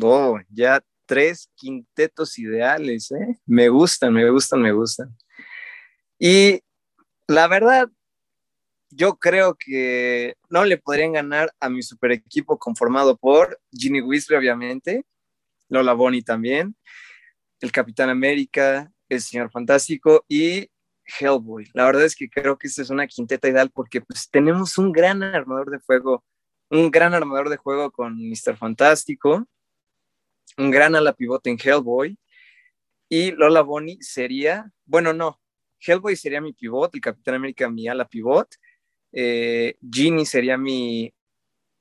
Oh, 0.02 0.40
ya 0.50 0.82
tres 1.06 1.50
quintetos 1.56 2.38
ideales, 2.38 3.12
¿eh? 3.12 3.40
Me 3.46 3.70
gustan, 3.70 4.14
me 4.14 4.30
gustan, 4.30 4.62
me 4.62 4.72
gustan. 4.72 5.10
Y 6.20 6.62
la 7.28 7.48
verdad, 7.48 7.90
yo 8.92 9.16
creo 9.16 9.56
que 9.56 10.36
no 10.50 10.66
le 10.66 10.78
podrían 10.78 11.14
ganar 11.14 11.54
a 11.60 11.70
mi 11.70 11.82
super 11.82 12.12
equipo 12.12 12.60
conformado 12.60 13.18
por 13.18 13.60
Ginny 13.72 14.02
Weasley, 14.02 14.38
obviamente, 14.38 15.06
Lola 15.70 15.94
Bonnie 15.94 16.24
también, 16.24 16.76
el 17.62 17.72
Capitán 17.72 18.10
América, 18.10 18.92
el 19.08 19.22
Señor 19.22 19.52
Fantástico 19.52 20.26
y 20.28 20.70
Hellboy. 21.20 21.70
La 21.74 21.86
verdad 21.86 22.04
es 22.04 22.16
que 22.16 22.30
creo 22.30 22.58
que 22.58 22.68
esta 22.68 22.82
es 22.82 22.90
una 22.90 23.08
quinteta 23.08 23.48
ideal 23.48 23.72
porque 23.72 24.02
pues 24.02 24.30
tenemos 24.30 24.78
un 24.78 24.92
gran 24.92 25.24
armador 25.24 25.72
de 25.72 25.80
fuego, 25.80 26.24
un 26.70 26.92
gran 26.92 27.14
armador 27.14 27.50
de 27.50 27.58
juego 27.58 27.92
con 27.92 28.16
Mr. 28.18 28.58
Fantástico, 28.58 29.48
un 30.58 30.72
gran 30.72 30.96
ala 30.96 31.14
pivote 31.14 31.50
en 31.50 31.58
Hellboy 31.58 32.18
y 33.08 33.32
Lola 33.32 33.62
Bonnie 33.62 33.98
sería, 34.02 34.72
bueno, 34.86 35.14
no, 35.14 35.40
Hellboy 35.80 36.16
sería 36.16 36.42
mi 36.42 36.54
pivot, 36.54 36.94
el 36.94 37.02
Capitán 37.02 37.36
América 37.36 37.70
mi 37.70 37.88
ala 37.88 38.08
pivot, 38.08 38.56
eh, 39.12 39.78
Ginny 39.92 40.26
sería 40.26 40.58
mi 40.58 41.14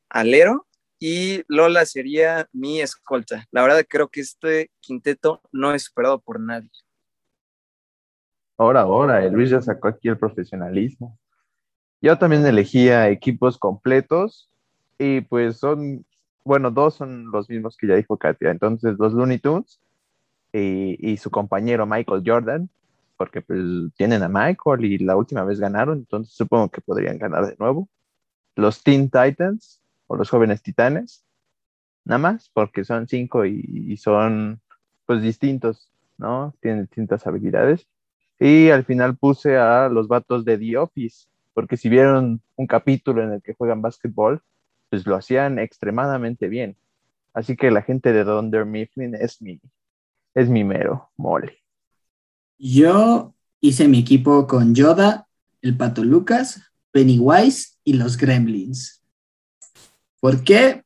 alero 0.09 0.68
y 0.99 1.43
Lola 1.49 1.85
sería 1.87 2.49
mi 2.53 2.81
escolta. 2.81 3.47
La 3.51 3.63
verdad 3.63 3.85
creo 3.89 4.09
que 4.09 4.21
este 4.21 4.71
quinteto 4.81 5.43
no 5.53 5.73
es 5.73 5.85
superado 5.85 6.21
por 6.21 6.41
nadie. 6.41 6.71
Ahora, 8.57 8.81
ahora, 8.81 9.25
el 9.25 9.33
Luis 9.33 9.51
ya 9.51 9.61
sacó 9.61 9.89
aquí 9.89 10.09
el 10.09 10.19
profesionalismo. 10.19 11.17
Yo 12.01 12.19
también 12.19 12.45
elegía 12.45 13.09
equipos 13.09 13.57
completos 13.59 14.51
y 14.99 15.21
pues 15.21 15.59
son, 15.59 16.05
bueno, 16.45 16.71
dos 16.71 16.95
son 16.95 17.31
los 17.31 17.49
mismos 17.49 17.77
que 17.77 17.87
ya 17.87 17.95
dijo 17.95 18.17
Katia. 18.17 18.51
Entonces, 18.51 18.97
los 18.99 19.13
Looney 19.13 19.39
Tunes 19.39 19.81
y, 20.53 20.97
y 21.13 21.17
su 21.19 21.31
compañero 21.31 21.87
Michael 21.87 22.23
Jordan, 22.27 22.69
porque 23.17 23.43
pues 23.43 23.61
tienen 23.97 24.23
a 24.25 24.29
Michael 24.29 24.85
y 24.85 24.99
la 24.99 25.17
última 25.17 25.45
vez 25.45 25.61
ganaron, 25.61 25.99
entonces 25.99 26.35
supongo 26.35 26.69
que 26.71 26.81
podrían 26.81 27.19
ganar 27.19 27.47
de 27.47 27.57
nuevo. 27.59 27.89
Los 28.57 28.83
Teen 28.83 29.11
Titans 29.11 29.78
o 30.09 30.16
los 30.16 30.29
jóvenes 30.29 30.62
titanes, 30.62 31.25
nada 32.05 32.18
más, 32.18 32.51
porque 32.53 32.85
son 32.85 33.07
cinco 33.07 33.47
y, 33.47 33.97
son 33.99 34.61
pues 35.07 35.23
distintos, 35.23 35.92
¿no? 36.16 36.55
Tienen 36.61 36.83
distintas 36.83 37.27
habilidades. 37.27 37.87
Y 38.40 38.71
al 38.71 38.85
final 38.85 39.16
puse 39.16 39.57
a 39.57 39.88
los 39.88 40.09
vatos 40.09 40.44
de 40.44 40.59
The 40.59 40.77
Office, 40.79 41.29
porque 41.55 41.77
si 41.77 41.88
vieron 41.88 42.42
un 42.57 42.66
capítulo 42.66 43.23
en 43.23 43.33
el 43.33 43.42
que 43.42 43.55
juegan 43.55 43.83
básquetbol, 43.83 44.42
pues 44.90 45.07
lo 45.07 45.16
hacían 45.16 45.59
extremadamente 45.59 46.49
bien. 46.49 46.77
Así 47.35 47.57
que 47.57 47.71
la 47.71 47.83
gente 47.83 48.12
de 48.12 48.25
Dunder 48.25 48.64
Mifflin 48.64 49.14
es 49.14 49.40
mi, 49.42 49.61
es 50.35 50.49
mi 50.49 50.64
mero 50.64 51.11
mole. 51.16 51.59
Yo 52.59 53.35
hice 53.61 53.87
mi 53.87 54.01
equipo 54.01 54.47
con 54.47 54.75
Yoda, 54.75 55.29
el 55.61 55.77
Pato 55.77 56.05
Lucas, 56.05 56.62
Pennywise 56.90 57.77
y 57.85 57.94
los 57.94 58.16
Gremlins. 58.16 58.98
¿Por 60.21 60.43
qué? 60.43 60.83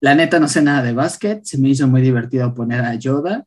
La 0.00 0.14
neta 0.14 0.38
no 0.38 0.48
sé 0.48 0.62
nada 0.62 0.82
de 0.82 0.92
básquet, 0.92 1.44
se 1.44 1.58
me 1.58 1.70
hizo 1.70 1.88
muy 1.88 2.00
divertido 2.00 2.54
poner 2.54 2.82
a 2.82 2.94
Yoda, 2.94 3.44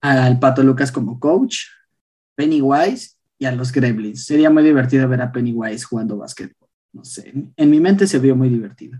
al 0.00 0.38
Pato 0.38 0.62
Lucas 0.62 0.90
como 0.90 1.20
coach, 1.20 1.58
Pennywise 2.34 3.16
y 3.38 3.44
a 3.44 3.52
los 3.52 3.70
Gremlins. 3.70 4.24
Sería 4.24 4.48
muy 4.48 4.62
divertido 4.62 5.06
ver 5.08 5.20
a 5.20 5.30
Pennywise 5.30 5.84
jugando 5.84 6.16
básquetbol. 6.16 6.68
No 6.92 7.04
sé, 7.04 7.32
en 7.56 7.70
mi 7.70 7.80
mente 7.80 8.06
se 8.06 8.18
vio 8.18 8.34
muy 8.34 8.48
divertido. 8.48 8.98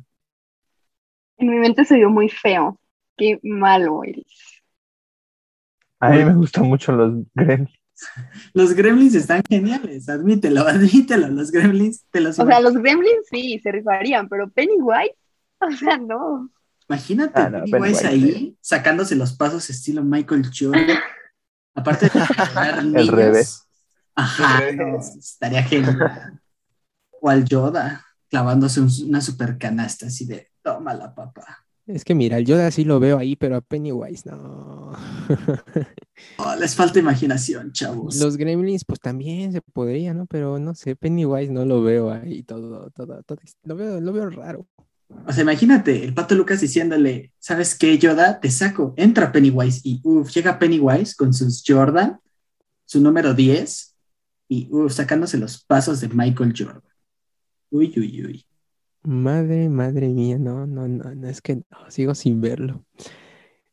En 1.39 1.49
mi 1.49 1.59
mente 1.59 1.85
se 1.85 1.97
vio 1.97 2.11
muy 2.11 2.29
feo. 2.29 2.79
Qué 3.17 3.41
malo 3.43 4.05
eres. 4.05 4.63
A 5.99 6.11
mí 6.11 6.25
me 6.25 6.35
gustan 6.35 6.67
mucho 6.67 6.93
los 6.93 7.25
Gremlins. 7.35 7.81
Los 8.55 8.73
Gremlins 8.73 9.15
están 9.15 9.43
geniales, 9.47 10.09
admítelo, 10.09 10.61
admítelo. 10.67 11.29
Los 11.29 11.51
Gremlins 11.51 12.07
te 12.11 12.21
los 12.21 12.39
O 12.39 12.47
sea, 12.47 12.61
los 12.61 12.75
Gremlins 12.75 13.27
sí 13.31 13.61
se 13.63 13.73
rifarían, 13.73 14.27
pero 14.27 14.49
Pennywise, 14.49 15.15
o 15.69 15.71
sea, 15.77 15.97
no. 15.99 16.51
Imagínate 16.89 17.41
Ah, 17.41 17.49
no, 17.51 17.59
Pennywise 17.65 18.03
Pennywise, 18.03 18.07
ahí 18.07 18.57
sacándose 18.61 19.15
los 19.15 19.33
pasos 19.35 19.71
estilo 19.71 20.03
Michael 20.03 20.51
Jordan. 20.57 20.99
Aparte 21.75 22.07
de 22.07 22.11
pegar 22.37 22.79
El 22.81 22.93
niños. 22.93 23.09
revés. 23.09 23.67
Ajá, 24.15 24.65
El 24.69 24.77
no, 24.77 24.85
revés. 24.87 25.17
estaría 25.17 25.63
genial. 25.63 26.41
O 27.21 27.29
al 27.29 27.45
Yoda 27.45 28.05
clavándose 28.29 28.81
un- 28.81 28.91
una 29.09 29.21
super 29.21 29.57
canasta 29.59 30.07
así 30.07 30.25
de 30.27 30.49
tómala, 30.63 31.15
papá. 31.15 31.65
Es 31.87 32.05
que 32.05 32.15
mira, 32.15 32.39
el 32.39 32.45
Yoda 32.45 32.71
sí 32.71 32.85
lo 32.85 33.01
veo 33.01 33.19
ahí, 33.19 33.37
pero 33.37 33.57
a 33.57 33.61
Pennywise 33.61 34.29
no. 34.29 34.93
Oh, 36.39 36.55
les 36.57 36.75
falta 36.75 36.99
imaginación, 36.99 37.73
chavos. 37.73 38.17
Los 38.17 38.37
Gremlins, 38.37 38.85
pues 38.85 39.01
también 39.01 39.53
se 39.53 39.63
podría, 39.63 40.13
¿no? 40.13 40.27
Pero 40.27 40.59
no 40.59 40.75
sé, 40.75 40.95
Pennywise 40.97 41.51
no 41.51 41.65
lo 41.65 41.83
veo 41.83 42.11
ahí 42.11 42.43
todo, 42.43 42.91
todo, 42.91 43.23
todo. 43.23 43.39
Lo 43.65 43.75
veo, 43.77 44.01
lo 44.01 44.13
veo 44.13 44.29
raro. 44.29 44.67
O 45.27 45.33
sea, 45.33 45.43
imagínate 45.43 46.05
el 46.05 46.15
pato 46.15 46.35
Lucas 46.35 46.61
diciéndole, 46.61 47.33
¿sabes 47.39 47.77
qué, 47.77 47.99
Yoda? 47.99 48.41
Te 48.41 48.51
saco. 48.51 48.95
Entra 48.97 49.33
Pennywise 49.33 49.81
y 49.85 50.01
uff, 50.05 50.31
llega 50.35 50.59
Pennywise 50.59 51.15
con 51.15 51.33
sus 51.33 51.63
Jordan, 51.67 52.19
su 52.85 53.01
número 53.01 53.35
10, 53.35 53.97
y 54.49 54.69
uff, 54.71 54.93
sacándose 54.93 55.39
los 55.39 55.63
pasos 55.65 56.01
de 56.01 56.09
Michael 56.09 56.55
Jordan. 56.57 56.83
Uy, 57.71 57.93
uy, 57.97 58.25
uy. 58.25 58.47
Madre, 59.03 59.69
madre 59.69 60.09
mía, 60.09 60.39
no, 60.39 60.67
no, 60.67 60.87
no, 60.87 61.15
no, 61.15 61.29
es 61.29 61.41
que 61.41 61.57
no, 61.57 61.91
sigo 61.91 62.15
sin 62.15 62.41
verlo. 62.41 62.85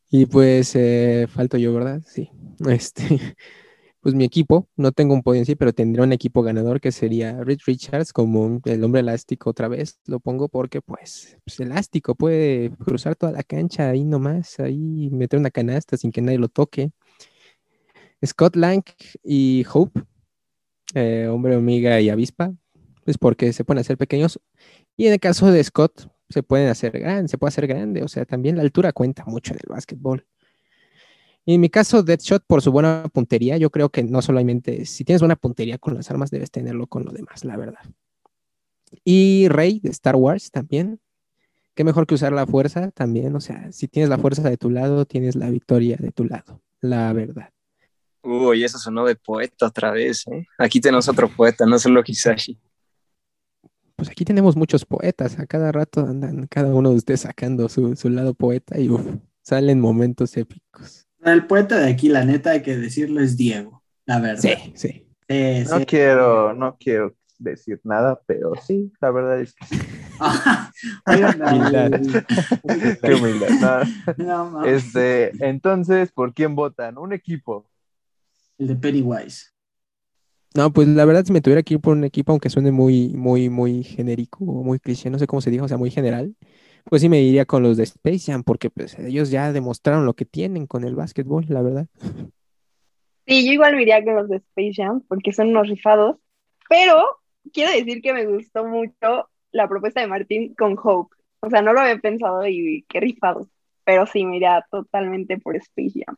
Y 0.10 0.26
pues 0.26 0.74
eh, 0.76 1.28
falto 1.30 1.58
yo, 1.58 1.74
¿verdad? 1.74 2.02
Sí. 2.06 2.30
Este, 2.68 3.36
pues 4.02 4.16
mi 4.16 4.24
equipo, 4.24 4.70
no 4.76 4.92
tengo 4.92 5.14
un 5.14 5.24
podio 5.24 5.40
en 5.40 5.46
sí, 5.46 5.56
pero 5.56 5.74
tendría 5.74 6.04
un 6.04 6.14
equipo 6.14 6.44
ganador 6.44 6.80
que 6.80 6.92
sería 6.92 7.44
Reed 7.44 7.60
Richards 7.66 8.14
como 8.14 8.62
el 8.66 8.84
hombre 8.84 9.02
elástico 9.02 9.50
otra 9.50 9.68
vez. 9.68 10.00
Lo 10.06 10.20
pongo 10.20 10.50
porque, 10.50 10.82
pues, 10.82 11.38
pues, 11.46 11.60
elástico, 11.60 12.16
puede 12.16 12.72
cruzar 12.86 13.16
toda 13.16 13.32
la 13.32 13.44
cancha 13.44 13.90
ahí 13.90 14.06
nomás, 14.06 14.60
ahí 14.60 15.10
meter 15.12 15.40
una 15.40 15.52
canasta 15.52 15.98
sin 15.98 16.12
que 16.12 16.22
nadie 16.22 16.38
lo 16.40 16.50
toque. 16.50 16.92
Scott 18.26 18.56
Lang 18.56 18.84
y 19.24 19.66
Hope, 19.72 20.02
eh, 20.96 21.28
hombre 21.28 21.56
hormiga 21.56 22.00
y 22.02 22.10
avispa, 22.10 22.54
pues 23.04 23.18
porque 23.18 23.54
se 23.54 23.64
pueden 23.64 23.82
hacer 23.82 23.98
pequeños. 23.98 24.40
Y 24.96 25.08
en 25.08 25.14
el 25.14 25.20
caso 25.20 25.52
de 25.52 25.64
Scott, 25.64 26.10
se 26.30 26.44
pueden 26.44 26.70
hacer 26.70 27.00
grandes, 27.00 27.32
se 27.32 27.38
puede 27.38 27.50
hacer 27.50 27.68
grande, 27.68 28.04
o 28.04 28.08
sea, 28.08 28.26
también 28.26 28.58
la 28.58 28.64
altura 28.64 28.92
cuenta 28.94 29.24
mucho 29.26 29.54
en 29.54 29.60
el 29.64 29.70
básquetbol. 29.70 30.26
Y 31.48 31.54
en 31.54 31.62
mi 31.62 31.70
caso, 31.70 32.04
Deadshot, 32.04 32.44
por 32.46 32.62
su 32.62 32.74
buena 32.74 33.06
puntería, 33.14 33.56
yo 33.56 33.70
creo 33.70 33.88
que 33.88 34.04
no 34.04 34.22
solamente, 34.22 34.86
si 34.86 35.06
tienes 35.06 35.22
buena 35.22 35.38
puntería 35.38 35.78
con 35.78 35.94
las 35.94 36.12
armas, 36.12 36.30
debes 36.30 36.52
tenerlo 36.52 36.88
con 36.88 37.06
lo 37.06 37.14
demás, 37.14 37.46
la 37.46 37.56
verdad. 37.56 37.80
Y 39.06 39.48
Rey 39.48 39.80
de 39.80 39.90
Star 39.92 40.18
Wars 40.18 40.52
también. 40.52 41.00
Qué 41.74 41.86
mejor 41.86 42.06
que 42.06 42.16
usar 42.16 42.34
la 42.34 42.46
fuerza 42.46 42.92
también, 42.92 43.34
o 43.34 43.40
sea, 43.40 43.72
si 43.72 43.88
tienes 43.88 44.10
la 44.10 44.18
fuerza 44.18 44.42
de 44.50 44.58
tu 44.58 44.70
lado, 44.70 45.06
tienes 45.06 45.36
la 45.38 45.50
victoria 45.50 45.96
de 45.98 46.12
tu 46.12 46.26
lado, 46.26 46.62
la 46.82 47.14
verdad. 47.14 47.50
Uy, 48.24 48.66
eso 48.66 48.78
sonó 48.78 49.06
de 49.06 49.16
poeta 49.16 49.68
otra 49.68 49.92
vez, 49.92 50.28
¿eh? 50.28 50.46
Aquí 50.58 50.82
tenemos 50.82 51.08
otro 51.08 51.30
poeta, 51.30 51.66
no 51.66 51.80
solo 51.80 52.04
Hisashi. 52.06 52.60
Pues 53.96 54.10
aquí 54.10 54.26
tenemos 54.26 54.58
muchos 54.58 54.84
poetas, 54.84 55.40
a 55.40 55.46
cada 55.46 55.72
rato 55.72 56.02
andan 56.02 56.46
cada 56.48 56.76
uno 56.76 56.90
de 56.90 56.98
ustedes 56.98 57.22
sacando 57.22 57.70
su, 57.70 57.96
su 57.96 58.10
lado 58.10 58.34
poeta 58.34 58.78
y 58.78 58.90
uf, 58.90 59.06
salen 59.42 59.80
momentos 59.80 60.36
épicos. 60.36 61.07
El 61.34 61.46
poeta 61.46 61.78
de 61.80 61.90
aquí, 61.92 62.10
la 62.10 62.26
neta, 62.26 62.52
hay 62.52 62.62
que 62.62 62.78
decirlo, 62.78 63.22
es 63.22 63.38
Diego, 63.38 63.84
la 64.06 64.20
verdad. 64.20 64.42
Sí, 64.42 64.74
sí. 64.76 65.04
Sí, 65.30 65.64
No 65.70 65.80
sí. 65.80 65.86
quiero, 65.86 66.54
no 66.54 66.78
quiero 66.80 67.14
decir 67.38 67.80
nada, 67.84 68.20
pero 68.26 68.54
sí, 68.66 68.92
la 69.02 69.12
verdad 69.12 69.42
es 69.42 69.54
que 69.54 69.66
sí. 69.66 69.80
Oigan. 71.06 72.02
Qué 73.04 73.14
humildad. 73.14 73.84
no. 74.18 74.26
no, 74.26 74.52
mames. 74.52 74.86
Este, 74.86 75.32
entonces, 75.46 76.12
¿por 76.12 76.34
quién 76.34 76.56
votan? 76.56 76.98
Un 76.98 77.14
equipo. 77.14 77.70
El 78.58 78.68
de 78.68 78.76
Pennywise. 78.76 79.52
No, 80.56 80.74
pues 80.74 80.88
la 80.88 81.06
verdad, 81.06 81.24
si 81.24 81.32
me 81.34 81.42
tuviera 81.42 81.62
que 81.62 81.76
ir 81.76 81.80
por 81.80 81.96
un 81.96 82.04
equipo, 82.04 82.32
aunque 82.32 82.50
suene 82.50 82.72
muy, 82.72 83.10
muy, 83.10 83.50
muy 83.50 83.84
genérico 83.84 84.44
muy 84.44 84.80
cliché, 84.80 85.10
no 85.10 85.20
sé 85.20 85.28
cómo 85.28 85.42
se 85.42 85.52
dijo, 85.52 85.66
o 85.66 85.68
sea, 85.68 85.78
muy 85.78 85.92
general, 85.92 86.34
pues 86.90 87.02
sí 87.02 87.10
me 87.10 87.22
iría 87.22 87.46
con 87.46 87.64
los 87.64 87.78
de 87.78 87.84
Space 87.84 88.32
Jam, 88.32 88.44
porque 88.44 88.70
pues 88.70 88.98
ellos 89.00 89.30
ya 89.30 89.52
demostraron 89.52 90.06
lo 90.06 90.14
que 90.14 90.26
tienen 90.26 90.68
con 90.68 90.84
el 90.84 90.96
básquetbol, 90.96 91.46
la 91.50 91.62
verdad. 91.62 91.88
Sí, 93.26 93.46
yo 93.46 93.52
igual 93.52 93.76
me 93.76 93.82
iría 93.82 94.04
con 94.04 94.16
los 94.16 94.30
de 94.30 94.38
Space 94.38 94.74
Jam 94.76 95.02
porque 95.08 95.34
son 95.34 95.50
unos 95.50 95.68
rifados, 95.68 96.18
pero 96.70 97.04
quiero 97.52 97.72
decir 97.72 98.02
que 98.02 98.14
me 98.14 98.26
gustó 98.26 98.66
mucho 98.66 99.30
la 99.52 99.68
propuesta 99.68 100.02
de 100.02 100.08
Martín 100.08 100.54
con 100.56 100.78
Hope. 100.82 101.16
O 101.42 101.50
sea, 101.50 101.62
no 101.62 101.74
lo 101.74 101.82
había 101.82 101.98
pensado 101.98 102.48
y 102.48 102.86
qué 102.88 103.00
rifados, 103.00 103.48
pero 103.84 104.06
sí 104.06 104.26
me 104.26 104.38
iría 104.38 104.66
totalmente 104.72 105.38
por 105.38 105.56
Space 105.58 106.04
Jam. 106.06 106.16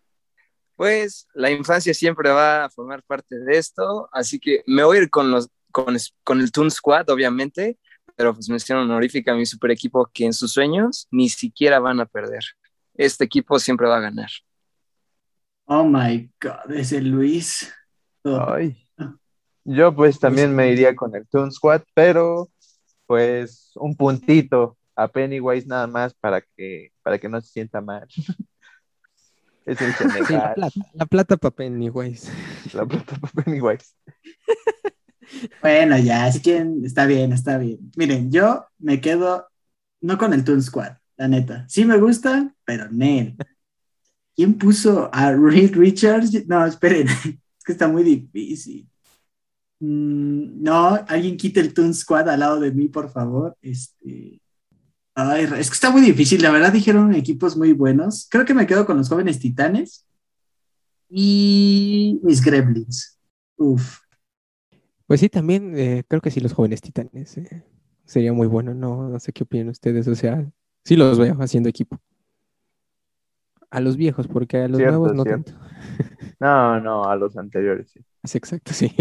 Pues 0.75 1.27
la 1.33 1.51
infancia 1.51 1.93
siempre 1.93 2.29
va 2.29 2.65
a 2.65 2.69
formar 2.69 3.03
parte 3.03 3.39
de 3.39 3.57
esto, 3.57 4.07
así 4.11 4.39
que 4.39 4.63
me 4.65 4.83
voy 4.83 4.97
a 4.97 5.01
ir 5.01 5.09
con, 5.09 5.31
los, 5.31 5.49
con, 5.71 5.97
con 6.23 6.39
el 6.39 6.51
Toon 6.51 6.71
Squad, 6.71 7.09
obviamente, 7.09 7.77
pero 8.19 8.33
pues 8.33 8.49
mención 8.49 8.79
honorífica 8.79 9.31
a 9.31 9.35
mi 9.35 9.45
super 9.45 9.71
equipo 9.71 10.05
que 10.13 10.25
en 10.25 10.33
sus 10.33 10.51
sueños 10.51 11.07
ni 11.09 11.29
siquiera 11.29 11.79
van 11.79 12.01
a 12.01 12.05
perder. 12.05 12.43
Este 12.93 13.23
equipo 13.23 13.57
siempre 13.59 13.87
va 13.87 13.95
a 13.95 14.01
ganar. 14.01 14.29
Oh 15.63 15.85
my 15.85 16.29
God, 16.41 16.69
ese 16.75 16.99
Luis. 16.99 17.73
Oh, 18.23 18.51
Ay. 18.51 18.85
Yo 19.63 19.95
pues 19.95 20.19
también 20.19 20.53
me 20.53 20.69
iría 20.69 20.97
con 20.97 21.15
el 21.15 21.25
Toon 21.29 21.49
Squad, 21.49 21.83
pero 21.93 22.49
pues 23.05 23.71
un 23.75 23.95
puntito 23.95 24.77
a 24.97 25.07
Pennywise 25.07 25.65
nada 25.65 25.87
más 25.87 26.13
para 26.13 26.41
que, 26.41 26.91
para 27.01 27.17
que 27.19 27.29
no 27.29 27.39
se 27.39 27.47
sienta 27.47 27.79
mal. 27.79 28.05
es 29.65 29.79
el 29.79 29.93
Sí, 29.93 30.33
la 30.33 30.53
plata, 30.55 30.71
la 30.91 31.05
plata 31.05 31.37
para 31.37 31.55
Pennywise. 31.55 32.29
la 32.73 32.85
plata 32.85 33.15
para 33.15 33.45
Pennywise. 33.45 33.95
Bueno, 35.61 35.97
ya, 35.97 36.31
si 36.31 36.39
quieren, 36.39 36.83
está 36.83 37.05
bien, 37.05 37.33
está 37.33 37.57
bien. 37.57 37.91
Miren, 37.95 38.31
yo 38.31 38.65
me 38.79 38.99
quedo 38.99 39.47
no 40.01 40.17
con 40.17 40.33
el 40.33 40.43
Toon 40.43 40.61
Squad, 40.61 40.93
la 41.17 41.27
neta. 41.27 41.65
Sí 41.67 41.85
me 41.85 41.97
gusta, 41.97 42.53
pero 42.65 42.89
Nel. 42.91 43.35
¿Quién 44.35 44.57
puso 44.57 45.09
a 45.13 45.31
Reed 45.31 45.75
Richards? 45.75 46.47
No, 46.47 46.65
esperen, 46.65 47.07
es 47.25 47.63
que 47.65 47.71
está 47.71 47.87
muy 47.87 48.03
difícil. 48.03 48.87
Mm, 49.79 50.63
no, 50.63 50.99
alguien 51.07 51.37
quite 51.37 51.59
el 51.59 51.73
Toon 51.73 51.93
Squad 51.93 52.29
al 52.29 52.39
lado 52.39 52.59
de 52.59 52.71
mí, 52.71 52.87
por 52.87 53.09
favor. 53.09 53.57
Este. 53.61 54.41
Es 55.59 55.69
que 55.69 55.73
está 55.73 55.89
muy 55.89 56.01
difícil, 56.01 56.41
la 56.41 56.51
verdad 56.51 56.71
dijeron 56.71 57.13
equipos 57.13 57.57
muy 57.57 57.73
buenos. 57.73 58.27
Creo 58.29 58.45
que 58.45 58.53
me 58.53 58.65
quedo 58.65 58.85
con 58.85 58.97
los 58.97 59.09
jóvenes 59.09 59.39
titanes 59.39 60.05
y 61.09 62.19
mis 62.23 62.41
gremlins. 62.41 63.19
Uf. 63.57 63.99
Pues 65.09 65.21
sí, 65.21 65.29
también 65.29 65.77
eh, 65.77 66.05
creo 66.07 66.21
que 66.21 66.29
sí, 66.31 66.39
los 66.39 66.53
jóvenes 66.53 66.81
titanes. 66.81 67.37
eh, 67.39 67.63
sería 68.05 68.31
muy 68.31 68.47
bueno, 68.47 68.75
no, 68.75 69.09
no 69.09 69.19
sé 69.19 69.33
qué 69.33 69.43
opinan 69.43 69.69
ustedes, 69.69 70.07
o 70.07 70.15
sea, 70.15 70.47
sí 70.85 70.95
los 70.95 71.17
veo 71.19 71.35
haciendo 71.41 71.67
equipo. 71.67 71.99
A 73.71 73.81
los 73.81 73.97
viejos, 73.97 74.27
porque 74.27 74.57
a 74.57 74.67
los 74.67 74.79
Cierto, 74.79 74.87
nuevos 74.87 75.13
no 75.13 75.23
cierto. 75.23 75.51
tanto. 75.51 75.53
No, 76.39 76.79
no, 76.81 77.03
a 77.05 77.15
los 77.15 77.37
anteriores, 77.37 77.91
sí. 77.91 77.99
Es 78.23 78.35
exacto, 78.35 78.73
sí. 78.73 78.91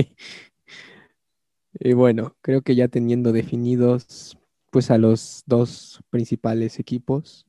Y 1.80 1.92
bueno, 1.92 2.36
creo 2.42 2.62
que 2.62 2.74
ya 2.74 2.88
teniendo 2.88 3.32
definidos 3.32 4.38
pues 4.70 4.90
a 4.90 4.98
los 4.98 5.42
dos 5.46 6.02
principales 6.10 6.78
equipos 6.78 7.46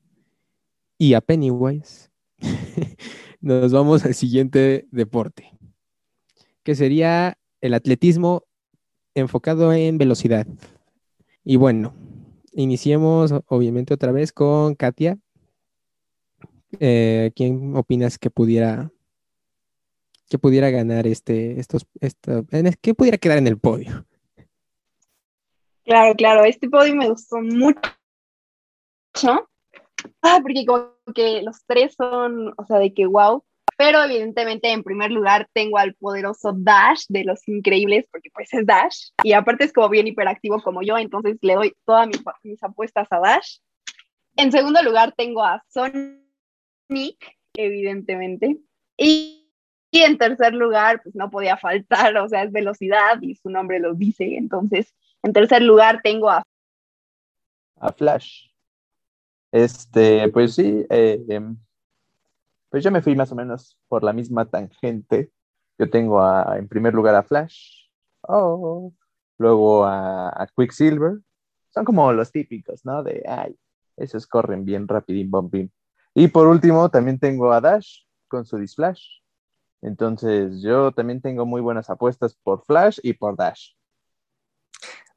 y 0.98 1.14
a 1.14 1.22
Pennywise, 1.22 2.10
nos 3.42 3.72
vamos 3.72 4.06
al 4.06 4.14
siguiente 4.14 4.88
deporte, 4.92 5.58
que 6.64 6.76
sería 6.76 7.38
el 7.62 7.74
atletismo 7.74 8.46
enfocado 9.16 9.74
en 9.74 9.98
velocidad. 9.98 10.48
Y 11.44 11.56
bueno, 11.56 11.94
iniciemos 12.54 13.34
obviamente 13.48 13.94
otra 13.94 14.12
vez 14.12 14.32
con 14.32 14.76
Katia. 14.76 15.18
Eh, 16.80 17.32
¿quién 17.36 17.76
opinas 17.76 18.18
que 18.20 18.30
pudiera 18.30 18.92
que 20.30 20.38
pudiera 20.38 20.70
ganar 20.70 21.08
este, 21.08 21.60
estos, 21.60 21.88
esta, 22.00 22.44
en 22.52 22.68
es- 22.68 22.78
que 22.78 22.94
pudiera 22.94 23.18
quedar 23.18 23.40
en 23.40 23.48
el 23.48 23.58
podio? 23.58 24.06
Claro, 25.84 26.14
claro, 26.16 26.44
este 26.46 26.70
podio 26.70 26.96
me 26.96 27.10
gustó 27.10 27.38
mucho. 27.42 27.80
Ah, 30.22 30.40
porque 30.44 30.66
como 30.68 30.94
que 31.16 31.42
los 31.42 31.64
tres 31.66 31.96
son, 31.98 32.54
o 32.58 32.66
sea, 32.66 32.78
de 32.78 32.94
que 32.94 33.08
wow. 33.08 33.44
Pero 33.80 34.04
evidentemente 34.04 34.74
en 34.74 34.84
primer 34.84 35.10
lugar 35.10 35.48
tengo 35.54 35.78
al 35.78 35.94
poderoso 35.94 36.52
Dash 36.54 37.06
de 37.08 37.24
los 37.24 37.48
increíbles, 37.48 38.06
porque 38.12 38.30
pues 38.34 38.54
es 38.54 38.66
Dash. 38.66 39.12
Y 39.24 39.32
aparte 39.32 39.64
es 39.64 39.72
como 39.72 39.88
bien 39.88 40.06
hiperactivo 40.06 40.62
como 40.62 40.82
yo, 40.82 40.98
entonces 40.98 41.38
le 41.42 41.56
doy 41.56 41.74
todas 41.86 42.10
mis, 42.44 42.62
apuestas 42.62 43.08
a 43.10 43.20
Dash. 43.20 43.60
En 44.36 44.52
segundo 44.52 44.84
lugar 44.84 45.14
tengo 45.16 45.46
a 45.46 45.64
Sonic, 45.70 46.20
evidentemente. 47.54 48.58
Y, 48.98 49.50
y 49.92 50.00
en 50.00 50.18
tercer 50.18 50.54
lugar, 50.54 51.02
pues 51.02 51.16
no 51.16 51.30
podía 51.30 51.56
faltar, 51.56 52.18
o 52.18 52.28
sea, 52.28 52.44
es 52.44 52.52
velocidad 52.52 53.22
y 53.22 53.36
su 53.36 53.50
nombre 53.50 53.80
lo 53.80 53.94
dice. 53.94 54.36
Entonces, 54.36 54.94
en 55.24 55.32
tercer 55.32 55.62
lugar 55.62 56.02
tengo 56.04 56.30
a 56.30 56.44
A 57.78 57.94
Flash. 57.94 58.50
Este, 59.54 60.28
pues 60.28 60.56
sí, 60.56 60.86
eh, 60.90 61.24
em, 61.30 61.56
pues 62.70 62.84
yo 62.84 62.92
me 62.92 63.02
fui 63.02 63.16
más 63.16 63.32
o 63.32 63.36
menos 63.36 63.78
por 63.88 64.04
la 64.04 64.14
misma 64.14 64.46
tangente. 64.46 65.32
Yo 65.78 65.90
tengo 65.90 66.22
a, 66.22 66.58
en 66.58 66.68
primer 66.68 66.94
lugar 66.94 67.16
a 67.16 67.24
Flash, 67.24 67.88
oh, 68.22 68.94
luego 69.38 69.86
a, 69.86 70.48
Quicksilver. 70.56 71.20
Son 71.70 71.86
como 71.86 72.12
los 72.14 72.32
típicos, 72.32 72.86
¿no? 72.86 73.04
De, 73.04 73.24
ay, 73.28 73.58
esos 73.98 74.28
corren 74.28 74.66
bien 74.66 74.88
rapidín, 74.88 75.32
bombín. 75.32 75.72
Y 76.14 76.28
por 76.28 76.48
último, 76.48 76.90
también 76.90 77.20
tengo 77.20 77.52
a 77.52 77.62
Dash 77.62 78.04
con 78.28 78.46
su 78.46 78.58
Disflash. 78.58 79.04
Entonces, 79.82 80.62
yo 80.62 80.92
también 80.92 81.22
tengo 81.22 81.46
muy 81.46 81.62
buenas 81.62 81.90
apuestas 81.90 82.36
por 82.36 82.66
Flash 82.66 83.00
y 83.04 83.14
por 83.14 83.38
Dash. 83.38 83.74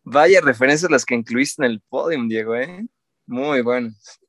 Vaya 0.04 0.40
referencias 0.40 0.90
las 0.90 1.04
que 1.04 1.14
incluiste 1.14 1.64
en 1.64 1.70
el 1.72 1.80
podium, 1.80 2.28
Diego, 2.28 2.54
¿eh? 2.56 2.86
Muy 3.26 3.62
buenas. 3.62 4.21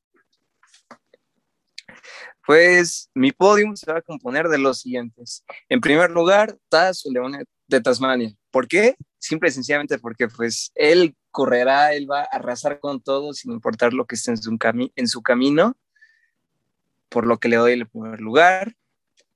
Pues 2.46 3.10
mi 3.14 3.32
podium 3.32 3.76
se 3.76 3.92
va 3.92 4.00
a 4.00 4.02
componer 4.02 4.50
de 4.50 4.58
los 4.58 4.82
siguientes. 4.82 5.46
En 5.70 5.80
primer 5.80 6.12
lugar, 6.12 6.58
Taz, 6.70 7.06
león 7.06 7.38
de 7.68 7.82
Tasmania. 7.82 8.36
¿Por 8.52 8.68
qué? 8.68 8.96
Simple 9.18 9.50
y 9.50 9.52
sencillamente 9.52 9.98
porque 9.98 10.28
pues 10.28 10.72
él 10.76 11.16
correrá, 11.32 11.94
él 11.94 12.10
va 12.10 12.22
a 12.22 12.26
arrasar 12.26 12.80
con 12.80 13.02
todo 13.02 13.34
sin 13.34 13.52
importar 13.52 13.94
lo 13.94 14.06
que 14.06 14.16
esté 14.16 14.32
en 14.32 15.08
su, 15.08 15.24
camino, 15.24 15.76
por 17.10 17.26
lo 17.26 17.40
que 17.40 17.48
le 17.48 17.56
doy 17.56 17.74
el 17.74 17.88
primer 17.88 18.22
lugar. 18.22 18.76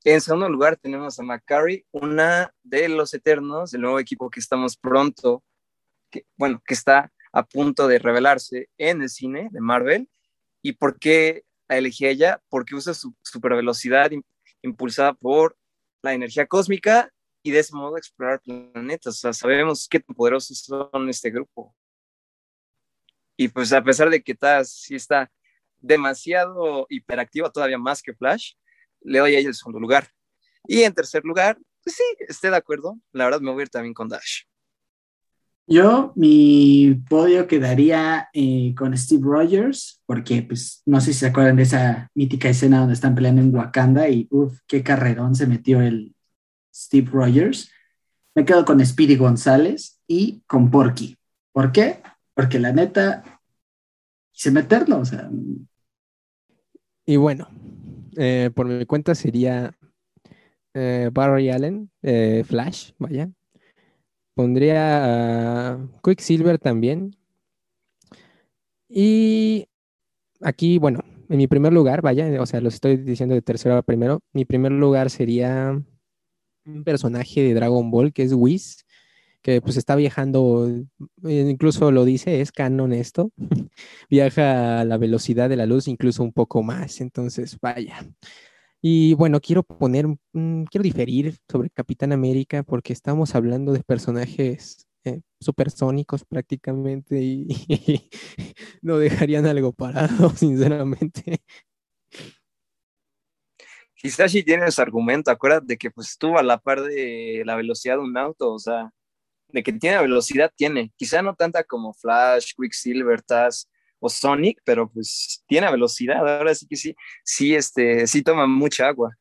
En 0.03 0.21
segundo 0.21 0.49
lugar 0.49 0.77
tenemos 0.77 1.19
a 1.19 1.23
McCurry, 1.23 1.85
una 1.91 2.53
de 2.63 2.89
los 2.89 3.13
Eternos, 3.13 3.73
el 3.73 3.81
nuevo 3.81 3.99
equipo 3.99 4.29
que 4.29 4.39
estamos 4.39 4.77
pronto, 4.77 5.43
que, 6.11 6.25
bueno, 6.35 6.61
que 6.65 6.73
está 6.73 7.11
a 7.31 7.43
punto 7.43 7.87
de 7.87 7.99
revelarse 7.99 8.69
en 8.77 9.01
el 9.01 9.09
cine 9.09 9.49
de 9.51 9.61
Marvel. 9.61 10.09
¿Y 10.61 10.73
por 10.73 10.99
qué 10.99 11.43
la 11.67 11.77
elegí 11.77 12.05
a 12.05 12.09
ella? 12.09 12.41
Porque 12.49 12.75
usa 12.75 12.93
su 12.93 13.15
super 13.21 13.53
velocidad 13.53 14.11
impulsada 14.61 15.13
por 15.13 15.57
la 16.01 16.13
energía 16.13 16.45
cósmica 16.47 17.11
y 17.43 17.51
de 17.51 17.59
ese 17.59 17.75
modo 17.75 17.97
explorar 17.97 18.41
planetas. 18.41 19.19
Sabemos 19.31 19.87
qué 19.89 19.99
tan 19.99 20.15
poderosos 20.15 20.59
son 20.59 21.09
este 21.09 21.29
grupo. 21.29 21.75
Y 23.37 23.47
pues 23.49 23.71
a 23.71 23.83
pesar 23.83 24.09
de 24.09 24.21
que 24.21 24.35
Taz 24.35 24.71
sí 24.71 24.95
está 24.95 25.31
demasiado 25.79 26.87
hiperactiva, 26.89 27.51
todavía 27.51 27.77
más 27.77 28.01
que 28.01 28.13
Flash, 28.13 28.53
le 29.01 29.19
doy 29.19 29.35
a 29.35 29.39
ella 29.39 29.49
el 29.49 29.55
segundo 29.55 29.79
lugar. 29.79 30.09
Y 30.67 30.81
en 30.81 30.93
tercer 30.93 31.23
lugar, 31.23 31.57
pues 31.83 31.95
sí, 31.95 32.03
estoy 32.27 32.49
de 32.49 32.57
acuerdo. 32.57 32.99
La 33.11 33.25
verdad 33.25 33.39
me 33.39 33.51
voy 33.51 33.61
a 33.61 33.63
ir 33.63 33.69
también 33.69 33.93
con 33.93 34.09
Dash. 34.09 34.43
Yo, 35.69 36.13
mi 36.15 36.95
podio 37.09 37.45
quedaría 37.45 38.29
eh, 38.31 38.73
con 38.77 38.97
Steve 38.97 39.23
Rogers, 39.25 40.01
porque 40.05 40.41
pues 40.41 40.81
no 40.85 41.01
sé 41.01 41.11
si 41.11 41.19
se 41.19 41.27
acuerdan 41.27 41.57
de 41.57 41.63
esa 41.63 42.09
mítica 42.15 42.47
escena 42.47 42.79
donde 42.79 42.93
están 42.93 43.15
peleando 43.15 43.41
en 43.41 43.53
Wakanda 43.53 44.07
y 44.07 44.29
uff, 44.31 44.59
qué 44.65 44.81
carrerón 44.81 45.35
se 45.35 45.45
metió 45.45 45.81
el 45.81 46.15
Steve 46.73 47.09
Rogers. 47.11 47.69
Me 48.33 48.45
quedo 48.45 48.63
con 48.63 48.85
Speedy 48.85 49.17
González 49.17 49.99
y 50.07 50.41
con 50.47 50.71
Porky. 50.71 51.17
¿Por 51.51 51.73
qué? 51.73 52.01
Porque 52.33 52.59
la 52.59 52.71
neta 52.71 53.41
quise 54.31 54.51
meterlo, 54.51 54.99
o 54.99 55.05
sea. 55.05 55.29
Y 57.05 57.17
bueno, 57.17 57.49
eh, 58.15 58.51
por 58.55 58.67
mi 58.67 58.85
cuenta 58.85 59.15
sería 59.15 59.77
eh, 60.73 61.09
Barry 61.11 61.49
Allen, 61.49 61.91
Flash, 62.45 62.91
vaya. 62.99 63.29
Pondría 64.37 65.71
a 65.73 65.79
Quicksilver 66.03 66.59
también. 66.59 67.15
Y 68.87 69.67
aquí, 70.41 70.77
bueno, 70.77 71.03
en 71.27 71.37
mi 71.39 71.47
primer 71.47 71.73
lugar, 71.73 72.03
vaya, 72.03 72.39
o 72.39 72.45
sea, 72.45 72.61
los 72.61 72.75
estoy 72.75 72.97
diciendo 72.97 73.33
de 73.33 73.41
tercero 73.41 73.75
a 73.75 73.81
primero. 73.81 74.19
Mi 74.33 74.45
primer 74.45 74.73
lugar 74.73 75.09
sería 75.09 75.81
un 76.67 76.83
personaje 76.83 77.41
de 77.41 77.55
Dragon 77.55 77.89
Ball 77.89 78.13
que 78.13 78.21
es 78.21 78.33
Whis, 78.33 78.85
que 79.41 79.59
pues 79.59 79.75
está 79.75 79.95
viajando, 79.95 80.69
eh, 81.23 81.47
incluso 81.49 81.91
lo 81.91 82.05
dice, 82.05 82.39
es 82.39 82.51
canon 82.51 82.93
esto, 82.93 83.31
viaja 84.07 84.81
a 84.81 84.85
la 84.85 84.97
velocidad 84.97 85.49
de 85.49 85.55
la 85.55 85.65
luz, 85.65 85.87
incluso 85.87 86.21
un 86.21 86.31
poco 86.31 86.61
más, 86.61 87.01
entonces 87.01 87.57
vaya. 87.59 88.05
Y 88.81 89.15
bueno, 89.15 89.39
quiero 89.41 89.63
poner, 89.63 90.05
quiero 90.31 90.83
diferir 90.83 91.35
sobre 91.49 91.69
Capitán 91.71 92.11
América 92.11 92.63
porque 92.63 92.93
estamos 92.93 93.33
hablando 93.33 93.73
de 93.73 93.83
personajes 93.83 94.87
eh, 95.03 95.21
supersónicos 95.39 96.25
prácticamente 96.25 97.21
y, 97.21 97.47
no 98.81 98.97
dejarían 98.97 99.45
algo 99.45 99.73
parado, 99.73 100.29
sinceramente. 100.35 101.41
Quizás 103.95 104.31
si 104.31 104.43
tienes 104.43 104.77
argumento, 104.77 105.31
acuérdate 105.31 105.77
que 105.77 105.89
pues 105.89 106.11
estuvo 106.11 106.37
a 106.37 106.43
la 106.43 106.59
par 106.59 106.81
de 106.83 107.41
la 107.45 107.55
velocidad 107.55 107.95
de 107.95 108.01
un 108.01 108.15
auto, 108.15 108.53
o 108.53 108.59
sea, 108.59 108.91
de 109.47 109.63
que 109.63 109.73
tiene 109.73 109.99
velocidad, 109.99 110.51
tiene. 110.55 110.93
Quizá 110.97 111.23
no 111.23 111.33
tanta 111.33 111.63
como 111.63 111.93
Flash, 111.93 112.51
Quicksilver, 112.55 113.23
Taz 113.23 113.67
o 113.99 114.09
Sonic, 114.09 114.61
pero 114.63 114.89
pues 114.89 115.43
tiene 115.47 115.71
velocidad. 115.71 116.17
Ahora 116.17 116.53
sí 116.53 116.67
que 116.67 116.75
sí, 116.75 116.95
sí, 117.23 117.55
este, 117.55 118.07
sí 118.07 118.21
toma 118.21 118.47
mucha 118.47 118.87
agua. 118.87 119.15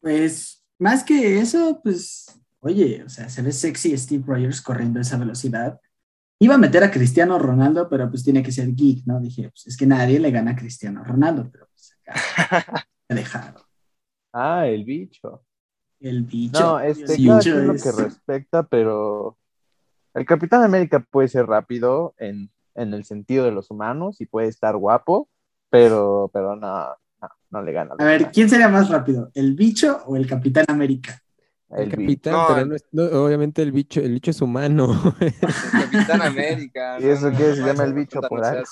pues 0.00 0.64
más 0.78 1.04
que 1.04 1.38
eso, 1.38 1.80
pues, 1.82 2.40
oye, 2.60 3.02
o 3.04 3.08
sea, 3.08 3.28
se 3.28 3.42
ve 3.42 3.52
sexy 3.52 3.96
Steve 3.96 4.24
Rogers 4.26 4.62
corriendo 4.62 4.98
a 4.98 5.02
esa 5.02 5.18
velocidad. 5.18 5.80
Iba 6.40 6.54
a 6.54 6.58
meter 6.58 6.84
a 6.84 6.90
Cristiano 6.90 7.38
Ronaldo, 7.38 7.88
pero 7.88 8.08
pues 8.08 8.22
tiene 8.22 8.42
que 8.42 8.52
ser 8.52 8.72
geek, 8.74 9.04
¿no? 9.06 9.20
Dije, 9.20 9.50
pues 9.50 9.66
es 9.66 9.76
que 9.76 9.86
nadie 9.86 10.20
le 10.20 10.30
gana 10.30 10.52
a 10.52 10.56
Cristiano 10.56 11.02
Ronaldo, 11.02 11.48
pero 11.50 11.68
pues 11.72 11.96
acá 12.06 12.86
dejaron. 13.08 13.62
Ah, 14.30 14.66
el 14.68 14.84
bicho. 14.84 15.42
El 15.98 16.22
bicho. 16.22 16.60
No, 16.60 16.80
este, 16.80 17.14
es 17.14 17.18
lo 17.18 17.74
que 17.74 17.92
respecta, 17.92 18.62
pero 18.62 19.38
el 20.12 20.26
Capitán 20.26 20.62
América 20.62 21.00
puede 21.00 21.28
ser 21.28 21.46
rápido 21.46 22.14
en, 22.18 22.50
el 22.78 23.04
sentido 23.04 23.44
de 23.44 23.52
los 23.52 23.70
humanos 23.70 24.20
y 24.20 24.26
puede 24.26 24.48
estar 24.48 24.76
guapo, 24.76 25.28
pero, 25.70 26.30
pero 26.32 26.56
no, 26.56 26.96
no, 27.50 27.62
le 27.62 27.72
gana. 27.72 27.94
A 27.98 28.04
ver, 28.04 28.30
¿quién 28.30 28.48
sería 28.48 28.68
más 28.68 28.88
rápido, 28.88 29.30
el 29.34 29.54
bicho 29.54 30.02
o 30.06 30.16
el 30.16 30.26
Capitán 30.26 30.64
América? 30.68 31.20
El, 31.70 31.90
capitán, 31.90 32.70
pero 32.90 33.24
obviamente 33.24 33.60
el 33.60 33.72
bicho, 33.72 34.00
el 34.00 34.14
bicho 34.14 34.30
es 34.30 34.40
humano. 34.40 35.14
El 35.20 35.34
Capitán 35.38 36.22
América. 36.22 36.98
¿Y 37.00 37.08
eso 37.08 37.30
qué 37.30 37.54
se 37.54 37.62
llama 37.62 37.84
el 37.84 37.92
bicho 37.92 38.22
por 38.22 38.42
ahí? 38.42 38.62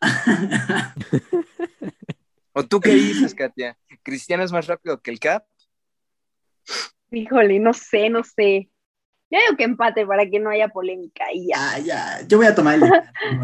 ¿O 2.54 2.64
tú 2.64 2.80
qué 2.80 2.94
dices, 2.94 3.34
Katia? 3.34 3.76
¿Cristiano 4.02 4.42
es 4.42 4.52
más 4.52 4.66
rápido 4.66 5.02
que 5.02 5.10
el 5.10 5.20
Cap? 5.20 5.44
Híjole, 7.10 7.60
no 7.60 7.74
sé, 7.74 8.08
no 8.08 8.24
sé. 8.24 8.70
Yo 9.36 9.42
digo 9.42 9.56
que 9.58 9.64
empate 9.64 10.06
para 10.06 10.28
que 10.30 10.40
no 10.40 10.48
haya 10.48 10.68
polémica 10.68 11.24
y 11.30 11.48
ya. 11.48 11.78
Ya, 11.78 12.26
Yo 12.26 12.38
voy 12.38 12.46
a 12.46 12.54
tomar 12.54 12.76
el, 12.76 12.90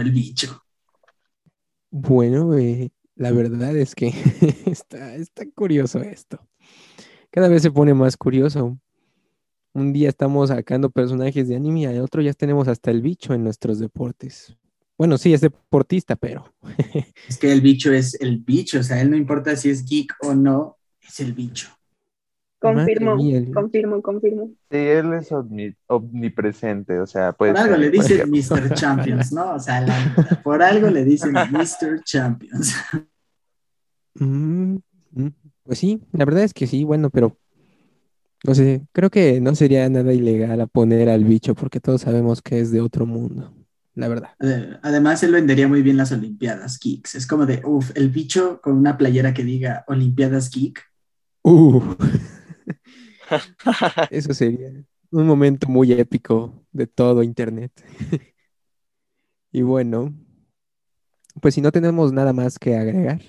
el 0.01 0.11
bicho. 0.11 0.62
Bueno, 1.90 2.57
eh, 2.57 2.90
la 3.14 3.30
verdad 3.30 3.76
es 3.76 3.95
que 3.95 4.09
está, 4.66 5.14
está 5.16 5.45
curioso 5.55 6.01
esto. 6.01 6.40
Cada 7.30 7.49
vez 7.49 7.61
se 7.61 7.70
pone 7.70 7.93
más 7.93 8.16
curioso. 8.16 8.78
Un 9.74 9.93
día 9.93 10.09
estamos 10.09 10.49
sacando 10.49 10.88
personajes 10.88 11.47
de 11.49 11.57
anime 11.57 11.80
y 11.80 11.84
al 11.84 12.01
otro 12.01 12.22
ya 12.22 12.32
tenemos 12.32 12.68
hasta 12.68 12.90
el 12.90 13.03
bicho 13.03 13.34
en 13.34 13.45
nuestros 13.45 13.78
deportes. 13.78 14.57
Bueno, 14.97 15.18
sí, 15.18 15.34
es 15.34 15.43
deportista, 15.43 16.16
pero. 16.16 16.55
es 17.28 17.36
que 17.36 17.53
el 17.53 17.61
bicho 17.61 17.93
es 17.93 18.18
el 18.18 18.38
bicho, 18.38 18.80
o 18.80 18.82
sea, 18.82 19.03
él 19.03 19.11
no 19.11 19.16
importa 19.16 19.57
si 19.57 19.68
es 19.68 19.84
geek 19.84 20.14
o 20.22 20.34
no, 20.34 20.78
es 21.07 21.20
el 21.20 21.34
bicho. 21.34 21.68
Confirmo, 22.63 23.17
confirmo, 23.53 24.01
confirmo. 24.01 24.51
Sí, 24.71 24.77
él 24.77 25.13
es 25.15 25.31
omnipresente, 25.89 27.01
o 27.01 27.07
sea, 27.09 27.33
pues. 27.33 27.53
Por 27.53 27.61
algo 27.61 27.77
le 27.77 27.91
dicen 27.91 28.31
Mr. 28.31 28.73
Champions, 28.75 29.33
¿no? 29.33 29.55
O 29.55 29.59
sea, 29.59 29.85
por 30.45 30.63
algo 30.63 30.89
le 30.89 31.05
dicen 31.05 31.33
Mr. 31.33 32.05
Champions. 32.05 32.77
Mm, 34.15 34.77
mm, 35.11 35.29
pues 35.65 35.79
sí, 35.81 36.01
la 36.13 36.25
verdad 36.25 36.45
es 36.45 36.55
que 36.55 36.69
sí, 36.69 36.85
bueno, 36.85 37.11
pero 37.11 37.37
no 38.45 38.55
sé, 38.55 38.87
creo 38.93 39.11
que 39.11 39.41
no 39.41 39.57
sería 39.57 39.89
nada 39.89 40.13
ilegal 40.13 40.61
a 40.61 40.69
poner 40.69 41.09
al 41.09 41.25
bicho 41.25 41.57
porque 41.57 41.81
todos 41.81 42.03
sabemos 42.03 42.43
que 42.43 42.61
es 42.61 42.71
de 42.71 42.81
otro 42.81 43.07
mundo, 43.07 43.53
la 43.97 44.07
verdad. 44.07 44.31
Además, 44.83 45.25
él 45.25 45.33
vendería 45.33 45.67
muy 45.67 45.83
bien 45.83 45.97
las 45.97 46.13
Olimpiadas 46.13 46.79
Geeks. 46.79 47.17
Es 47.17 47.27
como 47.27 47.45
de, 47.45 47.61
uff, 47.65 47.91
el 47.97 48.11
bicho 48.11 48.61
con 48.63 48.77
una 48.77 48.97
playera 48.97 49.35
que 49.35 49.43
diga 49.43 49.85
Olimpiadas 49.89 50.49
Geek. 50.49 50.81
Uh. 51.43 51.83
Eso 54.11 54.35
sería 54.35 54.70
un 55.11 55.26
momento 55.26 55.68
muy 55.68 55.93
épico 55.93 56.64
de 56.72 56.87
todo 56.87 57.22
Internet. 57.22 57.72
y 59.53 59.62
bueno, 59.62 60.14
pues 61.41 61.55
si 61.55 61.61
no 61.61 61.72
tenemos 61.72 62.12
nada 62.12 62.33
más 62.33 62.59
que 62.59 62.76
agregar, 62.76 63.20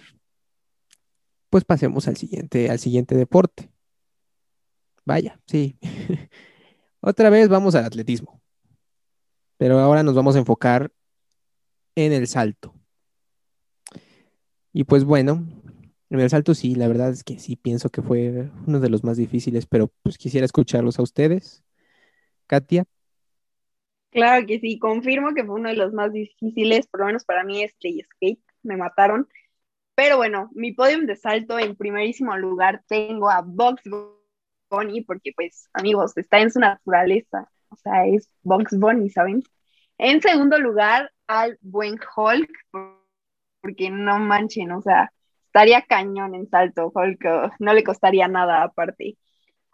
pues 1.49 1.63
pasemos 1.65 2.07
al 2.07 2.17
siguiente, 2.17 2.69
al 2.69 2.79
siguiente 2.79 3.15
deporte. 3.15 3.69
Vaya, 5.05 5.39
sí. 5.45 5.77
Otra 7.01 7.29
vez 7.29 7.49
vamos 7.49 7.75
al 7.75 7.85
atletismo. 7.85 8.41
Pero 9.57 9.79
ahora 9.79 10.03
nos 10.03 10.15
vamos 10.15 10.35
a 10.35 10.39
enfocar 10.39 10.91
en 11.95 12.11
el 12.11 12.27
salto. 12.27 12.73
Y 14.71 14.85
pues 14.85 15.03
bueno, 15.03 15.45
en 16.13 16.19
el 16.19 16.29
salto 16.29 16.53
sí, 16.53 16.75
la 16.75 16.87
verdad 16.87 17.09
es 17.09 17.23
que 17.23 17.39
sí 17.39 17.55
pienso 17.55 17.89
que 17.89 18.03
fue 18.03 18.49
uno 18.67 18.79
de 18.79 18.89
los 18.89 19.03
más 19.03 19.17
difíciles, 19.17 19.65
pero 19.65 19.91
pues 20.03 20.17
quisiera 20.17 20.45
escucharlos 20.45 20.99
a 20.99 21.01
ustedes. 21.01 21.63
Katia. 22.45 22.85
Claro 24.11 24.45
que 24.45 24.59
sí, 24.59 24.77
confirmo 24.77 25.33
que 25.33 25.43
fue 25.43 25.55
uno 25.55 25.69
de 25.69 25.75
los 25.75 25.91
más 25.91 26.13
difíciles, 26.13 26.85
por 26.85 26.99
lo 26.99 27.07
menos 27.07 27.25
para 27.25 27.43
mí 27.43 27.63
es 27.63 27.71
Skate, 27.71 28.43
me 28.61 28.77
mataron. 28.77 29.27
Pero 29.95 30.17
bueno, 30.17 30.51
mi 30.53 30.71
podium 30.71 31.07
de 31.07 31.15
salto 31.15 31.57
en 31.57 31.75
primerísimo 31.75 32.37
lugar 32.37 32.83
tengo 32.87 33.29
a 33.31 33.41
Box 33.41 33.81
Bunny, 34.69 35.01
porque 35.01 35.31
pues 35.35 35.67
amigos, 35.73 36.15
está 36.15 36.39
en 36.41 36.51
su 36.51 36.59
naturaleza, 36.59 37.49
o 37.69 37.75
sea, 37.75 38.05
es 38.05 38.29
Box 38.43 38.77
Bunny, 38.77 39.09
¿saben? 39.09 39.41
En 39.97 40.21
segundo 40.21 40.59
lugar, 40.59 41.11
al 41.25 41.57
buen 41.61 41.95
Hulk, 42.15 42.51
porque 43.61 43.89
no 43.89 44.19
manchen, 44.19 44.71
o 44.71 44.81
sea, 44.81 45.11
estaría 45.53 45.83
cañón 45.83 46.33
en 46.33 46.49
salto, 46.49 46.91
Hulk 46.93 47.53
no 47.59 47.73
le 47.75 47.83
costaría 47.83 48.27
nada 48.27 48.63
aparte. 48.63 49.17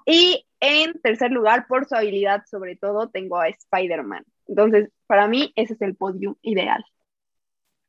Y 0.05 0.45
en 0.59 0.99
tercer 0.99 1.31
lugar, 1.31 1.67
por 1.69 1.87
su 1.87 1.95
habilidad 1.95 2.43
sobre 2.51 2.75
todo, 2.75 3.07
tengo 3.09 3.39
a 3.39 3.47
Spider-Man. 3.47 4.25
Entonces, 4.47 4.89
para 5.07 5.29
mí, 5.29 5.53
ese 5.55 5.75
es 5.75 5.81
el 5.81 5.95
podio 5.95 6.37
ideal. 6.41 6.83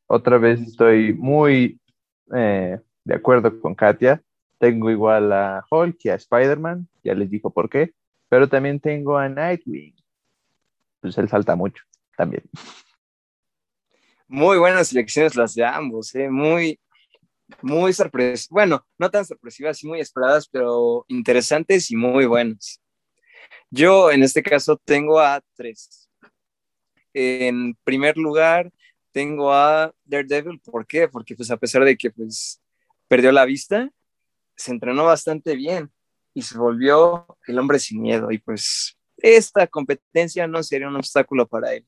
Otra 0.06 0.38
vez 0.38 0.60
estoy 0.60 1.14
muy 1.14 1.80
eh, 2.32 2.78
de 3.02 3.14
acuerdo 3.14 3.60
con 3.60 3.74
Katia. 3.74 4.22
Tengo 4.58 4.88
igual 4.88 5.32
a 5.32 5.64
Hulk 5.68 5.96
y 6.04 6.10
a 6.10 6.14
Spider-Man, 6.14 6.86
ya 7.02 7.14
les 7.14 7.28
dijo 7.28 7.50
por 7.50 7.68
qué, 7.68 7.92
pero 8.28 8.48
también 8.48 8.78
tengo 8.78 9.18
a 9.18 9.28
Nightwing. 9.28 9.96
Pues 11.00 11.18
él 11.18 11.28
salta 11.28 11.56
mucho 11.56 11.82
también. 12.16 12.44
Muy 14.28 14.58
buenas 14.58 14.88
selecciones 14.88 15.34
las 15.34 15.54
de 15.54 15.64
ambos, 15.64 16.14
¿eh? 16.14 16.28
muy, 16.28 16.78
muy 17.62 17.92
sorpresivas, 17.92 18.48
bueno, 18.50 18.86
no 18.98 19.10
tan 19.10 19.24
sorpresivas 19.24 19.82
y 19.82 19.86
muy 19.86 20.00
esperadas, 20.00 20.48
pero 20.48 21.04
interesantes 21.08 21.90
y 21.90 21.96
muy 21.96 22.26
buenas. 22.26 22.80
Yo 23.70 24.10
en 24.10 24.22
este 24.22 24.42
caso 24.42 24.76
tengo 24.84 25.20
a 25.20 25.42
tres. 25.54 26.08
En 27.12 27.74
primer 27.84 28.16
lugar, 28.16 28.70
tengo 29.12 29.52
a 29.52 29.92
Daredevil. 30.04 30.60
¿Por 30.60 30.86
qué? 30.86 31.08
Porque 31.08 31.34
pues 31.34 31.50
a 31.50 31.56
pesar 31.56 31.84
de 31.84 31.96
que 31.96 32.10
pues 32.10 32.60
perdió 33.08 33.32
la 33.32 33.44
vista, 33.44 33.90
se 34.56 34.70
entrenó 34.72 35.04
bastante 35.04 35.56
bien 35.56 35.90
y 36.34 36.42
se 36.42 36.58
volvió 36.58 37.26
el 37.46 37.58
hombre 37.58 37.78
sin 37.78 38.02
miedo. 38.02 38.30
Y 38.30 38.38
pues 38.38 38.98
esta 39.16 39.66
competencia 39.66 40.46
no 40.46 40.62
sería 40.62 40.88
un 40.88 40.96
obstáculo 40.96 41.46
para 41.46 41.74
él. 41.74 41.86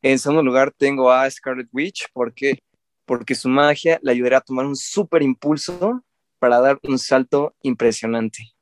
En 0.00 0.18
segundo 0.18 0.42
lugar, 0.42 0.72
tengo 0.76 1.10
a 1.12 1.30
Scarlet 1.30 1.68
Witch. 1.72 2.08
¿Por 2.12 2.34
qué? 2.34 2.62
Porque 3.04 3.34
su 3.34 3.48
magia 3.48 3.98
le 4.02 4.12
ayudará 4.12 4.38
a 4.38 4.42
tomar 4.42 4.66
un 4.66 4.76
súper 4.76 5.22
impulso 5.22 6.02
para 6.38 6.60
dar 6.60 6.78
un 6.82 6.98
salto 6.98 7.54
impresionante. 7.62 8.52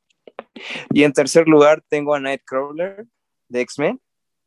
Y 0.91 1.03
en 1.03 1.13
tercer 1.13 1.47
lugar 1.47 1.83
tengo 1.89 2.13
a 2.13 2.19
Nightcrawler 2.19 3.05
de 3.47 3.61
X-Men. 3.61 3.99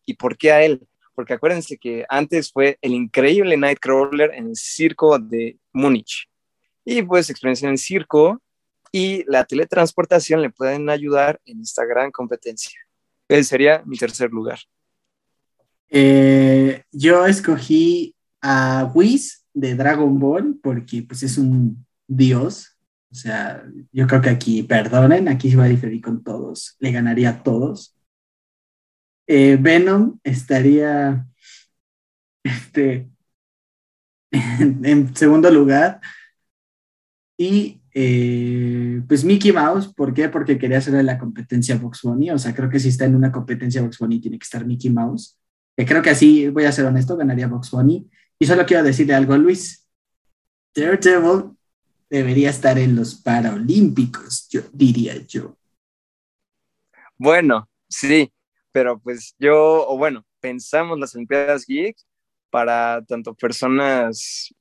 ¿Y 0.06 0.14
por 0.14 0.36
qué 0.36 0.52
a 0.52 0.62
él? 0.62 0.86
Porque 1.14 1.34
acuérdense 1.34 1.78
que 1.78 2.04
antes 2.08 2.52
fue 2.52 2.78
el 2.82 2.92
increíble 2.92 3.56
Nightcrawler 3.56 4.32
en 4.34 4.48
el 4.48 4.56
circo 4.56 5.18
de 5.18 5.58
Múnich. 5.72 6.28
Y 6.84 7.02
pues 7.02 7.30
experiencia 7.30 7.66
en 7.66 7.72
el 7.72 7.78
circo 7.78 8.40
y 8.92 9.24
la 9.26 9.44
teletransportación 9.44 10.42
le 10.42 10.50
pueden 10.50 10.88
ayudar 10.90 11.40
en 11.44 11.60
esta 11.60 11.84
gran 11.84 12.10
competencia. 12.10 12.78
Él 13.28 13.44
sería 13.44 13.82
mi 13.86 13.96
tercer 13.96 14.30
lugar. 14.30 14.58
Eh, 15.88 16.82
yo 16.92 17.26
escogí 17.26 18.14
a 18.40 18.90
Whis 18.94 19.43
de 19.54 19.74
Dragon 19.76 20.18
Ball, 20.18 20.58
porque 20.62 21.02
pues 21.02 21.22
es 21.22 21.38
un 21.38 21.86
dios. 22.06 22.76
O 23.10 23.14
sea, 23.14 23.64
yo 23.92 24.06
creo 24.06 24.20
que 24.20 24.30
aquí, 24.30 24.62
perdonen, 24.64 25.28
aquí 25.28 25.50
se 25.50 25.56
va 25.56 25.64
a 25.64 25.68
diferir 25.68 26.02
con 26.02 26.22
todos. 26.22 26.76
Le 26.80 26.92
ganaría 26.92 27.30
a 27.30 27.42
todos. 27.42 27.96
Eh, 29.26 29.56
Venom 29.60 30.18
estaría 30.22 31.26
este, 32.44 33.08
en, 34.32 35.14
segundo 35.16 35.50
lugar. 35.50 36.00
Y 37.36 37.80
eh, 37.94 39.02
pues 39.08 39.24
Mickey 39.24 39.52
Mouse, 39.52 39.88
¿por 39.88 40.12
qué? 40.14 40.28
Porque 40.28 40.58
quería 40.58 40.78
hacerle 40.78 41.02
la 41.02 41.18
competencia 41.18 41.76
a 41.76 41.78
Box 41.78 42.02
Bunny. 42.02 42.30
O 42.30 42.38
sea, 42.38 42.54
creo 42.54 42.68
que 42.68 42.80
si 42.80 42.88
está 42.88 43.04
en 43.04 43.14
una 43.14 43.32
competencia 43.32 43.82
Box 43.82 43.98
Bunny 43.98 44.20
tiene 44.20 44.38
que 44.38 44.44
estar 44.44 44.66
Mickey 44.66 44.90
Mouse. 44.90 45.38
Que 45.76 45.86
creo 45.86 46.02
que 46.02 46.10
así, 46.10 46.48
voy 46.48 46.64
a 46.64 46.72
ser 46.72 46.86
honesto, 46.86 47.16
ganaría 47.16 47.48
Box 47.48 47.70
Bunny. 47.70 48.08
Y 48.38 48.46
solo 48.46 48.66
quiero 48.66 48.82
decirle 48.82 49.14
algo 49.14 49.34
a 49.34 49.38
Luis. 49.38 49.88
Daredevil 50.74 51.56
debería 52.10 52.50
estar 52.50 52.78
en 52.78 52.96
los 52.96 53.14
Paralímpicos, 53.14 54.48
yo 54.50 54.62
diría 54.72 55.14
yo. 55.26 55.56
Bueno, 57.16 57.68
sí, 57.88 58.32
pero 58.72 58.98
pues 58.98 59.34
yo, 59.38 59.88
o 59.88 59.96
bueno, 59.96 60.24
pensamos 60.40 60.98
las 60.98 61.14
Olimpiadas 61.14 61.64
Geek 61.64 61.96
para 62.50 63.04
tanto 63.06 63.34
personas 63.34 64.52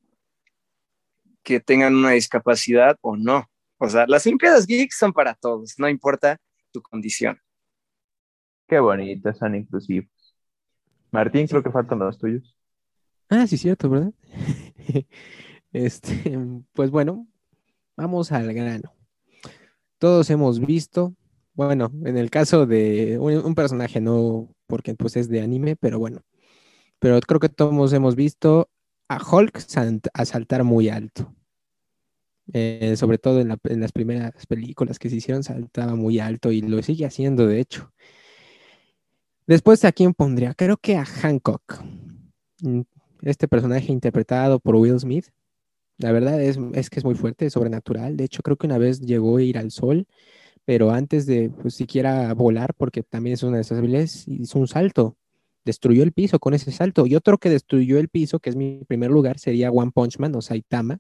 que 1.44 1.60
tengan 1.60 1.96
una 1.96 2.12
discapacidad 2.12 2.98
o 3.02 3.18
no. 3.18 3.46
O 3.78 3.90
sea, 3.90 4.06
las 4.08 4.26
Olimpiadas 4.26 4.66
Geek 4.66 4.92
son 4.92 5.12
para 5.14 5.34
todos, 5.34 5.74
no 5.78 5.90
importa 5.90 6.38
tu 6.72 6.82
condición. 6.82 7.40
Qué 8.68 8.80
bonitas, 8.80 9.38
son 9.38 9.56
inclusivos. 9.56 10.10
Martín, 11.12 11.48
creo 11.48 11.62
que 11.62 11.72
faltan 11.72 12.00
los 12.00 12.18
tuyos. 12.18 12.56
Ah, 13.30 13.48
sí, 13.48 13.58
cierto, 13.58 13.90
¿verdad? 13.90 14.14
este, 15.74 16.38
pues 16.74 16.92
bueno, 16.92 17.28
vamos 17.98 18.32
al 18.32 18.54
grano. 18.54 18.94
Todos 19.98 20.30
hemos 20.30 20.60
visto, 20.60 21.16
bueno, 21.54 21.92
en 22.06 22.18
el 22.18 22.30
caso 22.30 22.66
de 22.66 23.18
un, 23.20 23.56
personaje, 23.56 24.02
no 24.02 24.50
porque 24.68 24.96
pues 24.96 25.16
es 25.16 25.30
de 25.30 25.42
anime, 25.42 25.76
pero 25.76 26.00
bueno, 26.00 26.22
pero 27.00 27.20
creo 27.22 27.40
que 27.40 27.50
todos 27.50 27.94
hemos 27.94 28.16
visto 28.16 28.70
a 29.08 29.20
Hulk 29.24 29.60
a 30.14 30.26
saltar 30.26 30.64
muy 30.64 30.90
alto. 30.90 31.34
Eh, 32.52 32.96
sobre 32.98 33.18
todo 33.18 33.40
en, 33.40 33.58
en, 33.64 33.80
las 33.80 33.94
primeras 33.94 34.46
películas 34.48 35.00
que 35.00 35.10
se 35.10 35.16
hicieron, 35.16 35.44
saltaba 35.44 35.96
muy 35.96 36.20
alto 36.20 36.52
y 36.52 36.62
lo 36.62 36.84
sigue 36.84 37.06
haciendo, 37.06 37.48
de 37.48 37.62
hecho. 37.62 37.94
Después, 39.48 39.84
¿a 39.86 39.92
quién 39.92 40.14
pondría? 40.14 40.54
Creo 40.54 40.78
que 40.78 40.98
a 40.98 41.06
Hancock. 41.06 41.84
Este 43.24 43.48
personaje 43.48 43.92
interpretado 43.92 44.60
por 44.60 44.76
Will 44.76 45.00
Smith. 45.00 45.28
La 45.98 46.12
verdad 46.12 46.42
es, 46.42 46.58
que 46.90 47.00
es 47.00 47.06
muy 47.06 47.16
fuerte, 47.16 47.46
es 47.46 47.54
sobrenatural. 47.54 48.18
De 48.18 48.26
hecho, 48.26 48.42
creo 48.42 48.58
que 48.58 48.68
una 48.68 48.78
vez 48.78 49.00
llegó 49.00 49.38
a 49.38 49.44
ir 49.44 49.58
al 49.58 49.72
sol, 49.72 50.08
pero 50.66 50.92
antes 50.92 51.26
de 51.26 51.50
pues, 51.50 51.76
siquiera 51.76 52.34
volar, 52.34 52.74
porque 52.76 53.04
también 53.04 53.36
es 53.36 53.44
una 53.44 53.58
de 53.58 53.62
esas 53.62 53.78
habilidades, 53.78 54.28
hizo 54.28 54.60
un 54.60 54.68
salto. 54.68 55.18
Destruyó 55.66 56.04
el 56.04 56.12
piso 56.12 56.40
con 56.40 56.54
ese 56.54 56.72
salto. 56.72 57.06
Y 57.06 57.16
otro 57.16 57.38
que 57.38 57.50
destruyó 57.50 58.00
el 58.00 58.10
piso, 58.10 58.40
que 58.40 58.50
es 58.50 58.56
mi 58.56 58.84
primer 58.86 59.12
lugar, 59.12 59.40
sería 59.40 59.72
One 59.72 59.92
Punch 59.94 60.20
Man 60.20 60.36
o 60.36 60.42
Saitama. 60.42 61.00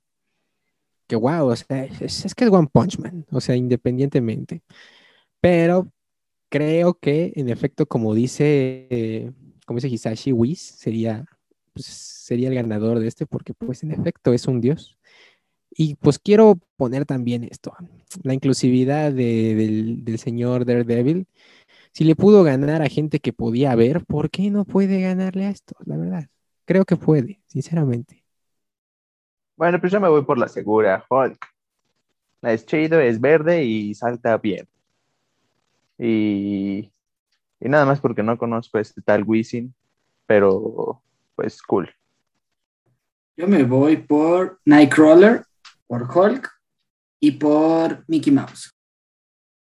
Que 1.08 1.16
wow, 1.18 1.48
o 1.48 1.56
sea, 1.56 1.86
es, 1.86 2.34
que 2.36 2.46
es 2.46 2.52
One 2.52 2.70
Punch 2.72 2.98
Man, 3.00 3.26
o 3.32 3.42
sea, 3.42 3.56
independientemente. 3.56 4.62
Pero 5.42 5.92
creo 6.50 6.94
que, 6.94 7.34
en 7.36 7.50
efecto, 7.50 7.86
como 7.88 8.14
dice, 8.14 9.34
como 9.66 9.78
dice 9.80 9.90
Hisashi 9.90 10.32
Whis, 10.32 10.62
sería 10.62 11.26
pues, 11.74 11.86
sería 11.86 12.50
el 12.50 12.56
ganador 12.56 13.00
de 13.00 13.08
este 13.08 13.26
porque 13.26 13.54
pues 13.54 13.84
en 13.84 13.92
efecto 13.92 14.34
es 14.34 14.48
un 14.48 14.62
dios. 14.62 14.98
Y 15.72 15.96
pues 15.96 16.20
quiero 16.20 16.60
poner 16.78 17.06
también 17.06 17.44
esto, 17.44 17.76
la 18.22 18.34
inclusividad 18.34 19.12
del, 19.12 20.06
del, 20.06 20.20
señor 20.20 20.66
Daredevil. 20.66 21.28
Si 21.92 22.04
le 22.04 22.16
pudo 22.16 22.44
ganar 22.44 22.82
a 22.84 22.90
gente 22.90 23.20
que 23.20 23.34
podía 23.34 23.76
ver, 23.76 24.06
¿por 24.06 24.30
qué 24.30 24.52
no 24.52 24.66
puede 24.66 25.02
ganarle 25.02 25.46
a 25.46 25.50
esto? 25.50 25.76
La 25.86 25.98
verdad, 25.98 26.28
creo 26.66 26.86
que 26.86 26.96
puede, 26.96 27.42
sinceramente. 27.48 28.24
Bueno, 29.56 29.80
pues 29.80 29.92
yo 29.92 30.00
me 30.00 30.10
voy 30.10 30.24
por 30.24 30.38
la 30.38 30.48
segura, 30.48 31.06
Hulk. 31.10 31.44
Es 32.44 32.66
chido, 32.66 33.00
es 33.00 33.20
verde 33.20 33.64
y 33.64 33.96
salta 33.96 34.38
bien. 34.38 34.68
Y, 35.98 36.92
y 37.60 37.70
nada 37.70 37.86
más 37.86 38.00
porque 38.00 38.24
no 38.24 38.38
conozco 38.38 38.78
a 38.78 38.82
este 38.82 39.02
tal 39.02 39.24
Wisin, 39.24 39.74
pero 40.26 41.02
pues 41.36 41.62
cool. 41.62 41.94
Yo 43.36 43.48
me 43.48 43.64
voy 43.64 43.98
por 43.98 44.60
Nightcrawler, 44.66 45.44
por 45.88 46.04
Hulk 46.04 46.50
y 47.20 47.32
por 47.32 48.04
Mickey 48.08 48.32
Mouse. 48.32 48.72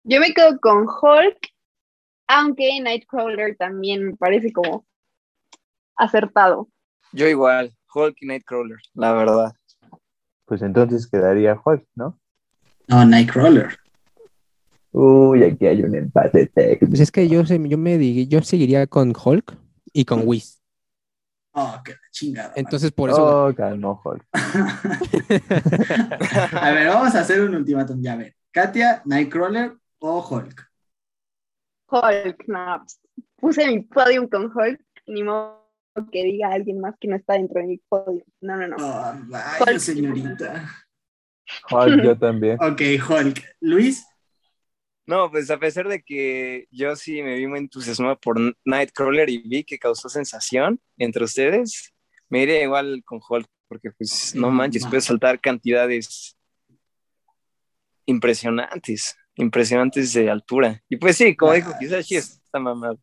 Yo 0.03 0.21
me 0.21 0.35
quedo 0.35 0.59
con 0.61 0.87
Hulk, 0.89 1.39
aunque 2.27 2.81
Nightcrawler 2.81 3.57
también 3.57 4.07
me 4.07 4.17
parece 4.17 4.53
como 4.53 4.85
acertado. 5.97 6.69
Yo 7.13 7.29
igual, 7.29 7.73
Hulk 7.95 8.17
y 8.21 8.27
Nightcrawler, 8.27 8.79
la 8.95 9.13
verdad. 9.13 9.53
Pues 10.47 10.63
entonces 10.63 11.07
quedaría 11.07 11.61
Hulk, 11.65 11.87
¿no? 11.95 12.19
No, 12.89 13.05
Nightcrawler. 13.05 13.79
Uy, 14.91 15.43
aquí 15.43 15.67
hay 15.67 15.83
un 15.83 15.95
empate 15.95 16.47
técnico. 16.47 16.87
Pues 16.87 17.01
es 17.01 17.11
que 17.11 17.29
yo, 17.29 17.43
yo 17.43 17.79
me 17.79 18.27
yo 18.27 18.43
seguiría 18.43 18.87
con 18.87 19.13
Hulk 19.13 19.57
y 19.93 20.05
con 20.05 20.23
Whis. 20.25 20.64
Oh, 21.57 21.81
qué 21.85 21.95
chingada. 22.11 22.53
Entonces, 22.57 22.91
por 22.91 23.11
eso. 23.11 23.47
Oh, 23.47 23.55
calmo, 23.55 24.01
Hulk. 24.05 24.27
a 26.61 26.71
ver, 26.73 26.89
vamos 26.89 27.15
a 27.15 27.21
hacer 27.21 27.41
un 27.43 27.55
ultimátum. 27.55 28.03
Ya, 28.03 28.15
a 28.15 28.17
ver. 28.17 28.35
Katia, 28.51 29.03
Nightcrawler 29.05 29.77
o 30.01 30.21
Hulk. 30.29 30.69
Hulk, 31.89 32.49
no. 32.49 32.85
Puse 33.37 33.67
mi 33.69 33.81
podium 33.83 34.27
con 34.27 34.47
Hulk, 34.47 34.81
ni 35.07 35.23
modo 35.23 35.63
que 36.11 36.25
diga 36.25 36.51
alguien 36.53 36.81
más 36.81 36.97
que 36.99 37.07
no 37.07 37.15
está 37.15 37.35
dentro 37.35 37.61
de 37.61 37.69
mi 37.69 37.79
podium. 37.89 38.25
No, 38.41 38.57
no, 38.57 38.67
no. 38.67 38.77
Oh, 38.81 39.15
vaya, 39.29 39.79
señorita. 39.79 40.69
Hulk, 41.71 42.03
yo 42.03 42.19
también. 42.19 42.59
ok, 42.61 42.81
Hulk. 43.09 43.45
Luis. 43.61 44.05
No, 45.07 45.31
pues 45.31 45.51
a 45.51 45.59
pesar 45.59 45.87
de 45.89 46.03
que 46.03 46.67
yo 46.71 46.97
sí 46.97 47.23
me 47.23 47.35
vi 47.37 47.47
muy 47.47 47.59
entusiasmado 47.59 48.19
por 48.19 48.39
Nightcrawler 48.65 49.29
y 49.29 49.39
vi 49.39 49.65
que 49.65 49.79
causó 49.79 50.09
sensación 50.09 50.81
entre 50.97 51.25
ustedes, 51.25 51.93
me 52.31 52.43
iría 52.43 52.63
igual 52.63 53.03
con 53.05 53.21
Hulk, 53.27 53.47
porque 53.69 53.91
pues 53.91 54.35
no 54.35 54.51
manches, 54.51 54.87
puede 54.87 55.03
saltar 55.03 55.41
cantidades 55.41 56.37
impresionantes, 58.07 59.15
impresionantes 59.35 60.13
de 60.15 60.31
altura. 60.31 60.83
Y 60.89 60.97
pues 60.97 61.17
sí, 61.17 61.37
como 61.37 61.53
dijo, 61.53 61.73
quizás 61.79 62.07
sí 62.07 62.17
está 62.17 62.59
mamado. 62.59 62.99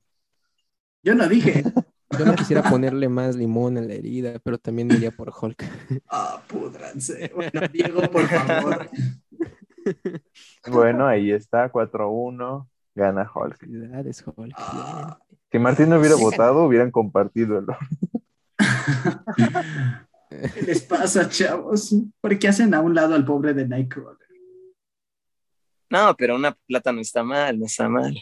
Yo 1.04 1.16
no 1.16 1.28
dije. 1.28 1.64
Yo 2.20 2.26
no 2.26 2.36
quisiera 2.36 2.62
ponerle 2.64 3.08
más 3.08 3.38
limón 3.38 3.78
en 3.78 3.88
la 3.88 3.93
herida, 3.93 4.38
pero 4.43 4.58
también 4.58 4.91
iría 4.91 5.12
por 5.12 5.32
Hulk. 5.32 5.64
Ah, 6.10 6.43
pudranse. 6.45 7.32
Bueno, 7.34 7.62
Diego, 7.72 8.02
por 8.12 8.28
favor. 8.28 8.89
Bueno, 10.67 11.07
ahí 11.07 11.31
está, 11.31 11.71
4-1, 11.71 12.67
gana 12.95 13.31
Hulk. 13.33 13.57
Felicidades, 13.57 14.23
Hulk. 14.25 14.55
Si 15.51 15.59
Martín 15.59 15.89
no 15.89 15.99
hubiera 15.99 16.15
votado, 16.15 16.65
hubieran 16.65 16.91
compartido 16.91 17.59
el 17.59 17.65
¿Qué 20.29 20.61
les 20.61 20.81
pasa, 20.81 21.27
chavos? 21.27 21.93
¿Por 22.21 22.39
qué 22.39 22.47
hacen 22.47 22.73
a 22.73 22.79
un 22.79 22.95
lado 22.95 23.15
al 23.15 23.25
pobre 23.25 23.53
de 23.53 23.67
Nightcrawler? 23.67 24.17
No, 25.89 26.15
pero 26.15 26.35
una 26.35 26.57
plata 26.67 26.93
no 26.93 27.01
está 27.01 27.21
mal, 27.21 27.59
no 27.59 27.65
está 27.65 27.89
mal. 27.89 28.17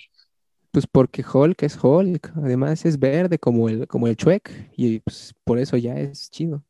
Pues 0.71 0.87
porque 0.87 1.23
Hulk 1.23 1.61
es 1.63 1.77
Hulk, 1.81 2.33
además 2.37 2.83
es 2.85 2.97
verde 2.97 3.37
como 3.37 3.69
el, 3.69 3.87
como 3.87 4.07
el 4.07 4.15
Chuek, 4.15 4.71
y 4.75 4.99
pues 4.99 5.35
por 5.43 5.59
eso 5.59 5.77
ya 5.77 5.95
es 5.99 6.31
chido. 6.31 6.63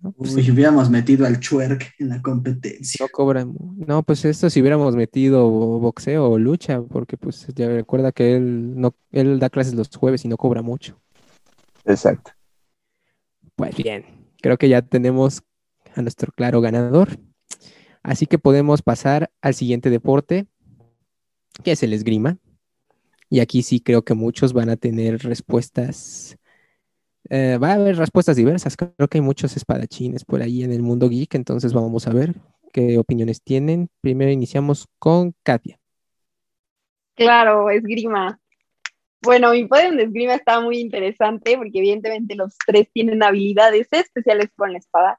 ¿No? 0.00 0.12
Pues 0.12 0.34
Uy, 0.34 0.50
hubiéramos 0.50 0.90
metido 0.90 1.26
al 1.26 1.40
Chuerk 1.40 1.94
en 1.98 2.08
la 2.08 2.22
competencia. 2.22 3.04
No 3.04 3.08
cobra. 3.10 3.44
No, 3.44 4.02
pues 4.02 4.24
esto 4.24 4.50
si 4.50 4.60
hubiéramos 4.60 4.96
metido 4.96 5.48
boxeo 5.48 6.30
o 6.30 6.38
lucha, 6.38 6.82
porque 6.82 7.16
pues 7.16 7.46
ya 7.54 7.68
recuerda 7.68 8.12
que 8.12 8.36
él 8.36 8.78
no, 8.78 8.94
él 9.12 9.38
da 9.38 9.50
clases 9.50 9.74
los 9.74 9.88
jueves 9.88 10.24
y 10.24 10.28
no 10.28 10.36
cobra 10.36 10.62
mucho. 10.62 11.00
Exacto. 11.84 12.32
Pues 13.56 13.76
bien, 13.76 14.04
creo 14.40 14.58
que 14.58 14.68
ya 14.68 14.82
tenemos 14.82 15.42
a 15.94 16.02
nuestro 16.02 16.32
claro 16.32 16.60
ganador. 16.60 17.18
Así 18.02 18.26
que 18.26 18.38
podemos 18.38 18.82
pasar 18.82 19.30
al 19.40 19.54
siguiente 19.54 19.90
deporte, 19.90 20.46
que 21.62 21.72
es 21.72 21.82
el 21.82 21.92
esgrima. 21.92 22.38
Y 23.30 23.40
aquí 23.40 23.62
sí 23.62 23.80
creo 23.80 24.04
que 24.04 24.14
muchos 24.14 24.52
van 24.52 24.68
a 24.68 24.76
tener 24.76 25.22
respuestas 25.22 26.36
eh, 27.30 27.58
va 27.62 27.70
a 27.70 27.74
haber 27.74 27.96
respuestas 27.96 28.36
diversas. 28.36 28.76
Creo 28.76 29.08
que 29.08 29.18
hay 29.18 29.22
muchos 29.22 29.56
espadachines 29.56 30.24
por 30.24 30.42
ahí 30.42 30.62
en 30.62 30.72
el 30.72 30.82
mundo 30.82 31.08
geek, 31.08 31.34
entonces 31.34 31.72
vamos 31.72 32.06
a 32.06 32.12
ver 32.12 32.34
qué 32.72 32.98
opiniones 32.98 33.42
tienen. 33.42 33.88
Primero 34.00 34.30
iniciamos 34.30 34.86
con 34.98 35.34
Katia. 35.42 35.78
Claro, 37.14 37.70
esgrima. 37.70 38.38
Bueno, 39.22 39.52
mi 39.52 39.64
podio 39.64 39.92
de 39.92 40.02
esgrima 40.02 40.34
está 40.34 40.60
muy 40.60 40.78
interesante 40.78 41.56
porque 41.56 41.78
evidentemente 41.78 42.34
los 42.34 42.56
tres 42.66 42.88
tienen 42.92 43.22
habilidades 43.22 43.88
especiales 43.90 44.50
con 44.54 44.72
la 44.72 44.78
espada. 44.78 45.18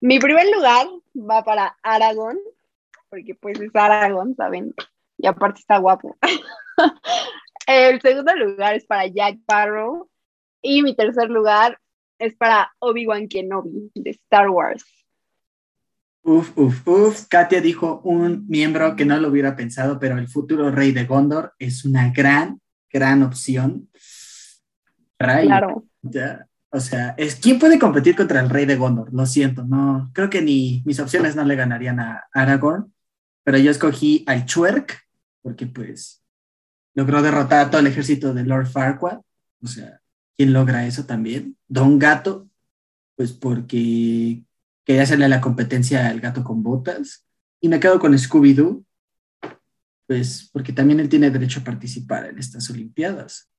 Mi 0.00 0.18
primer 0.18 0.46
lugar 0.54 0.86
va 1.14 1.44
para 1.44 1.76
Aragón, 1.82 2.38
porque 3.10 3.34
pues 3.34 3.60
es 3.60 3.70
Aragón, 3.74 4.34
¿saben? 4.36 4.74
Y 5.18 5.26
aparte 5.26 5.60
está 5.60 5.78
guapo. 5.78 6.16
El 7.66 8.00
segundo 8.00 8.34
lugar 8.34 8.74
es 8.74 8.86
para 8.86 9.06
Jack 9.06 9.38
Barrow 9.46 10.07
y 10.62 10.82
mi 10.82 10.94
tercer 10.94 11.30
lugar 11.30 11.78
es 12.18 12.34
para 12.34 12.72
Obi-Wan 12.80 13.28
Kenobi 13.28 13.90
de 13.94 14.10
Star 14.10 14.50
Wars. 14.50 14.84
Uf, 16.22 16.52
uf, 16.56 16.86
uf. 16.86 17.26
Katia 17.28 17.60
dijo 17.60 18.00
un 18.04 18.46
miembro 18.48 18.96
que 18.96 19.04
no 19.04 19.18
lo 19.18 19.28
hubiera 19.28 19.56
pensado, 19.56 19.98
pero 19.98 20.18
el 20.18 20.28
futuro 20.28 20.70
rey 20.70 20.92
de 20.92 21.04
Gondor 21.04 21.54
es 21.58 21.84
una 21.84 22.10
gran, 22.10 22.60
gran 22.92 23.22
opción. 23.22 23.88
Claro. 25.16 25.84
o 26.70 26.80
sea, 26.80 27.14
es, 27.16 27.36
¿quién 27.36 27.58
puede 27.58 27.78
competir 27.78 28.14
contra 28.14 28.40
el 28.40 28.50
rey 28.50 28.66
de 28.66 28.76
Gondor? 28.76 29.12
Lo 29.12 29.26
siento, 29.26 29.64
no. 29.64 30.10
Creo 30.12 30.28
que 30.28 30.42
ni 30.42 30.82
mis 30.84 31.00
opciones 31.00 31.34
no 31.34 31.44
le 31.44 31.56
ganarían 31.56 31.98
a 31.98 32.24
Aragorn, 32.32 32.92
pero 33.42 33.58
yo 33.58 33.70
escogí 33.70 34.22
al 34.26 34.44
Chuerk, 34.44 35.00
porque 35.40 35.66
pues 35.66 36.22
logró 36.94 37.22
derrotar 37.22 37.66
a 37.66 37.70
todo 37.70 37.80
el 37.80 37.86
ejército 37.86 38.34
de 38.34 38.44
Lord 38.44 38.66
Farquaad. 38.66 39.20
O 39.62 39.66
sea, 39.66 40.00
¿quién 40.38 40.52
logra 40.52 40.86
eso 40.86 41.04
también? 41.04 41.56
Don 41.66 41.98
Gato, 41.98 42.48
pues 43.16 43.32
porque 43.32 44.44
quería 44.84 45.02
hacerle 45.02 45.28
la 45.28 45.40
competencia 45.40 46.08
al 46.08 46.20
gato 46.20 46.44
con 46.44 46.62
botas. 46.62 47.26
Y 47.60 47.68
me 47.68 47.80
quedo 47.80 47.98
con 47.98 48.12
Scooby-Doo, 48.16 48.84
pues 50.06 50.48
porque 50.52 50.72
también 50.72 51.00
él 51.00 51.08
tiene 51.08 51.30
derecho 51.30 51.58
a 51.58 51.64
participar 51.64 52.26
en 52.26 52.38
estas 52.38 52.70
Olimpiadas. 52.70 53.50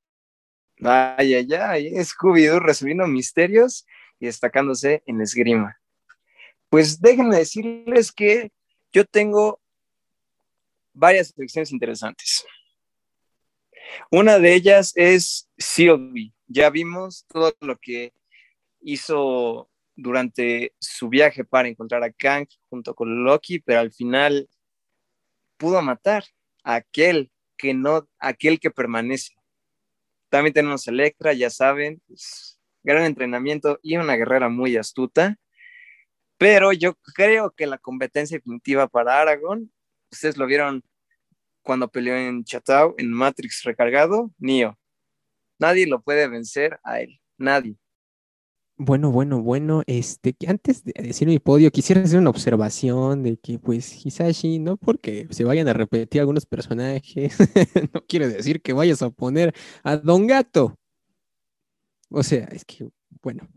Ay, 0.82 1.34
ay, 1.34 1.53
ay, 1.53 1.91
Scooby-Doo 1.95 2.59
resolviendo 2.59 3.05
misterios 3.07 3.86
y 4.17 4.27
destacándose 4.27 5.03
en 5.05 5.19
esgrima. 5.19 5.77
Pues 6.69 7.01
déjenme 7.01 7.36
decirles 7.36 8.13
que 8.13 8.53
yo 8.93 9.03
tengo 9.03 9.59
varias 10.93 11.27
selecciones 11.27 11.73
interesantes. 11.73 12.45
Una 14.09 14.39
de 14.39 14.53
ellas 14.53 14.93
es 14.95 15.49
Sylvie. 15.57 16.34
Ya 16.51 16.71
vimos 16.71 17.27
todo 17.27 17.53
lo 17.61 17.77
que 17.77 18.11
hizo 18.81 19.69
durante 19.95 20.73
su 20.79 21.07
viaje 21.07 21.45
para 21.45 21.67
encontrar 21.67 22.03
a 22.03 22.11
Kang 22.11 22.47
junto 22.69 22.95
con 22.95 23.23
Loki, 23.23 23.59
pero 23.59 23.81
al 23.81 23.91
final 23.91 24.49
pudo 25.57 25.81
matar 25.83 26.23
a 26.63 26.75
aquel 26.75 27.31
que 27.55 27.75
no, 27.75 28.09
aquel 28.17 28.59
que 28.59 28.71
permanece. 28.71 29.35
También 30.29 30.53
tenemos 30.53 30.87
a 30.87 30.91
Electra, 30.91 31.33
ya 31.33 31.51
saben, 31.51 32.01
gran 32.81 33.03
entrenamiento 33.03 33.79
y 33.83 33.97
una 33.97 34.15
guerrera 34.15 34.49
muy 34.49 34.75
astuta. 34.75 35.37
Pero 36.39 36.71
yo 36.73 36.95
creo 37.15 37.51
que 37.51 37.67
la 37.67 37.77
competencia 37.77 38.37
definitiva 38.37 38.87
para 38.87 39.21
Aragorn, 39.21 39.71
ustedes 40.11 40.37
lo 40.37 40.47
vieron 40.47 40.83
cuando 41.61 41.89
peleó 41.91 42.15
en 42.15 42.43
Chatao, 42.43 42.95
en 42.97 43.11
Matrix 43.11 43.61
recargado, 43.63 44.31
Neo. 44.39 44.78
Nadie 45.60 45.88
lo 45.88 46.01
puede 46.01 46.28
vencer 46.28 46.80
a 46.84 47.01
él, 47.01 47.20
nadie. 47.38 47.78
Bueno, 48.82 49.12
bueno, 49.12 49.41
bueno, 49.41 49.84
este, 49.88 50.38
antes 50.47 50.86
de 50.86 50.93
decir 50.93 51.28
mi 51.28 51.39
podio, 51.39 51.70
quisiera 51.70 52.01
hacer 52.01 52.18
una 52.18 52.30
observación 52.30 53.24
de 53.24 53.36
que, 53.36 53.60
pues, 53.60 54.05
Hisashi, 54.05 54.57
no 54.60 54.78
porque 54.78 55.28
se 55.32 55.43
vayan 55.43 55.68
a 55.68 55.74
repetir 55.74 56.22
algunos 56.22 56.45
personajes, 56.45 57.36
no 57.93 58.05
quiere 58.07 58.30
decir 58.30 58.62
que 58.62 58.72
vayas 58.72 59.01
a 59.01 59.10
poner 59.10 59.53
a 59.84 59.97
Don 59.97 60.28
Gato. 60.28 60.80
O 62.10 62.24
sea, 62.24 62.45
es 62.45 62.64
que, 62.64 62.89
bueno. 63.22 63.49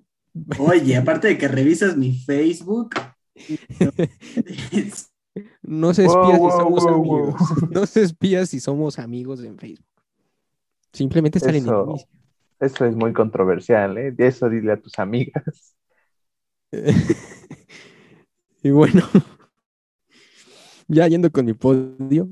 Oye, 0.58 0.96
aparte 0.96 1.28
de 1.28 1.38
que 1.38 1.46
revisas 1.46 1.96
mi 1.96 2.18
Facebook. 2.18 2.96
no 5.62 5.94
se 5.94 6.04
espía 6.04 6.34
si 6.34 6.50
somos 6.50 6.86
amigos. 6.86 7.34
No 7.70 7.86
se 7.86 8.02
espía 8.02 8.44
si 8.44 8.58
somos 8.58 8.98
amigos 8.98 9.40
en 9.44 9.56
Facebook. 9.56 9.91
Simplemente 10.92 11.38
en 11.42 11.54
inicio. 11.54 11.96
Eso 12.60 12.84
es 12.84 12.94
muy 12.94 13.12
controversial, 13.12 13.98
¿eh? 13.98 14.12
De 14.12 14.28
eso 14.28 14.48
dile 14.48 14.72
a 14.72 14.76
tus 14.76 14.98
amigas. 14.98 15.74
y 18.62 18.70
bueno, 18.70 19.02
ya 20.88 21.08
yendo 21.08 21.30
con 21.30 21.44
mi 21.44 21.54
podio, 21.54 22.28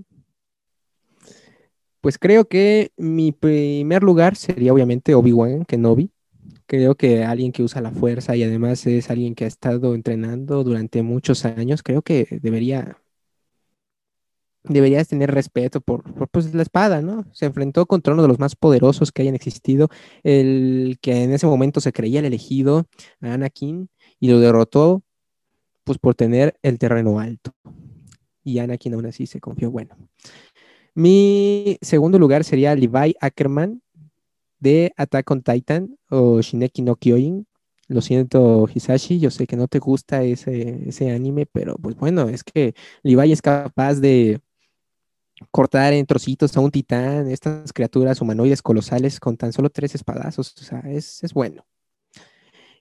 pues 2.01 2.17
creo 2.17 2.47
que 2.47 2.93
mi 2.97 3.33
primer 3.33 4.03
lugar 4.03 4.37
sería 4.37 4.73
obviamente 4.73 5.15
Obi-Wan 5.15 5.65
Kenobi. 5.65 6.13
Creo 6.67 6.95
que 6.95 7.25
alguien 7.25 7.51
que 7.51 7.65
usa 7.65 7.83
la 7.83 7.91
fuerza 7.91 8.37
y 8.37 8.45
además 8.45 8.87
es 8.87 9.11
alguien 9.11 9.35
que 9.35 9.45
ha 9.45 9.49
estado 9.49 9.95
entrenando 9.95 10.63
durante 10.63 11.03
muchos 11.03 11.45
años, 11.45 11.83
creo 11.83 12.03
que 12.03 12.39
debería 12.41 13.00
deberías 14.65 15.09
tener 15.09 15.31
respeto 15.31 15.81
por, 15.81 16.03
pues, 16.31 16.55
la 16.55 16.63
espada, 16.63 17.01
¿no? 17.03 17.25
Se 17.33 17.47
enfrentó 17.47 17.87
contra 17.87 18.13
uno 18.13 18.23
de 18.23 18.29
los 18.29 18.39
más 18.39 18.57
poderosos 18.57 19.13
que 19.13 19.23
hayan 19.23 19.35
existido, 19.35 19.89
el 20.23 20.99
que 21.01 21.25
en 21.25 21.33
ese 21.33 21.47
momento 21.47 21.81
se 21.81 21.93
creía 21.93 22.21
el 22.21 22.27
elegido, 22.27 22.87
Anakin, 23.21 23.89
y 24.19 24.29
lo 24.29 24.39
derrotó 24.41 25.03
pues 25.85 25.99
por 25.99 26.15
tener 26.15 26.57
el 26.63 26.79
terreno 26.79 27.19
alto. 27.19 27.53
Y 28.45 28.59
Anakin 28.59 28.95
aún 28.95 29.07
así 29.07 29.27
se 29.27 29.41
confió. 29.41 29.71
Bueno, 29.71 29.97
mi 30.95 31.79
segundo 31.81 32.19
lugar 32.19 32.45
sería 32.45 32.75
Levi 32.75 33.17
Ackerman 33.21 33.83
de 34.59 34.93
Attack 34.97 35.31
on 35.31 35.43
Titan 35.43 35.97
o 36.11 36.41
Shineki 36.41 36.83
no 36.83 36.97
Kyojin. 36.97 37.47
Lo 37.89 38.01
siento, 38.03 38.69
Hisashi, 38.73 39.19
yo 39.19 39.33
sé 39.33 39.49
que 39.49 39.57
no 39.57 39.67
te 39.67 39.81
gusta 39.81 40.23
ese, 40.23 40.89
ese 40.89 41.11
anime, 41.11 41.47
pero 41.47 41.75
pues 41.77 41.97
bueno, 41.97 42.29
es 42.29 42.45
que 42.45 42.75
Levi 43.03 43.33
es 43.33 43.43
capaz 43.43 43.95
de 43.95 44.41
cortar 45.51 45.93
en 45.93 46.07
trocitos 46.07 46.57
a 46.57 46.61
un 46.61 46.71
titán, 46.71 47.31
estas 47.31 47.73
criaturas 47.73 48.21
humanoides 48.21 48.63
colosales 48.63 49.21
con 49.21 49.37
tan 49.37 49.53
solo 49.53 49.71
tres 49.71 49.95
espadazos, 49.95 50.55
o 50.61 50.65
sea, 50.65 50.81
es, 50.81 51.21
bueno. 51.33 51.65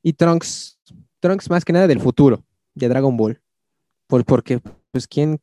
Y 0.02 0.14
Trunks, 0.14 0.80
Trunks 1.20 1.50
más 1.50 1.66
que 1.66 1.74
nada 1.74 1.88
del 1.88 2.00
futuro, 2.00 2.44
de 2.76 2.88
Dragon 2.88 3.16
Ball, 3.16 3.42
por, 4.08 4.26
porque 4.26 4.60
pues 4.92 5.08
quien, 5.08 5.40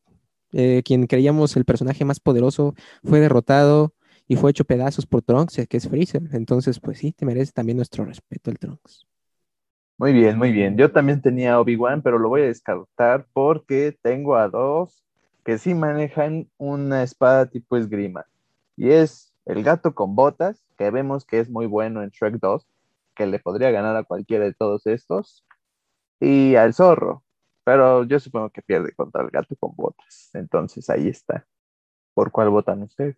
eh, 0.51 0.81
quien 0.83 1.07
creíamos 1.07 1.55
el 1.57 1.65
personaje 1.65 2.05
más 2.05 2.19
poderoso 2.19 2.75
fue 3.03 3.19
derrotado 3.19 3.93
y 4.27 4.35
fue 4.35 4.51
hecho 4.51 4.65
pedazos 4.65 5.05
por 5.05 5.21
Trunks, 5.21 5.67
que 5.67 5.77
es 5.77 5.87
Freezer, 5.87 6.23
entonces 6.33 6.79
pues 6.79 6.99
sí, 6.99 7.13
te 7.13 7.25
merece 7.25 7.51
también 7.51 7.77
nuestro 7.77 8.05
respeto 8.05 8.51
el 8.51 8.59
Trunks. 8.59 9.07
Muy 9.99 10.13
bien, 10.13 10.37
muy 10.37 10.51
bien. 10.51 10.77
Yo 10.77 10.91
también 10.91 11.21
tenía 11.23 11.59
Obi-Wan, 11.59 12.03
pero 12.03 12.19
lo 12.19 12.29
voy 12.29 12.41
a 12.41 12.45
descartar 12.45 13.25
porque 13.33 13.97
tengo 14.03 14.35
a 14.35 14.47
dos 14.47 15.06
que 15.47 15.57
sí 15.57 15.73
manejan 15.73 16.51
una 16.57 17.03
espada 17.03 17.45
tipo 17.45 17.77
esgrima. 17.77 18.25
Y 18.75 18.89
es 18.89 19.33
el 19.45 19.63
gato 19.63 19.95
con 19.95 20.13
botas, 20.13 20.61
que 20.77 20.91
vemos 20.91 21.23
que 21.23 21.39
es 21.39 21.49
muy 21.49 21.67
bueno 21.67 22.03
en 22.03 22.09
Shrek 22.09 22.41
2, 22.41 22.67
que 23.15 23.27
le 23.27 23.39
podría 23.39 23.71
ganar 23.71 23.95
a 23.95 24.03
cualquiera 24.03 24.43
de 24.43 24.53
todos 24.53 24.85
estos. 24.87 25.45
Y 26.19 26.55
al 26.55 26.73
zorro, 26.73 27.23
pero 27.63 28.03
yo 28.03 28.19
supongo 28.19 28.49
que 28.49 28.61
pierde 28.61 28.91
contra 28.91 29.23
el 29.23 29.29
gato 29.29 29.55
con 29.55 29.73
botas. 29.73 30.31
Entonces 30.33 30.89
ahí 30.89 31.07
está. 31.07 31.47
¿Por 32.13 32.29
cuál 32.29 32.49
votan 32.49 32.83
ustedes? 32.83 33.15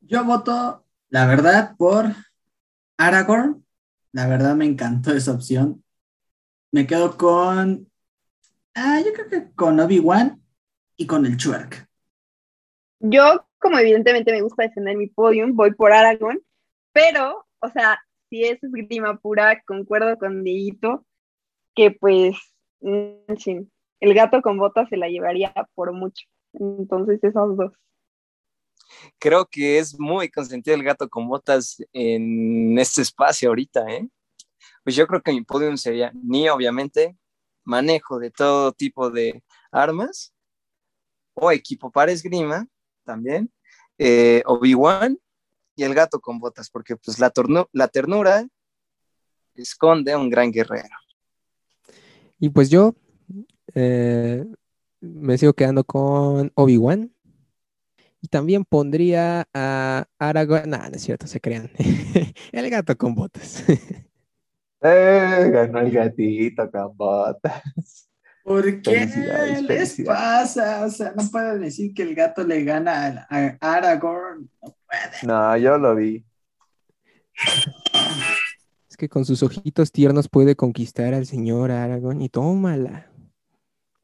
Yo 0.00 0.24
voto, 0.24 0.86
la 1.10 1.26
verdad, 1.26 1.76
por 1.76 2.06
Aragorn. 2.96 3.66
La 4.12 4.28
verdad 4.28 4.56
me 4.56 4.64
encantó 4.64 5.12
esa 5.12 5.32
opción. 5.32 5.84
Me 6.70 6.86
quedo 6.86 7.18
con. 7.18 7.86
Ah, 8.74 8.98
yo 9.04 9.12
creo 9.12 9.28
que 9.28 9.52
con 9.54 9.78
Obi-Wan 9.78 10.41
y 10.96 11.06
con 11.06 11.26
el 11.26 11.36
Chuerk. 11.36 11.88
Yo, 13.00 13.46
como 13.58 13.78
evidentemente 13.78 14.32
me 14.32 14.42
gusta 14.42 14.62
defender 14.62 14.96
mi 14.96 15.08
podium, 15.08 15.54
voy 15.56 15.74
por 15.74 15.92
Aragón, 15.92 16.40
pero, 16.92 17.46
o 17.60 17.68
sea, 17.70 17.98
si 18.30 18.44
es 18.44 18.62
esgrima 18.62 19.18
pura, 19.18 19.62
concuerdo 19.64 20.16
con 20.18 20.44
Dieguito, 20.44 21.04
que 21.74 21.90
pues, 21.90 22.36
el 22.80 24.14
gato 24.14 24.40
con 24.42 24.58
botas 24.58 24.88
se 24.88 24.96
la 24.96 25.08
llevaría 25.08 25.52
por 25.74 25.92
mucho. 25.92 26.26
Entonces, 26.52 27.22
esos 27.22 27.56
dos. 27.56 27.72
Creo 29.18 29.46
que 29.46 29.78
es 29.78 29.98
muy 29.98 30.30
consentido 30.30 30.76
el 30.76 30.82
gato 30.82 31.08
con 31.08 31.28
botas 31.28 31.82
en 31.92 32.78
este 32.78 33.02
espacio 33.02 33.48
ahorita, 33.48 33.84
¿eh? 33.88 34.08
Pues 34.84 34.96
yo 34.96 35.06
creo 35.06 35.22
que 35.22 35.32
mi 35.32 35.42
podium 35.42 35.76
sería 35.76 36.12
ni 36.14 36.48
obviamente, 36.48 37.16
manejo 37.64 38.18
de 38.18 38.30
todo 38.30 38.72
tipo 38.72 39.10
de 39.10 39.42
armas 39.70 40.34
o 41.34 41.50
equipo 41.50 41.90
para 41.90 42.12
esgrima 42.12 42.66
también, 43.04 43.50
eh, 43.98 44.42
Obi-Wan 44.46 45.18
y 45.76 45.82
el 45.84 45.94
gato 45.94 46.20
con 46.20 46.38
botas, 46.38 46.70
porque 46.70 46.96
pues 46.96 47.18
la, 47.18 47.32
la 47.72 47.88
ternura 47.88 48.46
esconde 49.54 50.12
a 50.12 50.18
un 50.18 50.30
gran 50.30 50.50
guerrero. 50.50 50.96
Y 52.38 52.48
pues 52.48 52.70
yo 52.70 52.94
eh, 53.74 54.44
me 55.00 55.38
sigo 55.38 55.52
quedando 55.52 55.84
con 55.84 56.52
Obi-Wan. 56.54 57.12
Y 58.20 58.28
también 58.28 58.64
pondría 58.64 59.48
a 59.52 60.06
Aragorn. 60.18 60.70
No, 60.70 60.78
no 60.78 60.94
es 60.94 61.02
cierto, 61.02 61.26
se 61.26 61.40
crean. 61.40 61.70
el 62.52 62.70
gato 62.70 62.96
con 62.96 63.14
botas. 63.14 63.64
Eh, 64.84 65.48
ganó 65.52 65.78
el 65.78 65.92
gatito 65.92 66.68
con 66.68 66.96
botas. 66.96 68.10
¿Por 68.42 68.82
qué 68.82 69.06
Felicidades, 69.06 69.62
les 69.62 69.66
felicidades. 69.66 70.06
pasa? 70.06 70.84
O 70.84 70.90
sea, 70.90 71.12
no 71.16 71.28
pueden 71.30 71.60
decir 71.60 71.94
que 71.94 72.02
el 72.02 72.14
gato 72.14 72.44
le 72.44 72.64
gana 72.64 73.26
a, 73.30 73.56
Aragorn. 73.60 74.50
No 74.62 74.76
puede. 74.86 75.26
No, 75.26 75.56
yo 75.56 75.78
lo 75.78 75.94
vi. 75.94 76.24
Es 78.90 78.96
que 78.96 79.08
con 79.08 79.24
sus 79.24 79.42
ojitos 79.42 79.92
tiernos 79.92 80.28
puede 80.28 80.56
conquistar 80.56 81.14
al 81.14 81.26
señor 81.26 81.70
Aragorn 81.70 82.20
y 82.20 82.28
tómala. 82.28 83.10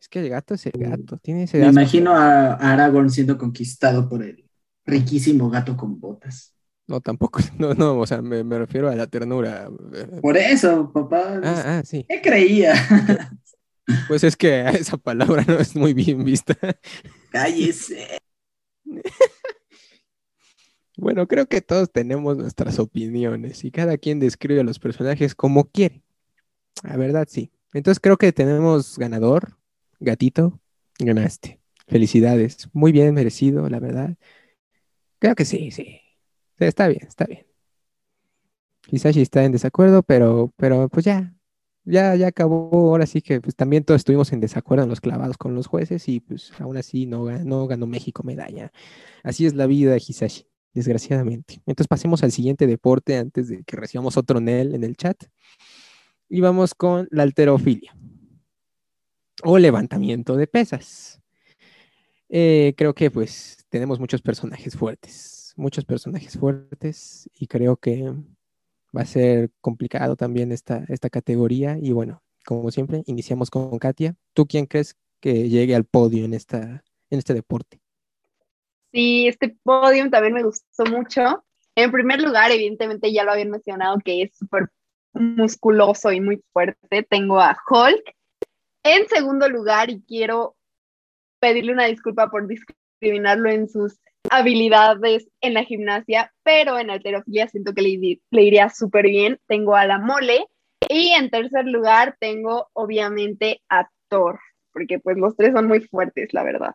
Es 0.00 0.08
que 0.08 0.20
el 0.20 0.28
gato 0.28 0.54
es 0.54 0.66
el 0.66 0.72
gato, 0.72 1.16
tiene 1.18 1.44
ese 1.44 1.58
Me 1.58 1.66
imagino 1.66 2.14
a 2.14 2.54
Aragorn 2.54 3.10
siendo 3.10 3.36
conquistado 3.36 4.08
por 4.08 4.22
el 4.22 4.44
riquísimo 4.86 5.50
gato 5.50 5.76
con 5.76 5.98
botas. 5.98 6.54
No, 6.86 7.00
tampoco, 7.00 7.40
no, 7.58 7.74
no, 7.74 7.98
o 7.98 8.06
sea, 8.06 8.22
me, 8.22 8.42
me 8.42 8.58
refiero 8.58 8.88
a 8.88 8.96
la 8.96 9.06
ternura. 9.06 9.68
Por 10.22 10.36
eso, 10.36 10.90
papá. 10.92 11.40
Ah, 11.44 11.62
ah, 11.66 11.82
sí. 11.84 12.06
¿Qué 12.08 12.22
creía? 12.22 12.74
Pues 14.06 14.24
es 14.24 14.36
que 14.36 14.60
esa 14.68 14.96
palabra 14.96 15.44
no 15.46 15.58
es 15.58 15.74
muy 15.74 15.94
bien 15.94 16.24
vista. 16.24 16.56
Cállese. 17.30 18.18
Bueno, 21.00 21.28
creo 21.28 21.46
que 21.46 21.60
todos 21.60 21.92
tenemos 21.92 22.36
nuestras 22.36 22.80
opiniones 22.80 23.62
y 23.62 23.70
cada 23.70 23.98
quien 23.98 24.18
describe 24.18 24.62
a 24.62 24.64
los 24.64 24.80
personajes 24.80 25.36
como 25.36 25.70
quiere. 25.70 26.02
La 26.82 26.96
verdad, 26.96 27.28
sí. 27.30 27.52
Entonces 27.72 28.00
creo 28.00 28.16
que 28.16 28.32
tenemos 28.32 28.98
ganador. 28.98 29.56
Gatito, 30.00 30.60
ganaste. 30.98 31.60
Felicidades. 31.86 32.68
Muy 32.72 32.90
bien 32.90 33.14
merecido, 33.14 33.68
la 33.68 33.78
verdad. 33.78 34.16
Creo 35.20 35.36
que 35.36 35.44
sí, 35.44 35.70
sí. 35.70 36.00
Está 36.58 36.88
bien, 36.88 37.06
está 37.06 37.26
bien. 37.26 37.46
Hisashi 38.90 39.20
está 39.20 39.44
en 39.44 39.52
desacuerdo, 39.52 40.02
pero, 40.02 40.52
pero 40.56 40.88
pues 40.88 41.04
ya, 41.04 41.37
ya, 41.88 42.14
ya 42.16 42.28
acabó. 42.28 42.70
Ahora 42.90 43.06
sí 43.06 43.20
que 43.22 43.40
pues 43.40 43.56
también 43.56 43.84
todos 43.84 44.00
estuvimos 44.00 44.32
en 44.32 44.40
desacuerdo 44.40 44.84
en 44.84 44.90
los 44.90 45.00
clavados 45.00 45.36
con 45.36 45.54
los 45.54 45.66
jueces 45.66 46.08
y 46.08 46.20
pues 46.20 46.52
aún 46.60 46.76
así 46.76 47.06
no, 47.06 47.24
ga- 47.26 47.44
no 47.44 47.66
ganó 47.66 47.86
México 47.86 48.22
medalla. 48.22 48.70
Así 49.22 49.46
es 49.46 49.54
la 49.54 49.66
vida, 49.66 49.96
Hisashi, 49.96 50.46
desgraciadamente. 50.74 51.54
Entonces 51.66 51.88
pasemos 51.88 52.22
al 52.22 52.32
siguiente 52.32 52.66
deporte 52.66 53.16
antes 53.16 53.48
de 53.48 53.64
que 53.64 53.76
recibamos 53.76 54.16
otro 54.16 54.40
Nel 54.40 54.74
en 54.74 54.84
el 54.84 54.96
chat. 54.96 55.24
Y 56.28 56.40
vamos 56.40 56.74
con 56.74 57.08
la 57.10 57.22
alterofilia 57.22 57.96
o 59.44 59.58
levantamiento 59.58 60.36
de 60.36 60.46
pesas. 60.46 61.20
Eh, 62.28 62.74
creo 62.76 62.94
que 62.94 63.10
pues 63.10 63.64
tenemos 63.70 63.98
muchos 63.98 64.20
personajes 64.20 64.76
fuertes, 64.76 65.54
muchos 65.56 65.84
personajes 65.86 66.36
fuertes 66.38 67.30
y 67.34 67.46
creo 67.46 67.76
que 67.76 68.12
va 68.96 69.02
a 69.02 69.06
ser 69.06 69.50
complicado 69.60 70.16
también 70.16 70.52
esta, 70.52 70.84
esta 70.88 71.10
categoría. 71.10 71.78
Y 71.80 71.92
bueno, 71.92 72.22
como 72.44 72.70
siempre, 72.70 73.02
iniciamos 73.06 73.50
con 73.50 73.78
Katia. 73.78 74.14
¿Tú 74.34 74.46
quién 74.46 74.66
crees 74.66 74.96
que 75.20 75.48
llegue 75.48 75.74
al 75.74 75.84
podio 75.84 76.24
en, 76.24 76.34
esta, 76.34 76.84
en 77.10 77.18
este 77.18 77.34
deporte? 77.34 77.80
Sí, 78.92 79.28
este 79.28 79.56
podium 79.62 80.10
también 80.10 80.34
me 80.34 80.42
gustó 80.42 80.84
mucho. 80.86 81.44
En 81.74 81.92
primer 81.92 82.20
lugar, 82.20 82.50
evidentemente 82.50 83.12
ya 83.12 83.24
lo 83.24 83.32
habían 83.32 83.50
mencionado 83.50 83.98
que 84.04 84.22
es 84.22 84.36
súper 84.36 84.68
musculoso 85.12 86.12
y 86.12 86.20
muy 86.20 86.42
fuerte. 86.52 87.02
Tengo 87.02 87.40
a 87.40 87.56
Hulk. 87.68 88.14
En 88.82 89.08
segundo 89.08 89.48
lugar, 89.48 89.90
y 89.90 90.00
quiero 90.02 90.56
pedirle 91.40 91.72
una 91.72 91.86
disculpa 91.86 92.30
por 92.30 92.46
discriminarlo 92.46 93.50
en 93.50 93.68
sus 93.68 93.98
habilidades 94.30 95.28
en 95.40 95.54
la 95.54 95.64
gimnasia, 95.64 96.32
pero 96.42 96.78
en 96.78 96.90
alterofilia 96.90 97.48
siento 97.48 97.74
que 97.74 97.82
le, 97.82 98.20
le 98.30 98.42
iría 98.42 98.68
súper 98.68 99.06
bien. 99.06 99.38
Tengo 99.46 99.76
a 99.76 99.86
la 99.86 99.98
mole. 99.98 100.46
Y 100.88 101.08
en 101.08 101.30
tercer 101.30 101.66
lugar, 101.66 102.16
tengo 102.20 102.68
obviamente 102.72 103.60
a 103.68 103.88
Thor, 104.08 104.38
porque 104.72 104.98
pues 104.98 105.16
los 105.16 105.36
tres 105.36 105.52
son 105.52 105.66
muy 105.66 105.80
fuertes, 105.80 106.32
la 106.32 106.44
verdad. 106.44 106.74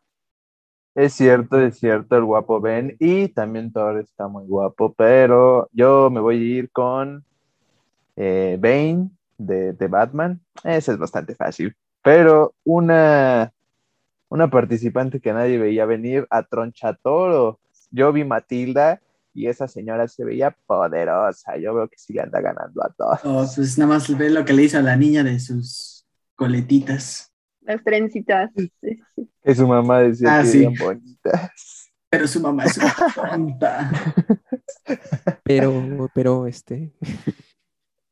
Es 0.96 1.14
cierto, 1.14 1.60
es 1.60 1.80
cierto, 1.80 2.18
el 2.18 2.24
guapo 2.24 2.62
Ben. 2.62 2.96
Y 3.00 3.30
también 3.30 3.72
Thor 3.72 4.00
está 4.00 4.28
muy 4.28 4.46
guapo, 4.46 4.94
pero 4.94 5.68
yo 5.72 6.10
me 6.12 6.20
voy 6.20 6.36
a 6.36 6.58
ir 6.60 6.72
con 6.72 7.24
eh, 8.16 8.58
Bane 8.60 9.10
de, 9.38 9.74
de 9.74 9.88
Batman. 9.88 10.39
Ese 10.64 10.91
es 10.91 10.98
bastante 11.00 11.34
fácil. 11.34 11.76
Pero 12.04 12.54
una, 12.64 13.52
una 14.34 14.50
participante 14.50 15.20
que 15.22 15.32
nadie 15.32 15.60
veía 15.60 15.86
venir, 15.86 16.26
a 16.32 16.42
Tronchatoro. 16.42 17.60
Yo 17.92 18.12
vi 18.12 18.24
Matilda 18.24 19.00
y 19.32 19.46
esa 19.46 19.68
señora 19.68 20.08
se 20.08 20.26
veía 20.26 20.58
poderosa. 20.66 21.56
Yo 21.58 21.76
veo 21.76 21.88
que 21.88 22.00
sí 22.00 22.14
le 22.14 22.22
anda 22.22 22.42
ganando 22.42 22.84
a 22.84 22.92
todos. 22.98 23.20
Oh, 23.26 23.46
pues 23.56 23.78
nada 23.78 23.94
más 23.94 24.18
ve 24.18 24.32
lo 24.32 24.44
que 24.44 24.54
le 24.54 24.64
hizo 24.64 24.80
a 24.80 24.82
la 24.82 24.96
niña 24.96 25.24
de 25.24 25.40
sus 25.40 26.08
coletitas. 26.36 27.32
Las 27.62 27.84
trencitas. 27.84 28.50
Que 29.44 29.54
su 29.56 29.68
mamá 29.68 30.00
decía 30.00 30.40
Ah, 30.40 30.42
que 30.42 30.48
sí. 30.48 30.62
eran 30.64 30.74
bonitas. 30.80 31.92
Pero 32.10 32.28
su 32.28 32.40
mamá 32.42 32.64
es 32.66 32.78
una 32.80 32.96
tonta. 33.16 33.92
Pero, 35.44 36.10
pero, 36.14 36.48
este, 36.48 36.94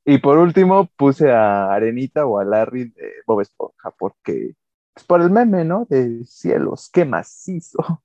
Y 0.06 0.18
por 0.20 0.38
último 0.38 0.88
puse 0.98 1.32
a 1.32 1.74
Arenita 1.74 2.26
o 2.26 2.40
a 2.40 2.46
Larry 2.46 2.86
de 2.90 3.12
Bob 3.26 3.42
Esponja, 3.42 3.92
porque 3.98 4.54
pues 4.94 5.06
por 5.06 5.22
el 5.22 5.30
meme, 5.30 5.64
¿no? 5.64 5.86
De 5.89 6.24
cielos, 6.26 6.89
qué 6.92 7.06
macizo. 7.06 8.04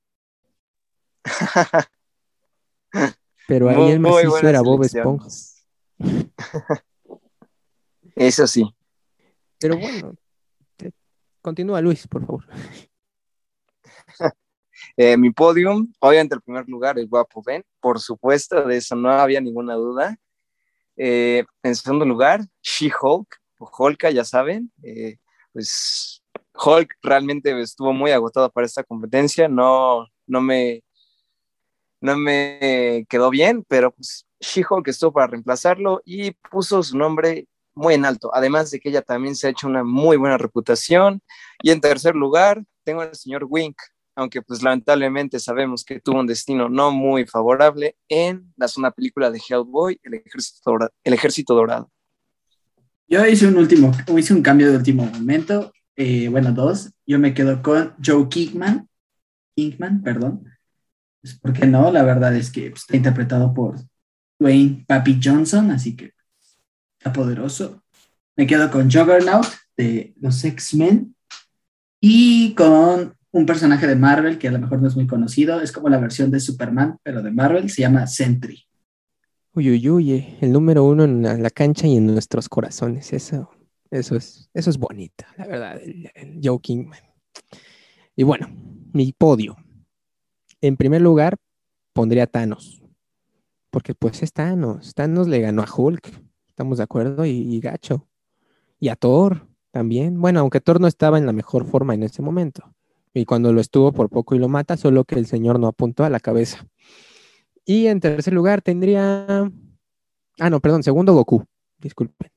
pero 3.47 3.69
ahí 3.69 3.75
Muy- 3.77 3.91
el 3.91 3.99
macizo 3.99 4.47
era 4.47 4.61
Bob. 4.61 4.83
Esponja. 4.83 5.27
Eso 8.15 8.47
sí. 8.47 8.63
Pero 9.59 9.77
bueno, 9.77 10.13
te- 10.75 10.93
continúa 11.41 11.81
Luis, 11.81 12.07
por 12.07 12.25
favor. 12.25 12.45
Eh, 14.95 15.17
mi 15.17 15.31
podium, 15.31 15.91
obviamente 15.99 16.35
el 16.35 16.41
primer 16.41 16.67
lugar, 16.69 16.99
el 16.99 17.07
guapo 17.07 17.41
Ben, 17.43 17.63
por 17.79 17.99
supuesto, 17.99 18.63
de 18.63 18.77
eso 18.77 18.95
no 18.95 19.11
había 19.11 19.41
ninguna 19.41 19.73
duda. 19.73 20.15
Eh, 20.95 21.43
en 21.63 21.75
segundo 21.75 22.05
lugar, 22.05 22.41
She-Hulk, 22.61 23.27
o 23.59 23.71
Hulka, 23.75 24.11
ya 24.11 24.23
saben. 24.23 24.71
Eh, 24.83 25.17
pues 25.51 26.23
Hulk 26.63 26.95
realmente 27.01 27.59
estuvo 27.61 27.93
muy 27.93 28.11
agotado 28.11 28.49
para 28.49 28.65
esta 28.65 28.83
competencia, 28.83 29.47
no, 29.47 30.07
no, 30.25 30.41
me, 30.41 30.83
no 32.01 32.17
me 32.17 33.05
quedó 33.09 33.29
bien, 33.29 33.63
pero 33.67 33.91
pues 33.91 34.25
She-Hulk 34.39 34.87
estuvo 34.87 35.13
para 35.13 35.27
reemplazarlo 35.27 36.01
y 36.05 36.31
puso 36.31 36.83
su 36.83 36.97
nombre 36.97 37.47
muy 37.73 37.93
en 37.93 38.05
alto, 38.05 38.31
además 38.33 38.71
de 38.71 38.79
que 38.79 38.89
ella 38.89 39.01
también 39.01 39.35
se 39.35 39.47
ha 39.47 39.49
hecho 39.51 39.67
una 39.67 39.83
muy 39.83 40.17
buena 40.17 40.37
reputación. 40.37 41.21
Y 41.61 41.69
en 41.69 41.79
tercer 41.79 42.15
lugar, 42.15 42.63
tengo 42.83 43.01
al 43.01 43.15
señor 43.15 43.45
Wink, 43.47 43.77
aunque 44.15 44.41
pues 44.41 44.63
lamentablemente 44.63 45.39
sabemos 45.39 45.85
que 45.85 45.99
tuvo 45.99 46.19
un 46.19 46.27
destino 46.27 46.69
no 46.69 46.91
muy 46.91 47.27
favorable 47.27 47.95
en 48.09 48.51
la 48.57 48.67
segunda 48.67 48.91
película 48.91 49.29
de 49.29 49.39
Hellboy, 49.47 49.99
El 50.03 50.15
Ejército. 50.15 50.77
El 51.03 51.13
Ejército 51.13 51.53
Dorado. 51.53 51.91
Yo 53.07 53.25
hice 53.25 53.47
un 53.47 53.57
último, 53.57 53.91
hice 54.17 54.33
un 54.33 54.41
cambio 54.41 54.69
de 54.69 54.77
último 54.77 55.05
momento. 55.05 55.71
Eh, 55.97 56.29
bueno, 56.29 56.51
dos. 56.53 56.93
Yo 57.05 57.19
me 57.19 57.33
quedo 57.33 57.61
con 57.61 57.95
Joe 58.03 58.29
Kingman. 58.29 58.87
Kingman, 59.55 60.03
perdón. 60.03 60.45
Pues, 61.21 61.39
¿Por 61.39 61.53
qué 61.53 61.65
no? 61.65 61.91
La 61.91 62.03
verdad 62.03 62.35
es 62.35 62.51
que 62.51 62.69
pues, 62.69 62.81
está 62.81 62.95
interpretado 62.95 63.53
por 63.53 63.75
Dwayne 64.39 64.85
Papi 64.87 65.19
Johnson, 65.21 65.71
así 65.71 65.95
que 65.95 66.13
está 66.99 67.11
poderoso. 67.11 67.83
Me 68.35 68.45
quedo 68.45 68.69
con 68.69 68.91
Juggernaut 68.91 69.47
de 69.75 70.13
los 70.21 70.43
X-Men 70.43 71.15
y 71.99 72.53
con 72.53 73.15
un 73.31 73.45
personaje 73.47 73.87
de 73.87 73.95
Marvel 73.95 74.37
que 74.37 74.47
a 74.47 74.51
lo 74.51 74.59
mejor 74.59 74.79
no 74.79 74.87
es 74.87 74.95
muy 74.95 75.07
conocido. 75.07 75.59
Es 75.61 75.71
como 75.71 75.89
la 75.89 75.97
versión 75.97 76.29
de 76.29 76.39
Superman, 76.39 76.97
pero 77.01 77.23
de 77.23 77.31
Marvel. 77.31 77.71
Se 77.71 77.81
llama 77.81 78.05
Sentry. 78.05 78.63
Uy, 79.53 79.71
uy, 79.71 79.89
uy, 79.89 80.11
eh, 80.11 80.37
el 80.41 80.51
número 80.51 80.83
uno 80.83 81.05
en 81.05 81.23
la, 81.23 81.35
la 81.35 81.49
cancha 81.49 81.87
y 81.87 81.97
en 81.97 82.05
nuestros 82.05 82.47
corazones. 82.47 83.11
Eso, 83.13 83.49
eso 83.91 84.15
es, 84.15 84.49
eso 84.53 84.69
es 84.69 84.77
bonito, 84.77 85.25
la 85.37 85.47
verdad, 85.47 85.81
el, 85.81 86.11
el 86.15 86.39
Joe 86.43 86.59
Kingman. 86.59 86.99
Y 88.15 88.23
bueno, 88.23 88.49
mi 88.93 89.13
podio. 89.13 89.55
En 90.59 90.75
primer 90.75 91.01
lugar, 91.01 91.37
pondría 91.93 92.23
a 92.23 92.27
Thanos. 92.27 92.81
Porque 93.69 93.93
pues 93.93 94.23
es 94.23 94.33
Thanos. 94.33 94.95
Thanos 94.95 95.27
le 95.27 95.39
ganó 95.39 95.61
a 95.61 95.67
Hulk. 95.71 96.11
Estamos 96.47 96.79
de 96.79 96.83
acuerdo. 96.83 97.25
Y, 97.25 97.29
y 97.29 97.59
gacho. 97.59 98.07
Y 98.79 98.89
a 98.89 98.95
Thor 98.95 99.47
también. 99.71 100.19
Bueno, 100.19 100.39
aunque 100.39 100.61
Thor 100.61 100.81
no 100.81 100.87
estaba 100.87 101.19
en 101.19 101.27
la 101.27 101.33
mejor 101.33 101.65
forma 101.65 101.93
en 101.93 102.01
ese 102.01 102.23
momento. 102.23 102.73
Y 103.13 103.25
cuando 103.25 103.53
lo 103.53 103.61
estuvo 103.61 103.91
por 103.91 104.09
poco 104.09 104.33
y 104.33 104.39
lo 104.39 104.47
mata, 104.47 104.77
solo 104.77 105.03
que 105.03 105.15
el 105.15 105.27
señor 105.27 105.59
no 105.59 105.67
apuntó 105.67 106.03
a 106.03 106.09
la 106.09 106.19
cabeza. 106.19 106.65
Y 107.65 107.87
en 107.87 107.99
tercer 107.99 108.33
lugar 108.33 108.61
tendría. 108.61 109.51
Ah, 110.39 110.49
no, 110.49 110.59
perdón, 110.59 110.81
segundo 110.81 111.13
Goku. 111.13 111.43
Disculpen. 111.77 112.31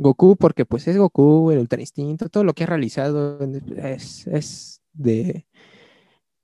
Goku, 0.00 0.34
porque 0.36 0.64
pues 0.64 0.88
es 0.88 0.96
Goku, 0.96 1.50
el 1.50 1.58
Ultra 1.58 1.78
Instinto, 1.78 2.30
todo 2.30 2.42
lo 2.42 2.54
que 2.54 2.64
ha 2.64 2.66
realizado 2.66 3.38
es, 3.76 4.26
es 4.28 4.82
de. 4.94 5.46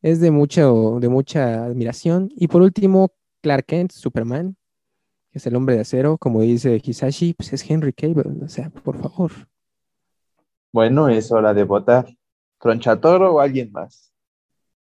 es 0.02 0.20
de, 0.20 0.30
mucho, 0.30 0.98
de 1.00 1.08
mucha 1.08 1.64
admiración. 1.64 2.28
Y 2.36 2.48
por 2.48 2.60
último, 2.60 3.14
Clark 3.40 3.64
Kent, 3.64 3.92
Superman, 3.92 4.56
que 5.30 5.38
es 5.38 5.46
el 5.46 5.56
hombre 5.56 5.74
de 5.74 5.80
acero, 5.80 6.18
como 6.18 6.42
dice 6.42 6.82
Hisashi, 6.84 7.32
pues 7.32 7.50
es 7.54 7.68
Henry 7.68 7.94
Cable, 7.94 8.44
o 8.44 8.48
sea, 8.48 8.68
por 8.68 8.98
favor. 8.98 9.32
Bueno, 10.70 11.08
es 11.08 11.32
hora 11.32 11.54
de 11.54 11.64
votar. 11.64 12.14
¿Tronchatoro 12.60 13.36
o 13.36 13.40
alguien 13.40 13.72
más? 13.72 14.12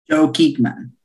Joe 0.08 0.32
Kickman. 0.32 0.96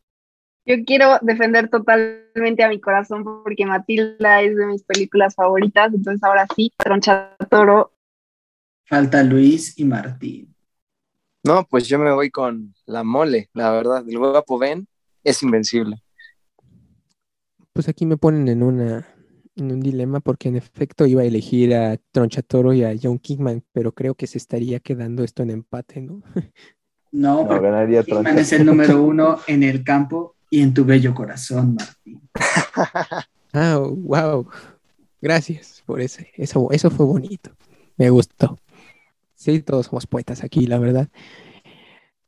Yo 0.68 0.76
quiero 0.86 1.18
defender 1.22 1.70
totalmente 1.70 2.62
a 2.62 2.68
mi 2.68 2.82
corazón 2.82 3.24
porque 3.24 3.66
Matilda 3.66 4.42
es 4.42 4.54
de 4.58 4.66
mis 4.66 4.84
películas 4.84 5.34
favoritas, 5.34 5.94
entonces 5.94 6.22
ahora 6.22 6.46
sí, 6.58 6.74
Tronchatoro. 6.76 7.94
Falta 8.84 9.24
Luis 9.24 9.80
y 9.80 9.86
Martín. 9.86 10.54
No, 11.46 11.66
pues 11.70 11.88
yo 11.88 11.98
me 11.98 12.12
voy 12.12 12.30
con 12.32 12.76
la 12.86 13.06
mole, 13.06 13.50
la 13.54 13.72
verdad. 13.72 14.04
El 14.06 14.18
guapo 14.18 14.60
Ben 14.60 14.86
es 15.24 15.42
invencible. 15.42 16.04
Pues 17.72 17.88
aquí 17.88 18.06
me 18.06 18.18
ponen 18.18 18.50
en 18.50 18.62
una 18.62 19.08
en 19.56 19.72
un 19.72 19.80
dilema 19.80 20.20
porque 20.20 20.50
en 20.50 20.58
efecto 20.58 21.06
iba 21.06 21.22
a 21.22 21.26
elegir 21.26 21.74
a 21.76 21.98
Tronchatoro 22.12 22.74
y 22.74 22.84
a 22.84 22.94
John 23.02 23.20
Kickman, 23.20 23.64
pero 23.72 23.94
creo 23.94 24.16
que 24.16 24.28
se 24.28 24.38
estaría 24.38 24.82
quedando 24.82 25.24
esto 25.24 25.44
en 25.44 25.52
empate, 25.52 26.02
¿no? 26.02 26.22
No, 27.14 27.46
No, 27.46 27.62
ganaría 27.62 28.04
Kickman 28.04 28.38
es 28.38 28.52
el 28.52 28.66
número 28.66 29.02
uno 29.02 29.40
en 29.48 29.64
el 29.64 29.86
campo 29.86 30.37
y 30.50 30.62
en 30.62 30.74
tu 30.74 30.86
bello 30.86 31.14
corazón, 31.14 31.76
Martín. 31.76 32.22
Ah, 33.54 33.80
wow. 33.80 34.48
Gracias 35.22 35.82
por 35.86 36.02
ese. 36.02 36.32
Eso, 36.36 36.70
eso 36.72 36.92
fue 36.92 37.06
bonito. 37.06 37.52
Me 37.98 38.10
gustó. 38.10 38.60
Sí, 39.36 39.62
todos 39.62 39.88
somos 39.88 40.06
poetas 40.06 40.44
aquí, 40.44 40.68
la 40.68 40.80
verdad. 40.80 41.10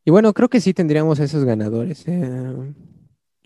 Y 0.05 0.11
bueno, 0.11 0.33
creo 0.33 0.49
que 0.49 0.61
sí 0.61 0.73
tendríamos 0.73 1.19
esos 1.19 1.43
ganadores. 1.45 2.03
eh, 2.07 2.73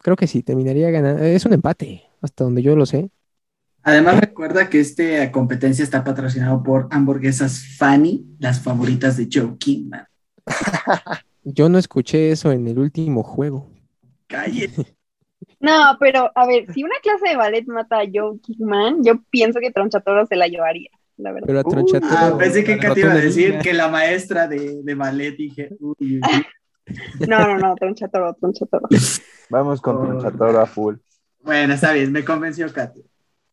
creo 0.01 0.15
que 0.15 0.27
sí, 0.27 0.43
terminaría 0.43 0.91
ganando. 0.91 1.23
Es 1.23 1.45
un 1.45 1.53
empate, 1.53 2.03
hasta 2.21 2.43
donde 2.43 2.61
yo 2.61 2.75
lo 2.75 2.85
sé. 2.85 3.09
Además, 3.83 4.19
recuerda 4.19 4.69
que 4.69 4.79
esta 4.79 5.29
competencia 5.31 5.83
está 5.83 6.03
patrocinado 6.05 6.63
por 6.63 6.87
hamburguesas 6.91 7.65
Fanny, 7.77 8.25
las 8.39 8.61
favoritas 8.61 9.17
de 9.17 9.27
Joe 9.31 9.57
Kickman. 9.57 10.05
Yo 11.43 11.67
no 11.69 11.77
escuché 11.77 12.31
eso 12.31 12.51
en 12.51 12.67
el 12.67 12.79
último 12.79 13.23
juego. 13.23 13.72
Calle. 14.33 14.69
No, 15.59 15.97
pero 15.99 16.31
a 16.35 16.47
ver, 16.47 16.71
si 16.73 16.83
una 16.83 16.95
clase 17.01 17.29
de 17.29 17.35
ballet 17.37 17.65
mata 17.67 17.99
a 17.99 18.05
Joe 18.11 18.39
Kickman, 18.41 19.03
yo 19.03 19.21
pienso 19.29 19.59
que 19.59 19.71
Tronchatoro 19.71 20.25
se 20.25 20.35
la 20.35 20.47
llevaría, 20.47 20.89
la 21.17 21.31
verdad. 21.31 21.47
Pero 21.47 21.59
a 21.59 21.63
Tronchatoro. 21.63 22.13
Ah, 22.17 22.35
pensé 22.37 22.63
que 22.63 22.77
Katy 22.77 22.99
iba 23.01 23.11
a 23.13 23.15
decir 23.15 23.59
que 23.59 23.73
la 23.73 23.87
maestra 23.87 24.47
de, 24.47 24.81
de 24.83 24.95
ballet 24.95 25.35
dije, 25.37 25.69
uy, 25.79 25.95
uy, 25.99 26.15
uy. 26.17 26.45
No, 27.29 27.39
no, 27.47 27.57
no, 27.59 27.75
Tronchatoro, 27.75 28.33
Tronchatoro. 28.33 28.87
Vamos 29.49 29.79
con 29.79 29.95
Oh. 29.95 30.05
Tronchatoro 30.05 30.59
a 30.59 30.65
full. 30.65 30.95
Bueno, 31.41 31.73
está 31.73 31.93
bien, 31.93 32.11
me 32.11 32.25
convenció 32.25 32.71
Katy. 32.71 33.01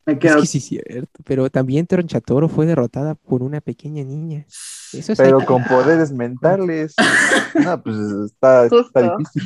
Me 0.07 0.15
Es 0.15 0.19
que 0.19 0.47
sí 0.47 0.59
es 0.59 0.65
cierto, 0.65 1.21
pero 1.25 1.51
también 1.51 1.87
Tronchatoro 1.87 2.49
fue 2.49 2.67
derrotada 2.67 3.15
por 3.15 3.43
una 3.43 3.61
pequeña 3.61 4.03
niña. 4.03 4.47
Eso 4.49 5.13
es 5.13 5.19
Pero 5.19 5.45
con 5.45 5.63
poderes 5.65 6.11
mentales. 6.13 6.95
No, 7.65 7.83
pues 7.83 7.97
está, 8.27 8.67
está 8.67 9.17
difícil. 9.17 9.43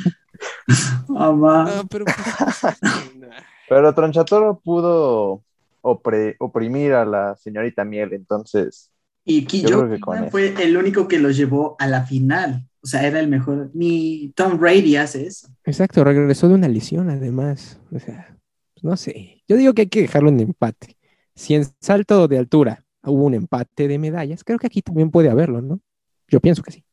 Mamá. 1.07 1.83
Pero 1.89 2.05
pues. 2.05 2.15
Pero 3.69 3.93
Tronchatoro 3.95 4.59
pudo 4.63 5.41
opre- 5.81 6.35
oprimir 6.39 6.93
a 6.93 7.05
la 7.05 7.35
señorita 7.35 7.83
Miel, 7.83 8.13
entonces. 8.13 8.91
Y 9.23 9.45
Ki- 9.45 9.61
Yo 9.63 9.69
Joe 9.69 9.77
creo 9.77 9.89
que 9.89 9.99
con 9.99 10.13
Kickman 10.13 10.23
eso. 10.25 10.31
fue 10.31 10.63
el 10.63 10.77
único 10.77 11.07
que 11.07 11.17
los 11.19 11.35
llevó 11.35 11.75
a 11.79 11.87
la 11.87 12.05
final. 12.05 12.67
O 12.83 12.87
sea, 12.87 13.07
era 13.07 13.19
el 13.19 13.27
mejor. 13.27 13.71
Ni 13.73 14.29
Tom 14.35 14.59
Brady 14.59 14.95
hace 14.97 15.25
eso. 15.25 15.47
Exacto, 15.63 16.03
regresó 16.03 16.47
de 16.47 16.53
una 16.53 16.67
lesión 16.67 17.09
además. 17.09 17.79
O 17.91 17.97
sea, 17.99 18.37
pues, 18.75 18.83
no 18.83 18.95
sé. 18.97 19.43
Yo 19.47 19.57
digo 19.57 19.73
que 19.73 19.81
hay 19.83 19.87
que 19.89 20.01
dejarlo 20.01 20.29
en 20.29 20.39
empate. 20.41 20.95
Si 21.33 21.55
en 21.55 21.65
salto 21.81 22.27
de 22.27 22.37
altura 22.37 22.85
hubo 23.03 23.23
un 23.25 23.33
empate 23.33 23.87
de 23.87 23.97
medallas, 23.97 24.43
creo 24.43 24.59
que 24.59 24.67
aquí 24.67 24.83
también 24.83 25.09
puede 25.09 25.29
haberlo, 25.31 25.61
¿no? 25.61 25.81
Yo 26.27 26.39
pienso 26.39 26.61
que 26.61 26.71
sí. 26.71 26.84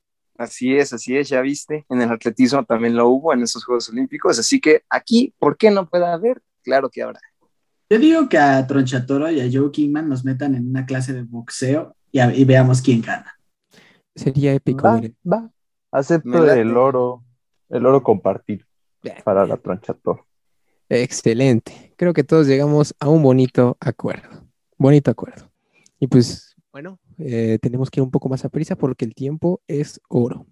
Así 0.43 0.77
es, 0.77 0.93
así 0.93 1.17
es, 1.17 1.29
ya 1.29 1.41
viste. 1.41 1.87
En 1.89 2.03
el 2.03 2.11
atletismo 2.11 2.65
también 2.65 2.97
lo 2.97 3.07
hubo 3.09 3.33
en 3.33 3.43
esos 3.43 3.65
Juegos 3.65 3.89
Olímpicos, 3.91 4.39
así 4.41 4.61
que 4.61 4.83
aquí, 4.91 5.33
¿por 5.39 5.57
qué 5.57 5.71
no 5.71 5.89
puede 5.89 6.05
haber? 6.07 6.43
Claro 6.65 6.91
que 6.91 7.01
habrá. 7.03 7.21
Yo 7.89 7.99
digo 8.01 8.29
que 8.29 8.39
a 8.39 8.67
Tronchatoro 8.67 9.31
y 9.31 9.41
a 9.41 9.49
Joe 9.53 9.71
Kickman 9.71 10.09
nos 10.09 10.25
metan 10.25 10.57
en 10.57 10.69
una 10.69 10.85
clase 10.85 11.13
de 11.13 11.23
boxeo 11.23 11.95
y, 12.11 12.19
a- 12.19 12.35
y 12.35 12.45
veamos 12.45 12.83
quién 12.83 13.03
gana. 13.03 13.39
Sería 14.17 14.53
épico 14.53 14.83
Va, 14.85 15.01
va. 15.31 15.51
Acepto 15.93 16.51
el 16.53 16.77
oro, 16.77 17.23
el 17.69 17.87
oro 17.87 18.03
compartido 18.03 18.67
para 19.25 19.47
la 19.47 19.57
Tronchatoro. 19.59 20.27
Excelente. 20.89 21.95
Creo 21.97 22.13
que 22.13 22.25
todos 22.25 22.47
llegamos 22.49 22.95
a 22.99 23.09
un 23.09 23.23
bonito 23.23 23.77
acuerdo. 23.81 24.45
Bonito 24.77 25.11
acuerdo. 25.11 25.51
Y 26.01 26.09
pues, 26.09 26.57
bueno, 26.73 26.99
eh, 27.19 27.59
tenemos 27.61 27.91
que 27.91 28.01
ir 28.01 28.05
un 28.05 28.11
poco 28.11 28.29
más 28.29 28.45
a 28.45 28.49
prisa 28.49 28.77
porque 28.77 29.05
el 29.05 29.15
tiempo 29.15 29.61
es 29.67 30.01
oro. 30.09 30.47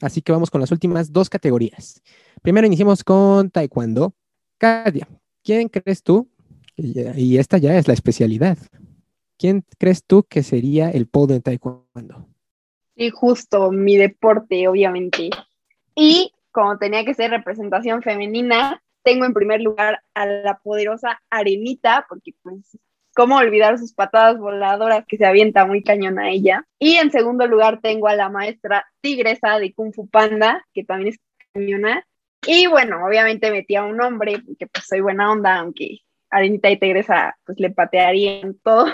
Así 0.00 0.22
que 0.22 0.32
vamos 0.32 0.50
con 0.50 0.60
las 0.60 0.72
últimas 0.72 1.12
dos 1.12 1.30
categorías. 1.30 2.02
Primero 2.42 2.66
iniciamos 2.66 3.04
con 3.04 3.50
Taekwondo. 3.50 4.14
Katia, 4.58 5.08
¿quién 5.42 5.68
crees 5.68 6.02
tú? 6.02 6.28
Y 6.76 7.38
esta 7.38 7.58
ya 7.58 7.76
es 7.76 7.86
la 7.86 7.94
especialidad. 7.94 8.58
¿Quién 9.38 9.64
crees 9.78 10.04
tú 10.04 10.24
que 10.24 10.42
sería 10.42 10.90
el 10.90 11.06
polo 11.06 11.34
en 11.34 11.42
Taekwondo? 11.42 12.28
Y 12.96 13.10
justo 13.10 13.70
mi 13.72 13.96
deporte, 13.96 14.68
obviamente. 14.68 15.30
Y 15.94 16.32
como 16.50 16.78
tenía 16.78 17.04
que 17.04 17.14
ser 17.14 17.30
representación 17.30 18.02
femenina, 18.02 18.82
tengo 19.02 19.24
en 19.24 19.34
primer 19.34 19.60
lugar 19.60 20.02
a 20.14 20.26
la 20.26 20.58
poderosa 20.58 21.20
Arenita, 21.30 22.06
porque 22.08 22.32
pues, 22.42 22.78
¿cómo 23.14 23.36
olvidar 23.36 23.78
sus 23.78 23.94
patadas 23.94 24.38
voladoras 24.38 25.04
que 25.06 25.16
se 25.16 25.24
avienta 25.24 25.66
muy 25.66 25.82
cañón 25.82 26.18
a 26.18 26.30
ella? 26.30 26.66
Y 26.78 26.96
en 26.96 27.10
segundo 27.10 27.46
lugar 27.46 27.80
tengo 27.80 28.08
a 28.08 28.16
la 28.16 28.28
maestra 28.28 28.84
Tigresa 29.00 29.58
de 29.58 29.72
Kung 29.72 29.94
Fu 29.94 30.08
Panda, 30.08 30.64
que 30.74 30.84
también 30.84 31.14
es 31.14 31.20
cañona. 31.52 32.04
Y 32.46 32.66
bueno, 32.66 33.04
obviamente 33.06 33.50
metí 33.50 33.76
a 33.76 33.84
un 33.84 34.00
hombre, 34.02 34.42
porque 34.44 34.66
pues 34.66 34.86
soy 34.86 35.00
buena 35.00 35.32
onda, 35.32 35.56
aunque 35.56 36.00
Arenita 36.30 36.70
y 36.70 36.78
Tigresa 36.78 37.36
pues 37.46 37.58
le 37.60 37.70
patearían 37.70 38.56
todo. 38.62 38.86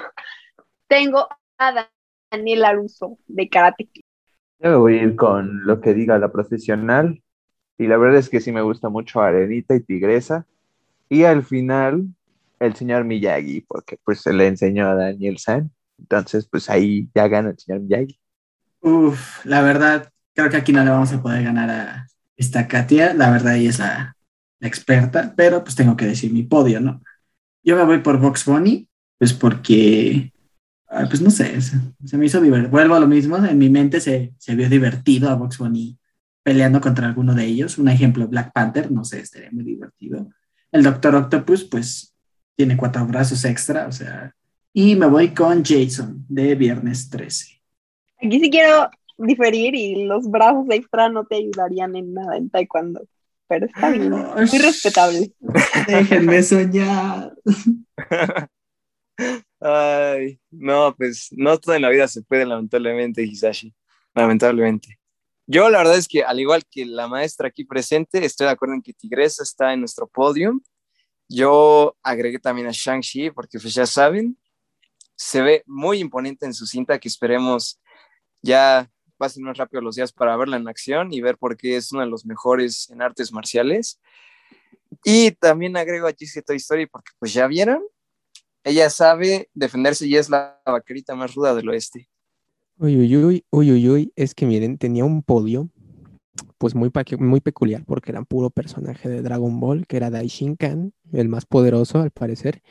Tengo 0.87 1.29
a 1.59 1.89
Daniel 2.31 2.65
Aruso 2.65 3.19
de 3.27 3.49
Karate. 3.49 3.89
Yo 4.59 4.71
me 4.71 4.77
voy 4.77 4.99
a 4.99 5.03
ir 5.03 5.17
con 5.17 5.67
lo 5.67 5.81
que 5.81 5.95
diga 5.95 6.19
la 6.19 6.31
profesional. 6.31 7.23
Y 7.79 7.87
la 7.87 7.97
verdad 7.97 8.19
es 8.19 8.29
que 8.29 8.41
sí 8.41 8.53
me 8.53 8.61
gusta 8.61 8.91
mucho 8.91 9.21
Arenita 9.21 9.75
y 9.75 9.81
Tigresa. 9.81 10.47
Y 11.09 11.25
al 11.25 11.43
final, 11.43 12.09
el 12.61 12.77
señor 12.77 13.05
Miyagi, 13.05 13.63
porque 13.63 13.99
pues 14.05 14.21
se 14.21 14.33
le 14.33 14.47
enseñó 14.47 14.89
a 14.89 14.95
Daniel 14.95 15.39
San. 15.39 15.73
Entonces, 15.99 16.47
pues 16.51 16.71
ahí 16.71 17.11
ya 17.15 17.27
gana 17.29 17.51
el 17.51 17.59
señor 17.59 17.81
Miyagi. 17.81 18.21
Uf, 18.81 19.45
la 19.45 19.63
verdad, 19.63 20.13
creo 20.35 20.51
que 20.51 20.57
aquí 20.57 20.73
no 20.73 20.85
le 20.85 20.91
vamos 20.91 21.13
a 21.13 21.23
poder 21.23 21.43
ganar 21.43 21.71
a 21.71 22.07
esta 22.37 22.69
Katia. 22.69 23.15
La 23.15 23.31
verdad, 23.31 23.57
ella 23.57 23.71
es 23.71 23.79
la, 23.79 24.17
experta, 24.61 25.33
pero 25.37 25.63
pues 25.65 25.75
tengo 25.75 25.97
que 25.97 26.07
decir 26.07 26.33
mi 26.33 26.43
podio, 26.43 26.81
¿no? 26.81 27.03
Yo 27.63 27.77
me 27.77 27.85
voy 27.85 27.99
por 27.99 28.19
Box 28.19 28.45
Bunny, 28.45 28.89
pues 29.19 29.33
porque, 29.33 30.33
pues 31.09 31.21
no 31.21 31.31
sé, 31.31 31.61
se, 31.61 32.17
me 32.17 32.27
hizo 32.27 32.41
divertido. 32.41 32.71
Vuelvo 32.71 32.95
a 32.95 33.01
lo 33.01 33.07
mismo, 33.07 33.37
en 33.37 33.59
mi 33.59 33.71
mente 33.71 34.01
se, 34.01 34.35
se 34.39 34.55
vio 34.55 34.69
divertido 34.69 35.31
a 35.31 35.35
Box 35.35 35.59
Bunny 35.59 35.99
peleando 36.43 36.81
contra 36.81 37.07
alguno 37.07 37.35
de 37.35 37.45
ellos. 37.45 37.79
Un 37.79 37.89
ejemplo, 37.89 38.29
Black 38.29 38.53
Panther, 38.53 38.91
no 38.91 39.05
sé, 39.05 39.21
estaría 39.21 39.51
muy 39.51 39.65
divertido. 39.65 40.29
El 40.73 40.83
Doctor 40.83 41.15
Octopus, 41.15 41.65
pues 41.65 42.10
tiene 42.61 42.77
cuatro 42.77 43.07
brazos 43.07 43.43
extra, 43.47 43.87
o 43.87 43.93
sea. 43.93 44.37
Y 44.75 44.95
me 44.95 45.07
voy 45.07 45.31
con 45.31 45.65
Jason 45.65 46.27
de 46.29 46.55
Viernes 46.55 47.09
13. 47.09 47.59
Aquí 48.23 48.39
sí 48.39 48.51
quiero 48.51 48.91
diferir 49.17 49.75
y 49.75 50.05
los 50.05 50.31
brazos 50.31 50.67
extra 50.69 51.09
no 51.09 51.25
te 51.25 51.37
ayudarían 51.37 51.97
en 51.97 52.13
nada 52.13 52.37
en 52.37 52.51
taekwondo, 52.51 53.09
pero 53.49 53.65
está 53.65 53.89
bien, 53.89 54.11
muy 54.11 54.59
respetable. 54.59 55.33
Déjenme 55.89 56.43
soñar. 56.43 57.35
Ay, 59.59 60.39
no, 60.51 60.95
pues 60.95 61.29
no 61.31 61.59
todo 61.59 61.75
en 61.75 61.81
la 61.81 61.89
vida 61.89 62.07
se 62.09 62.21
puede, 62.21 62.45
lamentablemente, 62.45 63.23
Hisashi. 63.23 63.75
Lamentablemente. 64.15 64.99
Yo 65.47 65.71
la 65.71 65.79
verdad 65.79 65.97
es 65.97 66.09
que, 66.09 66.25
al 66.25 66.39
igual 66.39 66.63
que 66.71 66.85
la 66.85 67.09
maestra 67.09 67.49
aquí 67.49 67.65
presente, 67.65 68.23
estoy 68.23 68.49
de 68.49 68.53
acuerdo 68.53 68.75
en 68.75 68.83
que 68.83 68.93
Tigresa 68.93 69.45
está 69.45 69.73
en 69.73 69.81
nuestro 69.81 70.07
podium. 70.07 70.61
Yo 71.33 71.97
agregué 72.03 72.41
también 72.41 72.67
a 72.67 72.73
Shang-Chi, 72.73 73.31
porque 73.31 73.61
pues 73.61 73.73
ya 73.73 73.87
saben, 73.87 74.37
se 75.15 75.41
ve 75.41 75.63
muy 75.65 76.01
imponente 76.01 76.45
en 76.45 76.53
su 76.53 76.67
cinta, 76.67 76.99
que 76.99 77.07
esperemos 77.07 77.81
ya 78.43 78.91
pasen 79.17 79.45
más 79.45 79.57
rápido 79.57 79.81
los 79.81 79.95
días 79.95 80.13
para 80.13 80.37
verla 80.37 80.57
en 80.57 80.67
acción 80.67 81.13
y 81.13 81.21
ver 81.21 81.39
por 81.39 81.57
qué 81.57 81.77
es 81.77 81.93
uno 81.93 82.01
de 82.01 82.09
los 82.09 82.27
mejores 82.27 82.91
en 82.91 83.01
artes 83.01 83.33
marciales. 83.33 84.01
Y 85.05 85.31
también 85.31 85.77
agrego 85.77 86.09
a 86.09 86.13
Giselle 86.13 86.43
Toy 86.43 86.57
Story, 86.57 86.87
porque 86.87 87.13
pues 87.21 87.33
ya 87.33 87.47
vieron, 87.47 87.81
ella 88.65 88.91
sabe 88.91 89.49
defenderse 89.55 90.09
y 90.09 90.17
es 90.17 90.31
la 90.31 90.61
vaquerita 90.67 91.15
más 91.15 91.37
ruda 91.37 91.55
del 91.55 91.69
oeste. 91.69 92.09
Uy, 92.77 92.97
uy, 92.97 93.17
uy, 93.17 93.45
uy, 93.51 93.89
uy. 93.89 94.13
Es 94.17 94.35
que 94.35 94.47
miren, 94.47 94.79
tenía 94.79 95.05
un 95.05 95.23
podio, 95.23 95.71
pues 96.59 96.75
muy, 96.75 96.91
muy 97.19 97.41
peculiar 97.41 97.85
porque 97.85 98.13
eran 98.13 98.27
puro 98.27 98.51
personaje 98.51 99.09
de 99.09 99.23
Dragon 99.23 99.61
Ball, 99.61 99.87
que 99.87 99.97
era 99.97 100.11
Daishinkan, 100.11 100.93
el 101.13 101.29
más 101.29 101.47
poderoso 101.47 102.01
al 102.01 102.11
parecer, 102.11 102.63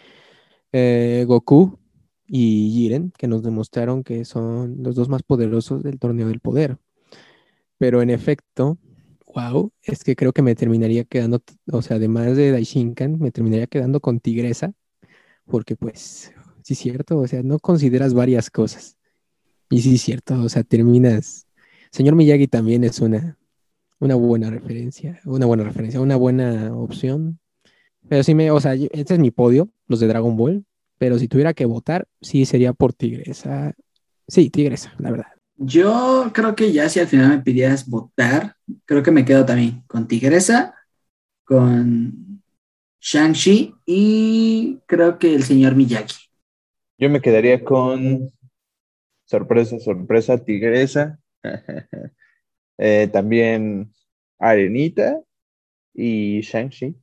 eh, 0.71 1.25
Goku 1.27 1.79
y 2.27 2.71
Jiren, 2.73 3.11
que 3.17 3.27
nos 3.27 3.43
demostraron 3.43 4.03
que 4.03 4.25
son 4.25 4.83
los 4.83 4.95
dos 4.95 5.09
más 5.09 5.23
poderosos 5.23 5.83
del 5.83 5.99
torneo 5.99 6.27
del 6.27 6.39
poder. 6.39 6.77
Pero 7.77 8.01
en 8.01 8.09
efecto, 8.09 8.77
wow, 9.33 9.71
es 9.83 10.03
que 10.03 10.15
creo 10.15 10.33
que 10.33 10.41
me 10.41 10.55
terminaría 10.55 11.05
quedando, 11.05 11.41
o 11.71 11.81
sea, 11.81 11.97
además 11.97 12.35
de 12.37 12.51
Daishinkan, 12.51 13.19
me 13.19 13.31
terminaría 13.31 13.67
quedando 13.67 13.99
con 14.01 14.19
Tigresa, 14.19 14.73
porque 15.45 15.75
pues, 15.75 16.33
sí 16.63 16.73
es 16.73 16.79
cierto, 16.79 17.19
o 17.19 17.27
sea, 17.27 17.43
no 17.43 17.59
consideras 17.59 18.13
varias 18.13 18.49
cosas. 18.51 18.97
Y 19.69 19.81
sí 19.81 19.95
es 19.95 20.01
cierto, 20.03 20.41
o 20.41 20.49
sea, 20.49 20.63
terminas... 20.63 21.47
Señor 21.91 22.15
Miyagi 22.15 22.47
también 22.47 22.83
es 22.83 22.99
una, 22.99 23.38
una 23.99 24.15
buena 24.15 24.49
referencia, 24.49 25.19
una 25.25 25.45
buena 25.45 25.63
referencia, 25.63 26.01
una 26.01 26.15
buena 26.15 26.75
opción. 26.75 27.39
Pero 28.07 28.23
sí 28.23 28.33
me, 28.33 28.49
o 28.51 28.59
sea, 28.59 28.73
este 28.73 29.13
es 29.13 29.19
mi 29.19 29.31
podio, 29.31 29.69
los 29.87 29.99
de 29.99 30.07
Dragon 30.07 30.35
Ball, 30.35 30.65
pero 30.97 31.19
si 31.19 31.27
tuviera 31.27 31.53
que 31.53 31.65
votar, 31.65 32.07
sí 32.21 32.45
sería 32.45 32.73
por 32.73 32.93
Tigresa. 32.93 33.73
Sí, 34.27 34.49
Tigresa, 34.49 34.93
la 34.97 35.11
verdad. 35.11 35.27
Yo 35.57 36.31
creo 36.33 36.55
que 36.55 36.71
ya 36.71 36.87
si 36.87 36.99
al 36.99 37.07
final 37.07 37.29
me 37.29 37.39
pidieras 37.39 37.87
votar, 37.87 38.55
creo 38.85 39.03
que 39.03 39.11
me 39.11 39.25
quedo 39.25 39.45
también 39.45 39.83
con 39.87 40.07
Tigresa, 40.07 40.75
con 41.43 42.41
Shang-Chi 43.01 43.75
y 43.85 44.79
creo 44.85 45.19
que 45.19 45.35
el 45.35 45.43
señor 45.43 45.75
Miyagi. 45.75 46.15
Yo 46.97 47.09
me 47.09 47.21
quedaría 47.21 47.63
con 47.63 48.29
sorpresa, 49.25 49.79
sorpresa, 49.79 50.37
Tigresa. 50.37 51.19
Eh, 52.81 53.09
también 53.11 53.93
Arenita 54.39 55.19
y 55.93 56.39
Shang-Chi. 56.39 56.95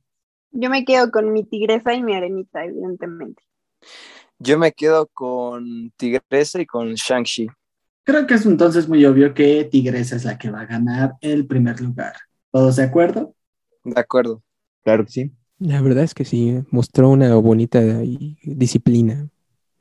Yo 0.51 0.69
me 0.71 0.83
quedo 0.83 1.11
con 1.11 1.31
mi 1.31 1.43
tigresa 1.43 1.93
y 1.93 2.01
mi 2.01 2.15
arenita, 2.15 2.65
evidentemente. 2.65 3.43
Yo 4.39 4.57
me 4.57 4.71
quedo 4.71 5.07
con 5.07 5.91
Tigresa 5.97 6.59
y 6.61 6.65
con 6.65 6.95
Shang-Chi. 6.95 7.47
Creo 8.03 8.25
que 8.25 8.33
es 8.33 8.45
entonces 8.45 8.89
muy 8.89 9.05
obvio 9.05 9.35
que 9.35 9.65
Tigresa 9.65 10.15
es 10.15 10.25
la 10.25 10.37
que 10.37 10.49
va 10.49 10.61
a 10.61 10.65
ganar 10.65 11.13
el 11.21 11.45
primer 11.45 11.79
lugar. 11.79 12.13
¿Todos 12.51 12.77
de 12.77 12.83
acuerdo? 12.83 13.35
De 13.83 13.99
acuerdo. 13.99 14.41
Claro 14.83 15.05
que 15.05 15.11
sí. 15.11 15.31
La 15.59 15.81
verdad 15.81 16.03
es 16.03 16.13
que 16.13 16.25
sí, 16.25 16.63
mostró 16.71 17.09
una 17.09 17.35
bonita 17.35 17.79
disciplina 18.43 19.27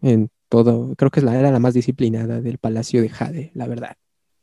en 0.02 0.30
todo. 0.48 0.94
Creo 0.96 1.10
que 1.10 1.20
era 1.20 1.50
la 1.50 1.58
más 1.58 1.74
disciplinada 1.74 2.40
del 2.40 2.58
Palacio 2.58 3.00
de 3.00 3.08
Jade, 3.08 3.50
la 3.54 3.66
verdad. 3.66 3.96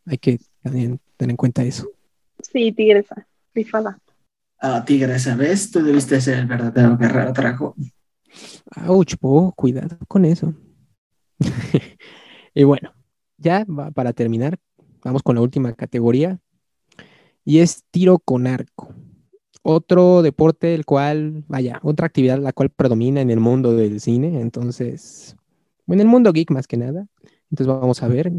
Hay 0.05 0.17
que 0.17 0.39
también 0.61 0.99
tener 1.23 1.31
en 1.31 1.37
cuenta 1.37 1.63
eso. 1.63 1.89
Sí, 2.41 2.71
tigresa, 2.73 3.25
rifada. 3.53 3.97
Ah, 4.59 4.83
tigresa, 4.85 5.35
¿ves? 5.35 5.71
Tú 5.71 5.81
debiste 5.81 6.19
ser 6.19 6.39
el 6.39 6.45
verdadero 6.47 6.97
guerrero 6.97 7.33
trajo. 7.33 7.75
Ouch, 8.87 9.15
cuidado 9.55 9.97
con 10.07 10.25
eso. 10.25 10.53
y 12.53 12.63
bueno, 12.63 12.93
ya 13.37 13.65
para 13.93 14.13
terminar, 14.13 14.59
vamos 15.03 15.23
con 15.23 15.35
la 15.35 15.41
última 15.41 15.73
categoría. 15.73 16.39
Y 17.45 17.59
es 17.59 17.83
tiro 17.91 18.19
con 18.19 18.47
arco. 18.47 18.93
Otro 19.61 20.21
deporte, 20.21 20.75
el 20.75 20.85
cual, 20.85 21.45
vaya, 21.47 21.79
otra 21.83 22.07
actividad 22.07 22.39
la 22.39 22.51
cual 22.51 22.69
predomina 22.69 23.21
en 23.21 23.29
el 23.29 23.39
mundo 23.39 23.75
del 23.75 24.01
cine. 24.01 24.41
Entonces, 24.41 25.37
en 25.87 25.99
el 25.99 26.07
mundo 26.07 26.33
geek 26.33 26.51
más 26.51 26.67
que 26.67 26.77
nada. 26.77 27.07
Entonces 27.49 27.67
vamos 27.67 28.01
a 28.03 28.07
ver 28.07 28.31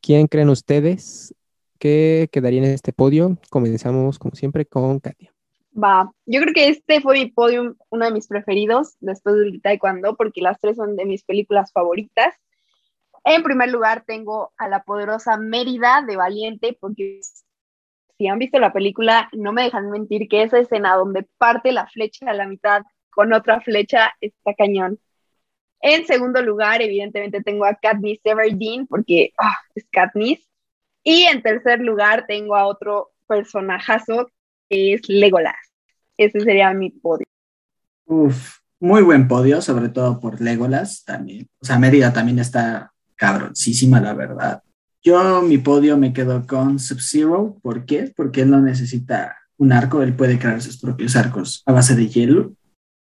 quién 0.00 0.26
creen 0.26 0.48
ustedes 0.48 1.34
que 1.78 2.28
quedaría 2.32 2.60
en 2.60 2.72
este 2.72 2.92
podio. 2.92 3.38
Comenzamos, 3.50 4.18
como 4.18 4.34
siempre, 4.34 4.66
con 4.66 5.00
Katia. 5.00 5.32
Va, 5.72 6.10
yo 6.26 6.40
creo 6.40 6.54
que 6.54 6.68
este 6.68 7.00
fue 7.00 7.18
mi 7.18 7.26
podio, 7.26 7.76
uno 7.90 8.04
de 8.04 8.10
mis 8.10 8.26
preferidos 8.26 8.96
después 9.00 9.36
del 9.36 9.62
taekwondo, 9.62 10.16
porque 10.16 10.40
las 10.40 10.58
tres 10.58 10.76
son 10.76 10.96
de 10.96 11.04
mis 11.04 11.24
películas 11.24 11.72
favoritas. 11.72 12.34
En 13.24 13.42
primer 13.42 13.70
lugar, 13.70 14.04
tengo 14.06 14.52
a 14.56 14.68
la 14.68 14.82
poderosa 14.82 15.36
Mérida 15.36 16.02
de 16.06 16.16
Valiente, 16.16 16.76
porque 16.80 17.20
si 18.18 18.26
han 18.26 18.38
visto 18.38 18.58
la 18.58 18.72
película, 18.72 19.28
no 19.32 19.52
me 19.52 19.62
dejan 19.62 19.90
mentir 19.90 20.28
que 20.28 20.42
esa 20.42 20.58
escena 20.58 20.96
donde 20.96 21.26
parte 21.38 21.72
la 21.72 21.86
flecha 21.86 22.30
a 22.30 22.34
la 22.34 22.46
mitad 22.46 22.82
con 23.10 23.32
otra 23.32 23.60
flecha 23.60 24.12
está 24.20 24.54
cañón. 24.54 24.98
En 25.80 26.06
segundo 26.06 26.42
lugar, 26.42 26.82
evidentemente 26.82 27.42
tengo 27.42 27.64
a 27.64 27.74
Katniss 27.74 28.20
Everdeen, 28.24 28.86
porque 28.86 29.32
ah, 29.38 29.56
es 29.74 29.86
Katniss. 29.92 30.47
Y 31.10 31.22
en 31.22 31.40
tercer 31.40 31.80
lugar, 31.80 32.26
tengo 32.28 32.54
a 32.54 32.66
otro 32.66 33.12
personajazo 33.26 34.30
que 34.68 34.92
es 34.92 35.08
Legolas. 35.08 35.56
Ese 36.18 36.38
sería 36.40 36.74
mi 36.74 36.90
podio. 36.90 37.24
Uf, 38.04 38.58
muy 38.78 39.00
buen 39.00 39.26
podio, 39.26 39.62
sobre 39.62 39.88
todo 39.88 40.20
por 40.20 40.38
Legolas 40.38 41.06
también. 41.06 41.48
O 41.62 41.64
sea, 41.64 41.78
Mérida 41.78 42.12
también 42.12 42.38
está 42.38 42.92
cabroncísima, 43.16 44.02
la 44.02 44.12
verdad. 44.12 44.62
Yo 45.02 45.40
mi 45.40 45.56
podio 45.56 45.96
me 45.96 46.12
quedo 46.12 46.46
con 46.46 46.78
Sub-Zero. 46.78 47.58
¿Por 47.62 47.86
qué? 47.86 48.12
Porque 48.14 48.42
él 48.42 48.50
no 48.50 48.60
necesita 48.60 49.34
un 49.56 49.72
arco, 49.72 50.02
él 50.02 50.14
puede 50.14 50.38
crear 50.38 50.60
sus 50.60 50.76
propios 50.78 51.16
arcos 51.16 51.62
a 51.64 51.72
base 51.72 51.96
de 51.96 52.06
hielo. 52.06 52.52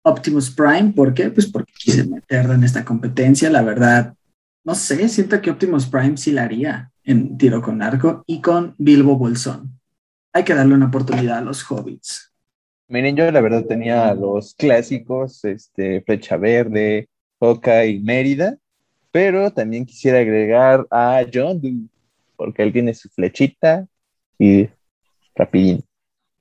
Optimus 0.03 0.49
Prime, 0.49 0.93
¿por 0.95 1.13
qué? 1.13 1.29
Pues 1.29 1.45
porque 1.45 1.73
quise 1.77 2.07
meterlo 2.07 2.55
en 2.55 2.63
esta 2.63 2.83
competencia, 2.83 3.51
la 3.51 3.61
verdad. 3.61 4.15
No 4.63 4.73
sé, 4.73 5.07
siento 5.09 5.39
que 5.39 5.51
Optimus 5.51 5.85
Prime 5.85 6.17
sí 6.17 6.31
la 6.31 6.41
haría 6.41 6.89
en 7.03 7.37
tiro 7.37 7.61
con 7.61 7.81
arco 7.81 8.23
y 8.27 8.41
con 8.41 8.75
Bilbo 8.77 9.17
Bolsón. 9.17 9.79
Hay 10.31 10.43
que 10.43 10.53
darle 10.53 10.75
una 10.75 10.87
oportunidad 10.87 11.39
a 11.39 11.41
los 11.41 11.63
hobbits. 11.69 12.33
Miren, 12.87 13.15
yo 13.15 13.31
la 13.31 13.41
verdad 13.41 13.65
tenía 13.65 14.13
los 14.13 14.55
clásicos, 14.55 15.43
este, 15.45 16.01
Flecha 16.01 16.37
Verde, 16.37 17.09
Oca 17.39 17.85
y 17.85 17.99
Mérida, 17.99 18.57
pero 19.11 19.51
también 19.51 19.85
quisiera 19.85 20.19
agregar 20.19 20.85
a 20.89 21.23
John 21.31 21.89
porque 22.35 22.63
él 22.63 22.73
tiene 22.73 22.93
su 22.93 23.09
flechita 23.09 23.87
y 24.39 24.67
rapidín. 25.35 25.83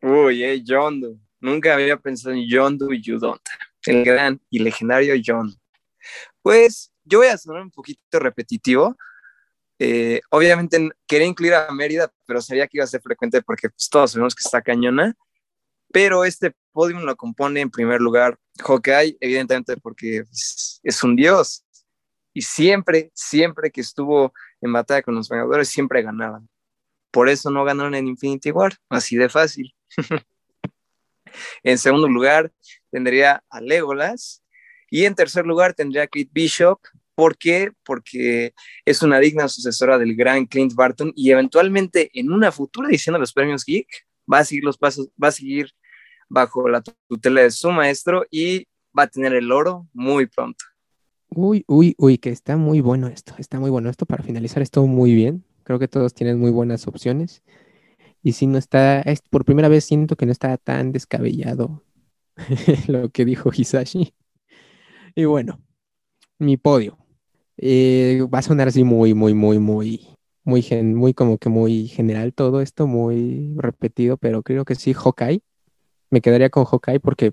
Uy, 0.01 0.43
eh, 0.43 0.63
John 0.67 1.21
Nunca 1.43 1.75
había 1.75 1.97
pensado 1.97 2.37
en 2.37 2.47
John 2.49 2.79
y 2.93 3.03
You 3.03 3.19
Don't, 3.19 3.43
el 3.87 4.05
gran 4.05 4.41
y 4.49 4.61
legendario 4.61 5.21
John. 5.27 5.53
Pues 6.41 6.93
yo 7.05 7.19
voy 7.19 7.27
a 7.27 7.37
sonar 7.37 7.63
un 7.63 7.71
poquito 7.73 8.21
repetitivo, 8.21 8.97
eh, 9.85 10.21
obviamente 10.31 10.91
quería 11.09 11.27
incluir 11.27 11.55
a 11.55 11.73
Mérida, 11.73 12.09
pero 12.25 12.41
sabía 12.41 12.69
que 12.69 12.77
iba 12.77 12.85
a 12.85 12.87
ser 12.87 13.03
frecuente 13.03 13.43
porque 13.43 13.69
pues, 13.69 13.89
todos 13.91 14.13
sabemos 14.13 14.33
que 14.33 14.43
está 14.45 14.63
cañona. 14.63 15.13
Pero 15.93 16.25
este 16.25 16.55
podium 16.71 17.03
lo 17.03 17.17
compone 17.17 17.61
en 17.61 17.69
primer 17.69 18.01
lugar 18.01 18.39
Hawkeye, 18.61 19.17
evidentemente 19.21 19.77
porque 19.77 20.23
es 20.31 21.03
un 21.03 21.17
dios. 21.17 21.65
Y 22.33 22.43
siempre, 22.43 23.11
siempre 23.13 23.73
que 23.73 23.81
estuvo 23.81 24.33
en 24.61 24.73
batalla 24.73 25.03
con 25.03 25.17
los 25.17 25.29
Vengadores, 25.29 25.69
siempre 25.69 26.01
ganaban. 26.03 26.49
Por 27.11 27.29
eso 27.29 27.51
no 27.51 27.65
ganaron 27.65 27.97
en 27.97 28.07
Infinity 28.07 28.53
War, 28.53 28.75
así 28.89 29.17
de 29.17 29.29
fácil. 29.29 29.75
en 31.65 31.77
segundo 31.77 32.07
lugar 32.07 32.53
tendría 32.93 33.43
a 33.51 33.61
Legolas. 33.61 34.45
Y 34.91 35.07
en 35.07 35.17
tercer 35.17 35.45
lugar 35.45 35.75
tendría 35.75 36.05
a 36.05 36.07
Kate 36.07 36.31
Bishop, 36.31 36.79
¿Por 37.23 37.39
qué? 37.39 37.71
Porque 37.85 38.53
es 38.85 39.01
una 39.01 39.21
digna 39.21 39.47
sucesora 39.47 39.97
del 39.97 40.17
gran 40.17 40.45
Clint 40.45 40.75
Barton 40.75 41.13
y 41.15 41.31
eventualmente 41.31 42.11
en 42.15 42.33
una 42.33 42.51
futura 42.51 42.89
edición 42.89 43.13
de 43.13 43.21
los 43.21 43.33
premios 43.33 43.65
Geek 43.65 43.87
va 44.31 44.39
a 44.39 44.45
seguir 44.45 44.65
los 44.65 44.77
pasos, 44.77 45.09
va 45.23 45.29
a 45.29 45.31
seguir 45.31 45.71
bajo 46.29 46.69
la 46.69 46.83
tutela 47.07 47.43
de 47.43 47.53
su 47.53 47.71
maestro 47.71 48.25
y 48.29 48.67
va 48.99 49.05
a 49.05 49.07
tener 49.07 49.35
el 49.35 49.53
oro 49.53 49.87
muy 49.93 50.27
pronto. 50.27 50.65
Uy, 51.29 51.65
uy, 51.69 51.95
uy, 51.97 52.19
que 52.19 52.31
está 52.31 52.57
muy 52.57 52.81
bueno 52.81 53.07
esto, 53.07 53.37
está 53.39 53.61
muy 53.61 53.71
bueno 53.71 53.89
esto. 53.89 54.05
Para 54.05 54.25
finalizar 54.25 54.61
esto 54.61 54.85
muy 54.85 55.15
bien, 55.15 55.45
creo 55.63 55.79
que 55.79 55.87
todos 55.87 56.15
tienen 56.15 56.41
muy 56.41 56.51
buenas 56.51 56.89
opciones. 56.89 57.45
Y 58.21 58.33
si 58.33 58.49
no 58.49 58.59
está, 58.59 59.01
es, 59.03 59.23
por 59.23 59.45
primera 59.45 59.69
vez 59.69 59.85
siento 59.85 60.17
que 60.17 60.27
no 60.27 60.33
está 60.33 60.57
tan 60.57 60.91
descabellado 60.91 61.85
lo 62.89 63.11
que 63.11 63.25
dijo 63.25 63.53
Hisashi. 63.55 64.13
Y 65.15 65.25
bueno, 65.25 65.63
mi 66.41 66.57
podio. 66.57 66.99
Eh, 67.65 68.27
va 68.35 68.41
a 68.41 68.43
sonar 68.43 68.67
así 68.67 68.83
muy, 68.83 69.15
muy, 69.15 69.35
muy, 69.35 69.61
muy, 69.61 70.05
muy, 70.43 70.67
muy 70.83 71.15
como 71.15 71.39
que 71.39 71.49
muy 71.49 71.87
general 71.87 72.35
todo 72.35 72.61
esto, 72.61 72.89
muy 72.89 73.55
repetido, 73.57 74.17
pero 74.17 74.43
creo 74.43 74.65
que 74.65 74.75
sí, 74.75 74.93
Hawkeye. 74.93 75.43
Me 76.11 76.21
quedaría 76.21 76.51
con 76.51 76.65
Hawkeye 76.65 76.99
porque 76.99 77.33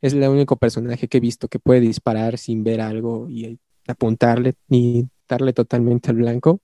es 0.00 0.12
el 0.12 0.22
único 0.28 0.56
personaje 0.58 1.08
que 1.08 1.16
he 1.16 1.20
visto 1.20 1.48
que 1.48 1.58
puede 1.58 1.80
disparar 1.80 2.38
sin 2.38 2.62
ver 2.62 2.80
algo 2.80 3.28
y 3.28 3.58
apuntarle 3.88 4.54
ni 4.68 5.08
darle 5.28 5.52
totalmente 5.52 6.10
al 6.10 6.18
blanco. 6.18 6.60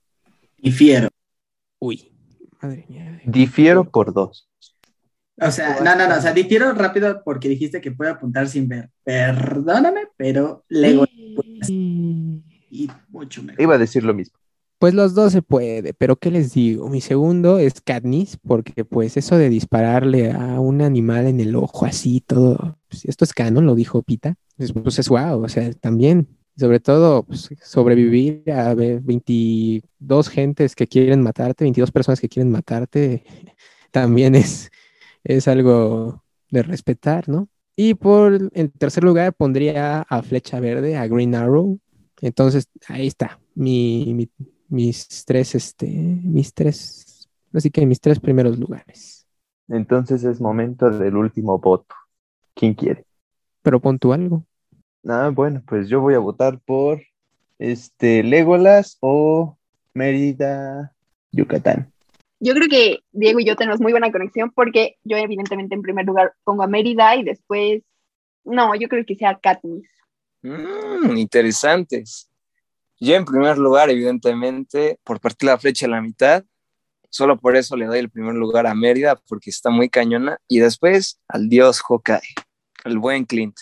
Difiero. 0.57 1.09
Uy, 1.79 2.13
madre 2.61 2.85
mía. 2.87 3.21
Difiero 3.25 3.91
por 3.91 4.13
dos. 4.13 4.47
O 5.35 5.51
sea, 5.51 5.81
no, 5.81 5.97
no, 5.97 6.07
no, 6.07 6.15
o 6.15 6.21
sea, 6.21 6.31
difiero 6.31 6.71
rápido 6.71 7.23
porque 7.25 7.49
dijiste 7.49 7.81
que 7.81 7.91
puede 7.91 8.11
apuntar 8.11 8.47
sin 8.47 8.69
ver. 8.69 8.89
Perdóname, 9.03 10.03
pero 10.15 10.63
Lego 10.69 11.05
y 12.71 12.89
mucho 13.09 13.43
mejor. 13.43 13.61
Iba 13.61 13.75
a 13.75 13.77
decir 13.77 14.03
lo 14.03 14.13
mismo. 14.13 14.37
Pues 14.79 14.95
los 14.95 15.13
dos 15.13 15.31
se 15.31 15.43
puede, 15.43 15.93
pero 15.93 16.15
¿qué 16.15 16.31
les 16.31 16.53
digo? 16.53 16.89
Mi 16.89 17.01
segundo 17.01 17.59
es 17.59 17.81
Katniss, 17.81 18.37
porque 18.37 18.83
pues 18.83 19.15
eso 19.15 19.37
de 19.37 19.47
dispararle 19.47 20.31
a 20.31 20.59
un 20.59 20.81
animal 20.81 21.27
en 21.27 21.39
el 21.39 21.55
ojo 21.55 21.85
así, 21.85 22.19
todo, 22.21 22.79
pues, 22.89 23.05
esto 23.05 23.23
es 23.23 23.33
canon, 23.33 23.67
lo 23.67 23.75
dijo 23.75 24.01
Pita, 24.01 24.33
pues, 24.57 24.73
pues 24.73 24.97
es 24.97 25.07
guau, 25.07 25.43
o 25.43 25.49
sea, 25.49 25.71
también, 25.73 26.27
sobre 26.57 26.79
todo 26.79 27.21
pues, 27.21 27.49
sobrevivir 27.63 28.51
a 28.51 28.73
ver, 28.73 29.01
22 29.01 30.29
gentes 30.29 30.75
que 30.75 30.87
quieren 30.87 31.21
matarte, 31.21 31.63
22 31.63 31.91
personas 31.91 32.19
que 32.19 32.29
quieren 32.29 32.51
matarte, 32.51 33.23
también 33.91 34.33
es, 34.33 34.71
es 35.23 35.47
algo 35.47 36.23
de 36.49 36.63
respetar, 36.63 37.29
¿no? 37.29 37.49
Y 37.75 37.93
por 37.93 38.49
el 38.53 38.71
tercer 38.71 39.03
lugar 39.03 39.33
pondría 39.33 40.01
a 40.01 40.23
Flecha 40.23 40.59
Verde, 40.59 40.97
a 40.97 41.07
Green 41.07 41.35
Arrow. 41.35 41.79
Entonces, 42.21 42.69
ahí 42.87 43.07
está, 43.07 43.39
mi, 43.55 44.13
mi, 44.13 44.29
mis 44.69 45.25
tres, 45.25 45.55
este, 45.55 45.87
mis 45.87 46.53
tres, 46.53 47.27
así 47.53 47.69
que 47.69 47.85
mis 47.85 47.99
tres 47.99 48.19
primeros 48.19 48.57
lugares. 48.57 49.27
Entonces 49.67 50.23
es 50.23 50.39
momento 50.39 50.89
del 50.89 51.15
último 51.15 51.57
voto. 51.57 51.95
¿Quién 52.53 52.73
quiere? 52.73 53.05
Pero 53.61 53.79
pon 53.79 53.97
tú 53.97 54.13
algo. 54.13 54.45
Ah, 55.07 55.31
bueno, 55.33 55.63
pues 55.65 55.89
yo 55.89 56.01
voy 56.01 56.13
a 56.13 56.19
votar 56.19 56.59
por 56.59 57.01
este 57.57 58.23
Legolas 58.23 58.97
o 58.99 59.57
Mérida, 59.93 60.93
Yucatán. 61.31 61.91
Yo 62.39 62.53
creo 62.53 62.67
que 62.67 62.99
Diego 63.11 63.39
y 63.39 63.45
yo 63.45 63.55
tenemos 63.55 63.79
muy 63.79 63.91
buena 63.91 64.11
conexión 64.11 64.51
porque 64.51 64.97
yo 65.03 65.17
evidentemente 65.17 65.75
en 65.75 65.81
primer 65.81 66.05
lugar 66.05 66.33
pongo 66.43 66.63
a 66.63 66.67
Mérida 66.67 67.15
y 67.15 67.23
después, 67.23 67.83
no, 68.43 68.75
yo 68.75 68.87
creo 68.89 69.05
que 69.05 69.15
sea 69.15 69.39
Katniss. 69.39 69.87
Mm, 70.41 71.17
interesantes. 71.17 72.29
Yo 72.99 73.15
en 73.15 73.25
primer 73.25 73.57
lugar, 73.57 73.89
evidentemente, 73.89 74.99
por 75.03 75.19
partir 75.19 75.47
la 75.47 75.57
flecha 75.57 75.85
a 75.85 75.89
la 75.89 76.01
mitad, 76.01 76.43
solo 77.09 77.37
por 77.37 77.55
eso 77.55 77.75
le 77.75 77.85
doy 77.85 77.99
el 77.99 78.09
primer 78.09 78.35
lugar 78.35 78.67
a 78.67 78.75
Mérida, 78.75 79.15
porque 79.27 79.49
está 79.49 79.69
muy 79.69 79.89
cañona, 79.89 80.37
y 80.47 80.59
después 80.59 81.19
al 81.27 81.49
dios 81.49 81.81
Hawkeye, 81.81 82.35
el 82.85 82.99
buen 82.99 83.25
Clint. 83.25 83.55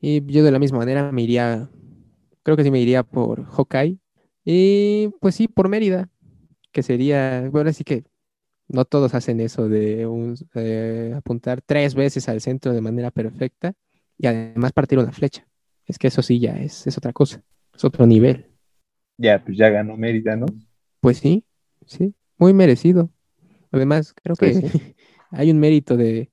Y 0.00 0.24
yo 0.32 0.42
de 0.42 0.50
la 0.50 0.58
misma 0.58 0.78
manera 0.78 1.12
me 1.12 1.22
iría, 1.22 1.68
creo 2.42 2.56
que 2.56 2.64
sí 2.64 2.70
me 2.70 2.80
iría 2.80 3.02
por 3.02 3.44
Hawkeye, 3.44 3.98
y 4.44 5.08
pues 5.20 5.34
sí, 5.34 5.48
por 5.48 5.68
Mérida, 5.68 6.08
que 6.72 6.82
sería, 6.82 7.48
bueno, 7.50 7.70
así 7.70 7.84
que 7.84 8.04
no 8.68 8.84
todos 8.84 9.14
hacen 9.14 9.40
eso 9.40 9.68
de 9.68 10.08
eh, 10.54 11.12
apuntar 11.16 11.60
tres 11.60 11.94
veces 11.94 12.28
al 12.28 12.40
centro 12.40 12.72
de 12.72 12.80
manera 12.80 13.10
perfecta 13.10 13.74
y 14.16 14.26
además 14.26 14.72
partir 14.72 14.98
una 14.98 15.12
flecha. 15.12 15.49
Es 15.90 15.98
que 15.98 16.06
eso 16.06 16.22
sí 16.22 16.38
ya 16.38 16.52
es, 16.52 16.86
es 16.86 16.96
otra 16.96 17.12
cosa 17.12 17.42
otro 17.84 18.06
nivel. 18.06 18.46
Ya, 19.18 19.42
pues 19.42 19.56
ya 19.56 19.68
ganó 19.68 19.96
Mérida, 19.96 20.36
¿no? 20.36 20.46
Pues 21.00 21.18
sí, 21.18 21.44
sí, 21.86 22.14
muy 22.38 22.54
merecido. 22.54 23.10
Además, 23.70 24.14
creo 24.14 24.34
que 24.34 24.94
hay 25.30 25.50
un 25.50 25.58
mérito 25.58 25.96
de, 25.96 26.30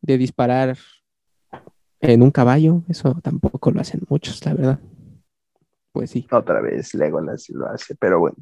de 0.00 0.18
disparar 0.18 0.76
en 2.00 2.22
un 2.22 2.30
caballo, 2.30 2.82
eso 2.88 3.18
tampoco 3.22 3.70
lo 3.70 3.80
hacen 3.80 4.02
muchos, 4.08 4.44
la 4.44 4.54
verdad. 4.54 4.80
Pues 5.92 6.10
sí. 6.10 6.26
Otra 6.30 6.60
vez 6.60 6.94
Legolas 6.94 7.48
lo 7.50 7.68
hace, 7.68 7.94
pero 7.94 8.20
bueno. 8.20 8.36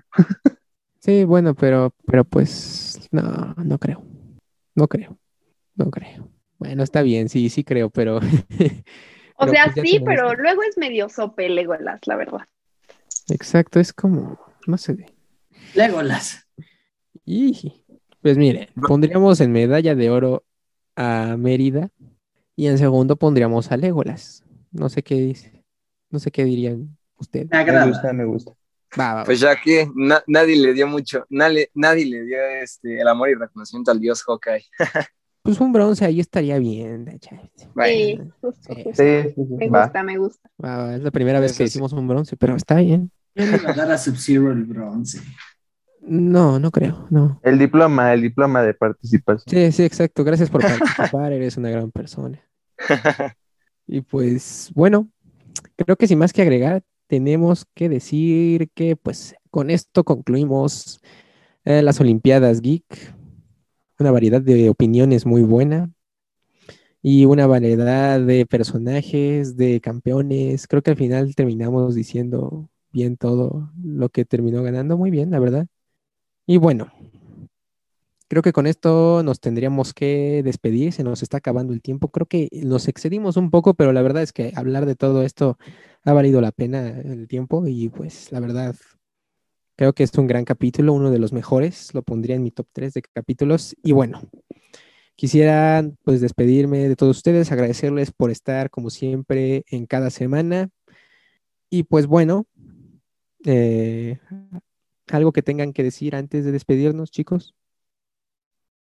sí, 0.98 1.24
bueno, 1.24 1.54
pero, 1.54 1.94
pero 2.06 2.24
pues 2.24 3.08
no, 3.10 3.54
no 3.64 3.78
creo. 3.78 4.02
No 4.74 4.88
creo. 4.88 5.16
No 5.76 5.90
creo. 5.90 6.28
Bueno, 6.58 6.82
está 6.82 7.02
bien, 7.02 7.28
sí, 7.28 7.48
sí 7.48 7.64
creo, 7.64 7.90
pero 7.90 8.20
O 9.36 9.48
sea, 9.48 9.70
pues 9.74 9.88
sí, 9.88 10.00
pero 10.04 10.34
luego 10.34 10.62
es 10.62 10.78
medio 10.78 11.08
sope 11.08 11.48
Legolas, 11.48 12.00
la 12.06 12.16
verdad. 12.16 12.46
Exacto, 13.28 13.80
es 13.80 13.92
como, 13.92 14.38
no 14.66 14.78
sé. 14.78 15.12
Legolas. 15.74 16.46
Y, 17.24 17.84
pues 18.20 18.36
mire, 18.36 18.70
pondríamos 18.86 19.40
en 19.40 19.52
medalla 19.52 19.94
de 19.94 20.10
oro 20.10 20.44
a 20.96 21.36
Mérida 21.38 21.90
y 22.54 22.66
en 22.66 22.78
segundo 22.78 23.16
pondríamos 23.16 23.72
a 23.72 23.76
Legolas. 23.76 24.44
No 24.70 24.88
sé 24.88 25.02
qué 25.02 25.16
dice, 25.16 25.64
no 26.10 26.18
sé 26.18 26.30
qué 26.30 26.44
dirían 26.44 26.96
ustedes. 27.18 27.48
Me, 27.50 27.86
gusta, 27.86 28.12
me 28.12 28.24
gusta. 28.24 28.52
Pues 29.24 29.40
ya 29.40 29.56
que 29.60 29.88
nadie 30.26 30.56
le 30.56 30.72
dio 30.72 30.86
mucho, 30.86 31.26
nadie, 31.28 31.70
nadie 31.74 32.06
le 32.06 32.22
dio 32.22 32.38
este, 32.62 33.00
el 33.00 33.08
amor 33.08 33.30
y 33.30 33.34
reconocimiento 33.34 33.90
al 33.90 34.00
dios 34.00 34.22
Hawkeye. 34.22 34.64
Pues 35.44 35.60
un 35.60 35.74
bronce 35.74 36.06
ahí 36.06 36.20
estaría 36.20 36.58
bien. 36.58 37.20
Sí, 37.20 38.18
sí, 38.94 39.34
me 39.58 39.68
gusta, 39.68 40.02
me 40.02 40.16
gusta. 40.16 40.48
es 40.94 41.02
la 41.02 41.10
primera 41.10 41.38
vez 41.38 41.54
que 41.54 41.64
hicimos 41.64 41.92
un 41.92 42.08
bronce, 42.08 42.34
pero 42.38 42.56
está 42.56 42.76
bien. 42.76 43.10
¿Quién 43.34 43.50
le 43.50 43.58
va 43.58 43.70
a 43.72 43.74
dar 43.74 43.92
a 43.92 43.98
Sub-Zero 43.98 44.52
el 44.52 44.64
bronce? 44.64 45.20
No, 46.00 46.58
no 46.58 46.70
creo, 46.70 47.06
no. 47.10 47.40
El 47.42 47.58
diploma, 47.58 48.14
el 48.14 48.22
diploma 48.22 48.62
de 48.62 48.72
participación. 48.72 49.44
Sí, 49.46 49.70
sí, 49.72 49.84
exacto. 49.84 50.24
Gracias 50.24 50.48
por 50.48 50.62
participar, 50.62 51.34
eres 51.34 51.58
una 51.58 51.68
gran 51.68 51.90
persona. 51.90 52.40
y 53.86 54.00
pues, 54.00 54.72
bueno, 54.74 55.10
creo 55.76 55.96
que 55.96 56.06
sin 56.06 56.20
más 56.20 56.32
que 56.32 56.40
agregar, 56.40 56.82
tenemos 57.06 57.66
que 57.74 57.90
decir 57.90 58.70
que 58.74 58.96
pues 58.96 59.34
con 59.50 59.68
esto 59.68 60.04
concluimos 60.04 61.02
eh, 61.66 61.82
las 61.82 62.00
Olimpiadas 62.00 62.62
Geek 62.62 63.13
una 63.98 64.10
variedad 64.10 64.40
de 64.42 64.70
opiniones 64.70 65.26
muy 65.26 65.42
buena 65.42 65.90
y 67.02 67.26
una 67.26 67.46
variedad 67.46 68.20
de 68.20 68.46
personajes, 68.46 69.56
de 69.56 69.80
campeones. 69.80 70.66
Creo 70.66 70.82
que 70.82 70.90
al 70.92 70.96
final 70.96 71.34
terminamos 71.34 71.94
diciendo 71.94 72.70
bien 72.92 73.16
todo 73.16 73.70
lo 73.82 74.08
que 74.08 74.24
terminó 74.24 74.62
ganando, 74.62 74.96
muy 74.96 75.10
bien, 75.10 75.30
la 75.30 75.38
verdad. 75.38 75.66
Y 76.46 76.58
bueno, 76.58 76.92
creo 78.28 78.42
que 78.42 78.52
con 78.52 78.66
esto 78.66 79.22
nos 79.22 79.40
tendríamos 79.40 79.94
que 79.94 80.42
despedir, 80.44 80.92
se 80.92 81.04
nos 81.04 81.22
está 81.22 81.38
acabando 81.38 81.72
el 81.72 81.82
tiempo. 81.82 82.08
Creo 82.08 82.26
que 82.26 82.48
nos 82.52 82.88
excedimos 82.88 83.36
un 83.36 83.50
poco, 83.50 83.74
pero 83.74 83.92
la 83.92 84.02
verdad 84.02 84.22
es 84.22 84.32
que 84.32 84.52
hablar 84.54 84.86
de 84.86 84.96
todo 84.96 85.22
esto 85.22 85.58
ha 86.04 86.12
valido 86.12 86.40
la 86.40 86.52
pena 86.52 86.88
el 86.88 87.28
tiempo 87.28 87.66
y 87.66 87.88
pues 87.88 88.32
la 88.32 88.40
verdad 88.40 88.74
Creo 89.76 89.92
que 89.92 90.04
es 90.04 90.16
un 90.16 90.28
gran 90.28 90.44
capítulo, 90.44 90.92
uno 90.92 91.10
de 91.10 91.18
los 91.18 91.32
mejores, 91.32 91.92
lo 91.94 92.02
pondría 92.02 92.36
en 92.36 92.44
mi 92.44 92.52
top 92.52 92.68
3 92.72 92.94
de 92.94 93.02
capítulos. 93.02 93.74
Y 93.82 93.90
bueno, 93.90 94.22
quisiera 95.16 95.84
pues 96.04 96.20
despedirme 96.20 96.88
de 96.88 96.94
todos 96.94 97.16
ustedes, 97.16 97.50
agradecerles 97.50 98.12
por 98.12 98.30
estar 98.30 98.70
como 98.70 98.90
siempre 98.90 99.64
en 99.68 99.86
cada 99.86 100.10
semana. 100.10 100.70
Y 101.70 101.82
pues 101.82 102.06
bueno, 102.06 102.46
eh, 103.44 104.18
algo 105.08 105.32
que 105.32 105.42
tengan 105.42 105.72
que 105.72 105.82
decir 105.82 106.14
antes 106.14 106.44
de 106.44 106.52
despedirnos, 106.52 107.10
chicos. 107.10 107.54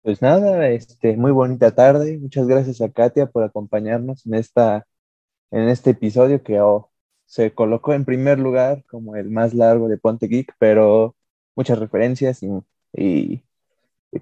Pues 0.01 0.21
nada, 0.21 0.69
este, 0.69 1.17
muy 1.17 1.31
bonita 1.31 1.75
tarde. 1.75 2.17
Muchas 2.17 2.47
gracias 2.47 2.79
a 2.79 2.89
Katia 2.89 3.27
por 3.27 3.43
acompañarnos 3.43 4.25
en 4.25 4.35
esta, 4.35 4.87
en 5.51 5.67
este 5.67 5.89
episodio 5.89 6.41
que 6.41 6.61
oh, 6.61 6.88
se 7.29 7.53
colocó 7.53 7.93
en 7.93 8.05
primer 8.05 8.39
lugar 8.39 8.83
como 8.89 9.15
el 9.15 9.29
más 9.29 9.53
largo 9.53 9.87
de 9.87 9.99
Ponte 9.99 10.27
Geek, 10.27 10.51
pero 10.57 11.15
muchas 11.55 11.77
referencias 11.77 12.41
y, 12.91 13.43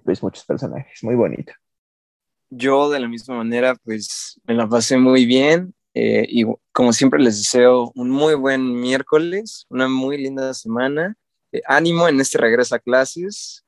pues 0.04 0.22
muchos 0.22 0.44
personajes, 0.44 1.02
muy 1.04 1.16
bonito. 1.16 1.54
Yo 2.50 2.90
de 2.90 3.00
la 3.00 3.08
misma 3.08 3.38
manera 3.38 3.76
pues 3.76 4.42
me 4.46 4.54
la 4.54 4.68
pasé 4.68 4.98
muy 4.98 5.26
bien 5.26 5.74
eh, 5.94 6.26
y 6.28 6.44
como 6.74 6.92
siempre 6.92 7.22
les 7.22 7.38
deseo 7.38 7.94
un 7.96 8.10
muy 8.10 8.36
buen 8.36 8.78
miércoles, 8.78 9.66
una 9.70 9.88
muy 9.88 10.18
linda 10.18 10.54
semana, 10.54 11.16
eh, 11.54 11.62
ánimo 11.66 12.10
en 12.10 12.20
este 12.20 12.38
regreso 12.38 12.76
a 12.76 12.80
clases, 12.80 13.64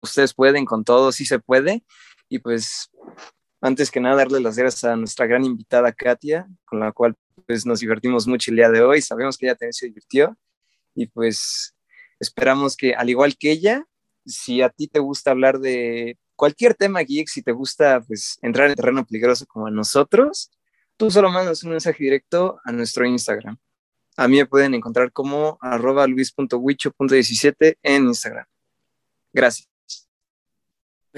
ustedes 0.00 0.32
pueden 0.32 0.64
con 0.64 0.82
todo, 0.82 1.12
sí 1.12 1.26
se 1.26 1.38
puede. 1.38 1.84
Y 2.30 2.38
pues 2.38 2.90
antes 3.60 3.90
que 3.90 4.00
nada 4.00 4.16
darle 4.16 4.40
las 4.40 4.56
gracias 4.56 4.84
a 4.84 4.96
nuestra 4.96 5.26
gran 5.26 5.44
invitada 5.44 5.92
Katia, 5.92 6.48
con 6.64 6.80
la 6.80 6.92
cual 6.92 7.16
pues 7.46 7.66
nos 7.66 7.80
divertimos 7.80 8.26
mucho 8.26 8.50
el 8.50 8.56
día 8.56 8.70
de 8.70 8.82
hoy, 8.82 9.00
sabemos 9.00 9.36
que 9.36 9.46
ella 9.46 9.54
también 9.54 9.72
se 9.72 9.86
divirtió 9.86 10.36
y 10.94 11.06
pues 11.06 11.74
esperamos 12.20 12.76
que 12.76 12.94
al 12.94 13.08
igual 13.08 13.36
que 13.36 13.50
ella, 13.50 13.84
si 14.26 14.62
a 14.62 14.68
ti 14.68 14.88
te 14.88 14.98
gusta 14.98 15.30
hablar 15.30 15.58
de 15.58 16.18
cualquier 16.36 16.74
tema 16.74 17.00
geek, 17.00 17.28
si 17.28 17.42
te 17.42 17.52
gusta 17.52 18.00
pues 18.00 18.38
entrar 18.42 18.68
en 18.68 18.76
terreno 18.76 19.04
peligroso 19.04 19.46
como 19.46 19.66
a 19.66 19.70
nosotros, 19.70 20.50
tú 20.96 21.10
solo 21.10 21.30
mandas 21.30 21.62
un 21.62 21.70
mensaje 21.70 22.04
directo 22.04 22.60
a 22.64 22.72
nuestro 22.72 23.06
Instagram. 23.06 23.58
A 24.16 24.26
mí 24.26 24.36
me 24.36 24.46
pueden 24.46 24.74
encontrar 24.74 25.12
como 25.12 25.58
arroba 25.60 26.06
luis.wicho.17 26.06 27.78
en 27.82 28.04
Instagram. 28.04 28.46
Gracias. 29.32 29.67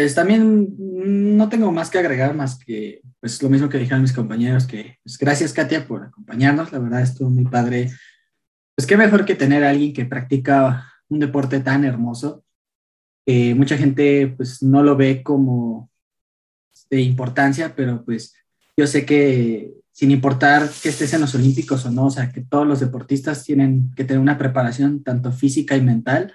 Pues 0.00 0.14
también 0.14 0.66
no 0.78 1.50
tengo 1.50 1.70
más 1.72 1.90
que 1.90 1.98
agregar, 1.98 2.34
más 2.34 2.58
que 2.58 3.02
pues 3.20 3.42
lo 3.42 3.50
mismo 3.50 3.68
que 3.68 3.76
dijeron 3.76 4.00
mis 4.00 4.14
compañeros, 4.14 4.66
que 4.66 4.96
pues, 5.04 5.18
gracias 5.18 5.52
Katia 5.52 5.86
por 5.86 6.04
acompañarnos, 6.04 6.72
la 6.72 6.78
verdad 6.78 7.02
estuvo 7.02 7.28
muy 7.28 7.44
padre. 7.44 7.90
Pues 8.74 8.86
qué 8.86 8.96
mejor 8.96 9.26
que 9.26 9.34
tener 9.34 9.62
a 9.62 9.68
alguien 9.68 9.92
que 9.92 10.06
practica 10.06 10.90
un 11.10 11.18
deporte 11.18 11.60
tan 11.60 11.84
hermoso, 11.84 12.46
que 13.26 13.54
mucha 13.54 13.76
gente 13.76 14.32
pues 14.38 14.62
no 14.62 14.82
lo 14.82 14.96
ve 14.96 15.22
como 15.22 15.90
de 16.88 17.02
importancia, 17.02 17.74
pero 17.76 18.02
pues 18.02 18.34
yo 18.78 18.86
sé 18.86 19.04
que 19.04 19.70
sin 19.92 20.12
importar 20.12 20.70
que 20.82 20.88
estés 20.88 21.12
en 21.12 21.20
los 21.20 21.34
Olímpicos 21.34 21.84
o 21.84 21.90
no, 21.90 22.06
o 22.06 22.10
sea, 22.10 22.32
que 22.32 22.40
todos 22.40 22.66
los 22.66 22.80
deportistas 22.80 23.44
tienen 23.44 23.92
que 23.94 24.04
tener 24.04 24.22
una 24.22 24.38
preparación 24.38 25.02
tanto 25.04 25.30
física 25.30 25.76
y 25.76 25.82
mental. 25.82 26.32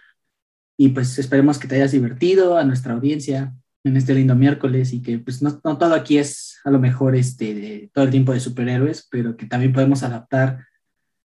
Y 0.78 0.90
pues 0.90 1.18
esperemos 1.20 1.58
que 1.58 1.68
te 1.68 1.76
hayas 1.76 1.92
divertido 1.92 2.58
a 2.58 2.64
nuestra 2.64 2.94
audiencia 2.94 3.54
en 3.84 3.98
este 3.98 4.14
lindo 4.14 4.36
miércoles 4.36 4.94
y 4.94 5.02
que 5.02 5.20
pues 5.20 5.42
no, 5.42 5.58
todo 5.58 5.94
aquí 5.94 6.18
es 6.18 6.60
a 6.64 6.72
lo 6.72 6.80
mejor 6.80 7.16
este, 7.16 7.90
todo 7.94 8.06
el 8.06 8.12
tiempo 8.12 8.34
de 8.34 8.40
superhéroes, 8.40 9.08
pero 9.10 9.38
que 9.38 9.46
también 9.46 9.74
podemos 9.74 10.04
adaptar, 10.04 10.66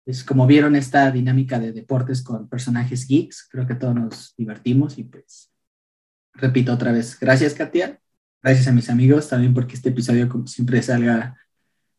pues 0.05 0.23
como 0.23 0.47
vieron 0.47 0.77
esta 0.77 1.11
dinámica 1.11 1.59
de 1.59 1.73
deportes 1.73 2.23
con 2.23 2.49
personajes 2.49 3.07
geeks, 3.07 3.49
creo 3.51 3.67
que 3.67 3.75
todos 3.75 3.95
nos 3.95 4.35
divertimos 4.37 4.97
y 4.99 5.05
pues 5.05 5.51
repito 6.35 6.73
otra 6.73 6.93
vez, 6.93 7.19
gracias 7.19 7.55
Katia, 7.55 7.99
gracias 8.43 8.69
a 8.69 8.73
mis 8.73 8.89
amigos 8.89 9.29
también 9.29 9.53
porque 9.53 9.75
este 9.75 9.89
episodio 9.89 10.29
como 10.29 10.47
siempre 10.47 10.81
salga 10.83 11.37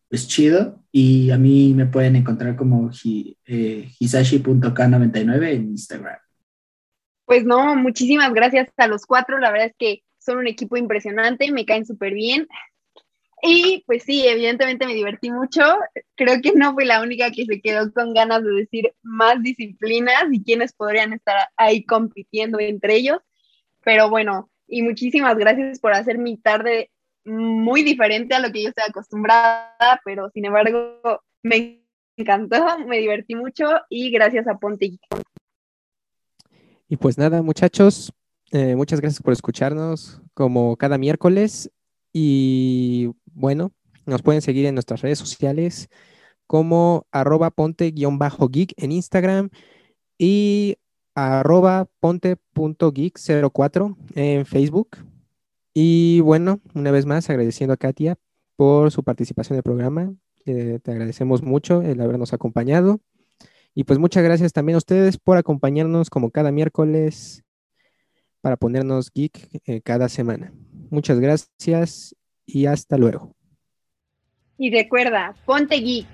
pues 0.10 0.28
chido. 0.28 0.84
Y 0.92 1.32
a 1.32 1.38
mí 1.38 1.74
me 1.76 1.86
pueden 1.86 2.16
encontrar 2.16 2.56
como 2.56 2.90
eh, 3.46 3.92
hisashi.k99 4.00 5.52
en 5.52 5.70
Instagram. 5.70 6.18
Pues 7.28 7.44
no, 7.44 7.76
muchísimas 7.76 8.34
gracias 8.34 8.70
a 8.78 8.88
los 8.88 9.06
cuatro, 9.06 9.38
la 9.38 9.52
verdad 9.52 9.68
es 9.68 9.76
que 9.78 10.02
son 10.18 10.38
un 10.38 10.48
equipo 10.48 10.78
impresionante, 10.78 11.52
me 11.52 11.66
caen 11.66 11.86
súper 11.86 12.14
bien. 12.14 12.48
Y 13.42 13.84
pues 13.86 14.04
sí, 14.04 14.26
evidentemente 14.26 14.88
me 14.88 14.94
divertí 14.94 15.30
mucho. 15.30 15.62
Creo 16.16 16.42
que 16.42 16.54
no 16.54 16.74
fui 16.74 16.86
la 16.86 17.02
única 17.02 17.30
que 17.32 17.46
se 17.46 17.60
quedó 17.60 17.92
con 17.92 18.14
ganas 18.14 18.46
de 18.46 18.52
decir 18.52 18.94
más 19.04 19.44
disciplinas 19.44 20.24
y 20.32 20.42
quienes 20.42 20.72
podrían 20.72 21.12
estar 21.12 21.36
ahí 21.58 21.84
compitiendo 21.84 22.62
entre 22.62 22.96
ellos. 22.96 23.20
Pero 23.84 24.10
bueno, 24.10 24.50
y 24.66 24.82
muchísimas 24.82 25.38
gracias 25.38 25.80
por 25.80 25.94
hacer 25.94 26.18
mi 26.18 26.38
tarde 26.38 26.92
muy 27.26 27.84
diferente 27.84 28.36
a 28.36 28.40
lo 28.40 28.54
que 28.54 28.64
yo 28.64 28.70
estoy 28.70 28.86
acostumbrada, 28.88 30.02
pero 30.06 30.30
sin 30.30 30.46
embargo 30.46 31.02
me 31.44 31.84
encantó, 32.16 32.80
me 32.88 33.00
divertí 33.00 33.36
mucho 33.36 33.66
y 33.90 34.12
gracias 34.12 34.48
a 34.48 34.58
Ponte. 34.58 34.98
Y 36.90 36.98
pues 36.98 37.18
nada, 37.18 37.42
muchachos, 37.42 38.14
eh, 38.52 38.76
muchas 38.76 39.02
gracias 39.02 39.22
por 39.22 39.34
escucharnos 39.34 40.22
como 40.34 40.78
cada 40.78 40.98
miércoles 40.98 41.70
y 42.14 43.12
bueno, 43.26 43.74
nos 44.06 44.22
pueden 44.22 44.42
seguir 44.42 44.66
en 44.66 44.76
nuestras 44.76 45.02
redes 45.02 45.20
sociales 45.20 45.90
como 46.48 47.06
arroba 47.12 47.52
ponte-geek 47.52 48.74
en 48.78 48.92
Instagram 48.94 49.50
y 50.18 50.78
arroba 51.14 51.88
ponte.geek04 52.00 53.98
en 54.16 54.46
Facebook. 54.46 54.98
Y 55.74 56.22
bueno, 56.22 56.62
una 56.74 56.92
vez 56.92 57.06
más 57.06 57.30
agradeciendo 57.30 57.74
a 57.74 57.78
Katia 57.78 58.18
por 58.56 58.92
su 58.92 59.04
participación 59.04 59.56
en 59.56 59.58
el 59.58 59.64
programa. 59.64 60.14
te 60.46 60.82
agradecemos 60.86 61.44
mucho 61.44 61.82
el 61.82 62.00
habernos 62.00 62.32
acompañado. 62.34 63.02
Y 63.80 63.84
pues 63.84 64.00
muchas 64.00 64.24
gracias 64.24 64.54
también 64.54 64.74
a 64.74 64.80
ustedes 64.80 65.20
por 65.20 65.38
acompañarnos 65.38 66.10
como 66.10 66.32
cada 66.32 66.52
miércoles 66.52 67.44
para 68.42 68.58
ponernos 68.58 69.12
geek 69.14 69.62
eh, 69.68 69.82
cada 69.82 70.10
semana. 70.10 70.52
Muchas 70.90 71.20
gracias 71.20 72.16
y 72.48 72.66
hasta 72.66 72.98
luego. 72.98 73.36
Y 74.58 74.72
recuerda, 74.72 75.36
ponte 75.46 75.76
geek. 75.76 76.08